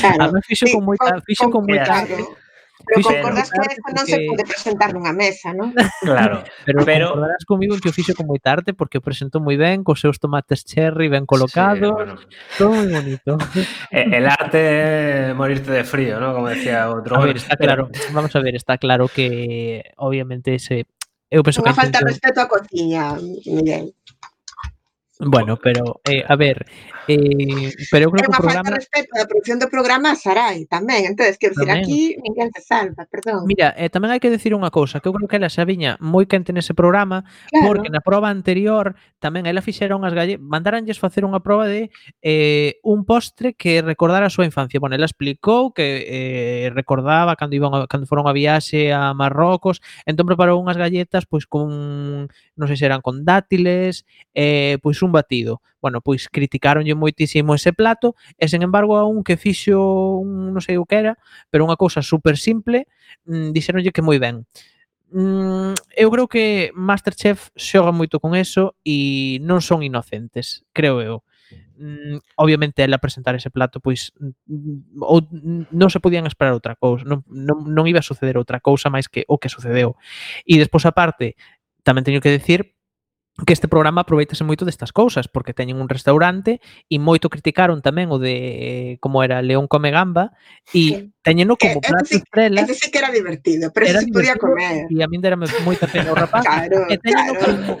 Claro. 0.00 0.20
Además, 0.20 0.44
fixo 0.44 0.68
con 0.68 0.84
moita, 0.84 1.16
fixo 1.24 1.48
con 1.48 1.64
moita, 1.64 2.04
Pero 2.86 3.02
concordas 3.02 3.48
pero, 3.50 3.62
que 3.62 3.72
eso 3.72 3.80
non 3.88 4.04
porque... 4.04 4.12
se 4.12 4.18
pode 4.28 4.44
presentar 4.44 4.88
nunha 4.92 5.14
mesa, 5.16 5.56
non? 5.56 5.72
Claro, 6.04 6.44
pero, 6.66 6.84
pero 6.84 7.06
concordarás 7.12 7.44
comigo 7.48 7.74
que 7.80 7.88
o 7.88 7.96
fixo 7.96 8.12
con 8.12 8.28
moita 8.28 8.52
arte 8.52 8.76
porque 8.76 9.00
o 9.00 9.04
presentou 9.04 9.40
moi 9.40 9.56
ben, 9.56 9.82
cos 9.82 10.04
seus 10.04 10.20
tomates 10.20 10.62
cherry 10.68 11.08
ben 11.08 11.24
colocados, 11.24 11.80
sí, 11.80 11.96
bueno. 11.96 12.14
todo 12.60 12.76
moi 12.76 12.88
bonito. 12.88 13.40
El 13.90 14.28
arte 14.28 14.60
é 14.60 15.36
morirte 15.36 15.72
de 15.72 15.84
frío, 15.84 16.20
¿no? 16.20 16.36
Como 16.36 16.52
decía 16.52 16.88
outro. 16.92 17.16
A 17.16 17.24
ver, 17.24 17.40
está 17.40 17.56
claro, 17.56 17.88
vamos 18.12 18.32
a 18.36 18.40
ver, 18.44 18.54
está 18.54 18.76
claro 18.76 19.08
que 19.08 19.92
obviamente 19.96 20.54
ese 20.54 20.84
eu 21.34 21.42
penso 21.42 21.64
Unha 21.64 21.72
que 21.72 21.80
falta 21.80 21.98
intento... 21.98 22.10
respeto 22.12 22.38
a 22.40 22.46
cociña, 22.46 23.04
Miguel. 23.48 23.90
Bueno, 25.18 25.56
pero 25.56 26.00
eh, 26.04 26.22
a 26.26 26.36
ver, 26.36 26.66
Eh, 27.08 27.72
pero 27.90 28.08
eu 28.08 28.10
creo 28.10 28.24
é 28.24 28.26
que 28.26 28.32
o 28.32 28.40
programa... 28.40 28.64
falta 28.64 28.80
respeto 28.80 29.10
da 29.12 29.28
producción 29.28 29.58
do 29.60 29.68
programa 29.68 30.16
Sarai 30.16 30.64
tamén, 30.64 31.12
entonces 31.12 31.36
quero 31.36 31.52
dicir 31.52 31.70
aquí 31.70 32.16
ninguén 32.24 32.48
se 32.54 32.64
salva, 32.64 33.04
perdón. 33.10 33.44
Mira, 33.44 33.76
eh, 33.76 33.92
tamén 33.92 34.12
hai 34.12 34.20
que 34.20 34.32
decir 34.32 34.56
unha 34.56 34.72
cousa, 34.72 35.04
que 35.04 35.08
eu 35.08 35.14
creo 35.16 35.28
que 35.28 35.36
ela 35.36 35.52
xa 35.52 35.68
viña 35.68 36.00
moi 36.00 36.24
quente 36.24 36.56
nese 36.56 36.72
programa, 36.72 37.28
claro. 37.52 37.64
porque 37.68 37.92
na 37.92 38.00
proba 38.00 38.32
anterior 38.32 38.96
tamén 39.20 39.44
ela 39.44 39.60
fixera 39.60 39.96
unhas 39.96 40.16
galle... 40.16 40.40
mandaranlles 40.40 40.96
facer 40.96 41.28
unha 41.28 41.44
proba 41.44 41.68
de 41.68 41.92
eh, 42.24 42.80
un 42.80 43.04
postre 43.04 43.52
que 43.52 43.84
recordara 43.84 44.28
a 44.28 44.32
súa 44.32 44.48
infancia. 44.48 44.80
Bueno, 44.80 44.96
ela 44.96 45.08
explicou 45.08 45.76
que 45.76 46.08
eh, 46.08 46.66
recordaba 46.72 47.36
cando, 47.36 47.52
iban 47.56 47.72
a, 47.76 47.84
cando 47.84 48.08
foron 48.08 48.24
a 48.24 48.32
viaxe 48.32 48.96
a 48.96 49.12
Marrocos, 49.12 49.84
entón 50.08 50.24
preparou 50.24 50.56
unhas 50.56 50.80
galletas 50.80 51.28
pois 51.28 51.44
con, 51.44 51.68
non 52.32 52.66
sei 52.68 52.80
se 52.80 52.88
eran 52.88 53.04
con 53.04 53.28
dátiles, 53.28 54.08
eh, 54.32 54.80
pois 54.80 55.04
un 55.04 55.12
batido 55.12 55.60
bueno, 55.84 56.00
pois 56.00 56.32
criticaronlle 56.32 56.96
moitísimo 56.96 57.52
ese 57.52 57.76
plato 57.76 58.16
e 58.40 58.48
sen 58.48 58.64
embargo 58.64 58.96
a 58.96 59.04
un 59.04 59.20
que 59.20 59.36
fixo 59.36 59.76
un 60.16 60.56
non 60.56 60.64
sei 60.64 60.80
o 60.80 60.88
que 60.88 60.96
era, 60.96 61.20
pero 61.52 61.68
unha 61.68 61.76
cousa 61.76 62.00
super 62.00 62.40
simple, 62.40 62.88
mm, 63.28 63.52
dixeronlle 63.52 63.92
que 63.92 64.00
moi 64.00 64.16
ben. 64.16 64.48
Mm, 65.12 65.76
eu 65.92 66.08
creo 66.08 66.24
que 66.24 66.72
Masterchef 66.72 67.52
xoga 67.52 67.92
moito 67.92 68.16
con 68.16 68.32
eso 68.32 68.80
e 68.80 69.36
non 69.44 69.60
son 69.60 69.84
inocentes, 69.84 70.64
creo 70.72 71.04
eu 71.04 71.20
mm, 71.76 72.40
obviamente 72.40 72.80
ela 72.80 72.96
presentar 72.96 73.36
ese 73.36 73.52
plato 73.52 73.76
pois 73.84 74.16
mm, 74.16 75.04
ou 75.04 75.20
mm, 75.20 75.68
non 75.68 75.92
se 75.92 76.00
podían 76.00 76.24
esperar 76.24 76.56
outra 76.56 76.80
cousa, 76.80 77.04
non, 77.04 77.20
non, 77.28 77.68
non 77.68 77.84
iba 77.84 78.00
a 78.00 78.08
suceder 78.08 78.40
outra 78.40 78.64
cousa 78.64 78.88
máis 78.88 79.04
que 79.12 79.28
o 79.28 79.36
que 79.36 79.52
sucedeu. 79.52 80.00
E 80.48 80.56
despois 80.56 80.88
aparte, 80.88 81.36
tamén 81.84 82.08
teño 82.08 82.24
que 82.24 82.32
decir 82.32 82.73
que 83.42 83.52
este 83.52 83.66
programa 83.66 84.06
aproveitase 84.06 84.46
moito 84.46 84.62
destas 84.62 84.94
cousas, 84.94 85.26
porque 85.26 85.50
teñen 85.50 85.82
un 85.82 85.90
restaurante 85.90 86.62
e 86.86 87.02
moito 87.02 87.26
criticaron 87.26 87.82
tamén 87.82 88.14
o 88.14 88.22
de 88.22 88.34
eh, 88.38 88.92
como 89.02 89.26
era 89.26 89.42
León 89.42 89.66
come 89.66 89.90
gamba 89.90 90.30
e 90.70 91.10
teñeno 91.26 91.58
como 91.58 91.82
eh, 91.82 91.86
plato 91.86 92.14
sí, 92.14 92.22
estrela. 92.22 92.62
Ese 92.62 92.78
sí 92.78 92.86
que 92.94 93.02
era 93.02 93.10
divertido, 93.10 93.74
pero 93.74 93.90
era 93.90 94.06
se 94.06 94.14
podía 94.14 94.38
comer. 94.38 94.86
E 94.86 95.02
a 95.02 95.10
min 95.10 95.18
derame 95.18 95.50
moita 95.66 95.90
pena 95.90 96.14
o 96.14 96.16
rapaz. 96.16 96.46
claro, 96.46 96.86
e 96.86 96.94
teñeno 97.02 97.34
claro. 97.34 97.42
como 97.42 97.72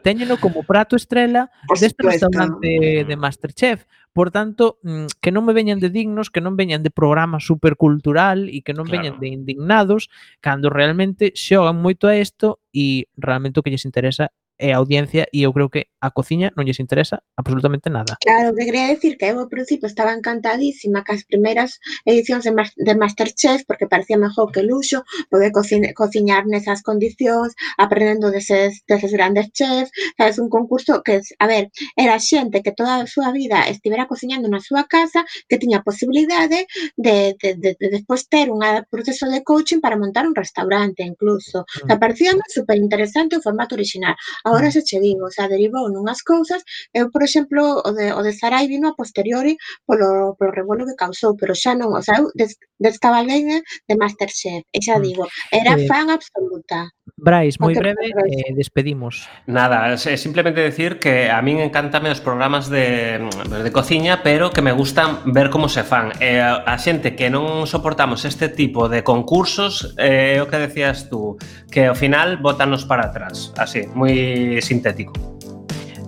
teñeno 0.00 0.34
como 0.40 0.64
prato 0.64 0.96
estrela 0.96 1.52
Por 1.68 1.78
deste 1.78 2.00
supuesto. 2.00 2.32
restaurante 2.32 3.04
de 3.04 3.16
Masterchef. 3.16 3.84
Por 4.12 4.30
tanto, 4.30 4.76
mm, 4.82 5.20
que 5.24 5.32
non 5.32 5.44
me 5.44 5.56
veñan 5.56 5.80
de 5.80 5.88
dignos, 5.88 6.28
que 6.28 6.44
non 6.44 6.56
veñan 6.56 6.84
de 6.84 6.92
programa 6.92 7.40
supercultural 7.40 8.48
e 8.48 8.60
que 8.64 8.76
non 8.76 8.84
claro. 8.84 8.96
veñan 8.96 9.16
de 9.20 9.28
indignados, 9.28 10.08
cando 10.40 10.68
realmente 10.68 11.32
xogan 11.36 11.80
moito 11.80 12.08
a 12.08 12.16
isto 12.16 12.60
e 12.72 13.08
realmente 13.16 13.60
o 13.60 13.64
que 13.64 13.72
lles 13.72 13.88
interesa 13.88 14.32
e 14.62 14.70
a 14.70 14.78
audiencia 14.78 15.26
e 15.34 15.42
eu 15.42 15.50
creo 15.50 15.66
que 15.66 15.90
a 15.98 16.14
cociña 16.14 16.54
non 16.54 16.62
lles 16.62 16.78
interesa 16.78 17.18
absolutamente 17.34 17.90
nada. 17.90 18.14
Claro, 18.22 18.54
que 18.54 18.62
quería 18.62 18.86
decir 18.94 19.18
que 19.18 19.26
eu 19.26 19.42
ao 19.42 19.50
principio 19.50 19.90
estaba 19.90 20.14
encantadísima 20.14 21.02
cas 21.02 21.26
primeiras 21.26 21.82
edicións 22.06 22.46
de, 22.46 22.54
de 22.54 22.94
Masterchef 22.94 23.66
porque 23.66 23.90
parecía 23.90 24.16
mejor 24.16 24.54
que 24.54 24.62
luxo 24.62 25.02
poder 25.26 25.50
cociñar, 25.50 25.92
cociñar 25.98 26.46
nesas 26.46 26.86
condicións 26.86 27.58
aprendendo 27.74 28.30
deses, 28.30 28.86
deses 28.86 29.10
grandes 29.10 29.50
chefs 29.50 29.90
sabes, 30.14 30.38
un 30.38 30.48
concurso 30.48 31.02
que, 31.02 31.18
a 31.42 31.46
ver 31.50 31.74
era 31.98 32.22
xente 32.22 32.62
que 32.62 32.70
toda 32.70 33.02
a 33.02 33.10
súa 33.10 33.34
vida 33.34 33.66
estivera 33.66 34.06
cociñando 34.06 34.46
na 34.46 34.62
súa 34.62 34.86
casa 34.86 35.26
que 35.50 35.58
tiña 35.58 35.82
posibilidade 35.82 36.70
de, 36.96 37.34
de, 37.40 37.50
de, 37.58 37.70
de 37.80 37.86
despois 37.90 38.30
ter 38.30 38.46
un 38.50 38.62
proceso 38.90 39.26
de 39.28 39.42
coaching 39.42 39.80
para 39.80 39.96
montar 39.96 40.26
un 40.26 40.34
restaurante 40.34 41.02
incluso. 41.02 41.66
O 41.82 41.86
sea, 41.86 41.96
mm. 41.96 42.00
parecía 42.00 42.30
super 42.48 42.76
interesante 42.76 43.36
o 43.36 43.42
formato 43.42 43.74
original. 43.74 44.14
A 44.44 44.51
Agora 44.52 44.68
xa 44.68 44.84
che 44.84 45.00
digo, 45.00 45.32
xa 45.32 45.48
derivou 45.48 45.88
nunhas 45.88 46.20
cousas. 46.20 46.60
Eu, 46.92 47.08
por 47.08 47.22
exemplo, 47.24 47.80
o 47.88 47.90
de, 47.96 48.12
o 48.12 48.20
de 48.20 48.36
Sarai 48.36 48.68
vino 48.68 48.86
a 48.88 48.96
posteriori 49.00 49.56
polo, 49.88 50.36
polo 50.36 50.52
revuelo 50.52 50.84
que 50.84 51.00
causou, 51.04 51.32
pero 51.40 51.56
xa 51.56 51.72
non, 51.72 51.96
o 51.96 52.02
sea, 52.04 52.20
eu 52.20 52.28
des, 52.36 52.52
descabaleime 52.76 53.64
de 53.88 53.94
Masterchef, 53.96 54.60
e 54.76 54.78
xa 54.84 55.00
mm. 55.00 55.04
digo, 55.08 55.24
era 55.48 55.72
fan 55.88 56.12
absoluta. 56.12 56.92
Brais, 57.22 57.62
moi 57.62 57.70
breve, 57.70 58.10
eh, 58.10 58.50
despedimos. 58.50 59.30
Nada, 59.46 59.94
simplemente 59.96 60.58
decir 60.58 60.98
que 60.98 61.30
a 61.30 61.38
min 61.38 61.62
encantame 61.62 62.10
os 62.10 62.18
programas 62.18 62.66
de, 62.66 63.22
de 63.22 63.70
cociña, 63.70 64.26
pero 64.26 64.50
que 64.50 64.58
me 64.58 64.74
gustan 64.74 65.22
ver 65.30 65.46
como 65.46 65.70
se 65.70 65.86
fan. 65.86 66.10
Eh, 66.18 66.42
a 66.42 66.76
xente 66.82 67.14
que 67.14 67.30
non 67.30 67.70
soportamos 67.70 68.26
este 68.26 68.50
tipo 68.50 68.90
de 68.90 69.06
concursos, 69.06 69.94
é 70.02 70.34
eh, 70.34 70.42
o 70.42 70.50
que 70.50 70.58
decías 70.58 71.06
tú, 71.06 71.38
que 71.70 71.86
ao 71.86 71.94
final 71.94 72.42
botanos 72.42 72.82
para 72.90 73.06
atrás, 73.06 73.54
así, 73.54 73.86
moi 73.94 74.58
sintético. 74.58 75.31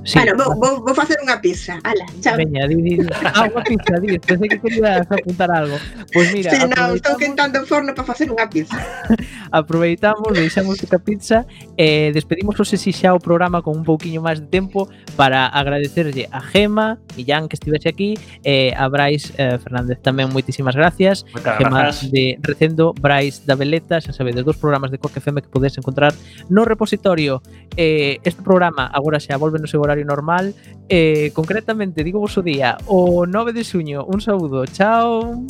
Sí. 0.05 0.19
Bueno, 0.21 0.37
vou, 0.37 0.55
vou, 0.61 0.73
vou 0.85 0.95
facer 0.95 1.17
unha 1.25 1.41
pizza. 1.41 1.81
Ala, 1.81 2.05
chao. 2.21 2.37
Veña, 2.37 2.69
di, 2.69 2.77
di. 2.81 2.95
Ah, 3.35 3.49
unha 3.49 3.65
pizza, 3.65 3.97
di. 4.05 4.21
Pensei 4.21 4.49
que 4.53 4.61
querías 4.61 5.09
apuntar 5.09 5.49
algo. 5.49 5.81
Pois 6.13 6.29
pues 6.29 6.37
mira... 6.37 6.53
Sí, 6.53 6.61
no, 6.61 6.93
estou 6.93 7.17
quentando 7.17 7.57
o 7.61 7.67
forno 7.67 7.97
para 7.97 8.05
facer 8.05 8.29
unha 8.29 8.45
pizza. 8.47 8.77
aproveitamos, 9.55 10.35
deixamos 10.35 10.83
esta 10.83 10.99
pizza 10.99 11.47
e 11.79 12.11
eh, 12.11 12.13
despedimos 12.13 12.59
hoxe 12.59 12.75
si 12.75 12.91
xa 12.91 13.15
o 13.15 13.23
programa 13.23 13.63
con 13.63 13.79
un 13.79 13.87
pouquiño 13.87 14.19
máis 14.19 14.43
de 14.43 14.51
tempo 14.51 14.91
para 15.15 15.47
agradecerlle 15.47 16.27
a 16.35 16.43
Gema, 16.43 16.99
e 17.15 17.23
Jan 17.23 17.47
que 17.47 17.55
estivese 17.55 17.87
aquí, 17.87 18.19
e 18.43 18.75
eh, 18.75 18.75
a 18.75 18.91
Brais 18.91 19.31
eh, 19.39 19.55
Fernández 19.63 20.03
tamén 20.03 20.35
moitísimas 20.35 20.75
gracias. 20.75 21.23
Moitas 21.31 21.55
Gema 21.55 21.87
gracias. 21.87 22.11
de 22.11 22.35
Recendo, 22.43 22.91
Brais 22.99 23.47
da 23.47 23.55
Veleta, 23.55 24.03
xa 24.03 24.11
sabedes, 24.11 24.43
dos 24.43 24.59
programas 24.59 24.91
de 24.91 24.99
Coque 24.99 25.23
FM 25.23 25.47
que 25.47 25.51
podes 25.55 25.79
encontrar 25.79 26.11
no 26.51 26.67
repositorio. 26.67 27.39
Eh, 27.79 28.19
este 28.27 28.43
programa 28.43 28.91
agora 28.91 29.23
xa 29.23 29.39
volve 29.39 29.63
no 29.63 29.71
seu 29.71 29.79
horario 29.79 29.94
horario 29.95 30.05
normal. 30.05 30.55
Eh, 30.89 31.31
concretamente, 31.33 32.05
digo 32.05 32.21
vos 32.21 32.37
o 32.37 32.43
día, 32.43 32.77
o 32.87 33.27
9 33.27 33.53
de 33.53 33.65
suño. 33.65 34.05
Un 34.05 34.21
saúdo. 34.21 34.67
Chao. 34.67 35.45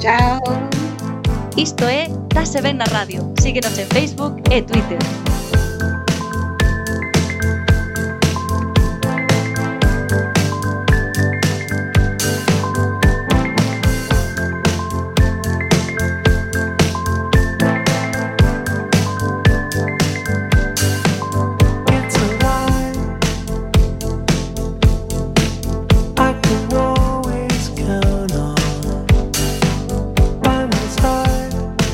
Chao. 0.00 0.40
Isto 1.56 1.84
é 1.84 2.10
Tase 2.28 2.60
Ben 2.60 2.76
na 2.76 2.84
Radio. 2.86 3.32
Síguenos 3.38 3.78
en 3.78 3.86
Facebook 3.88 4.42
e 4.50 4.62
Twitter. 4.62 4.98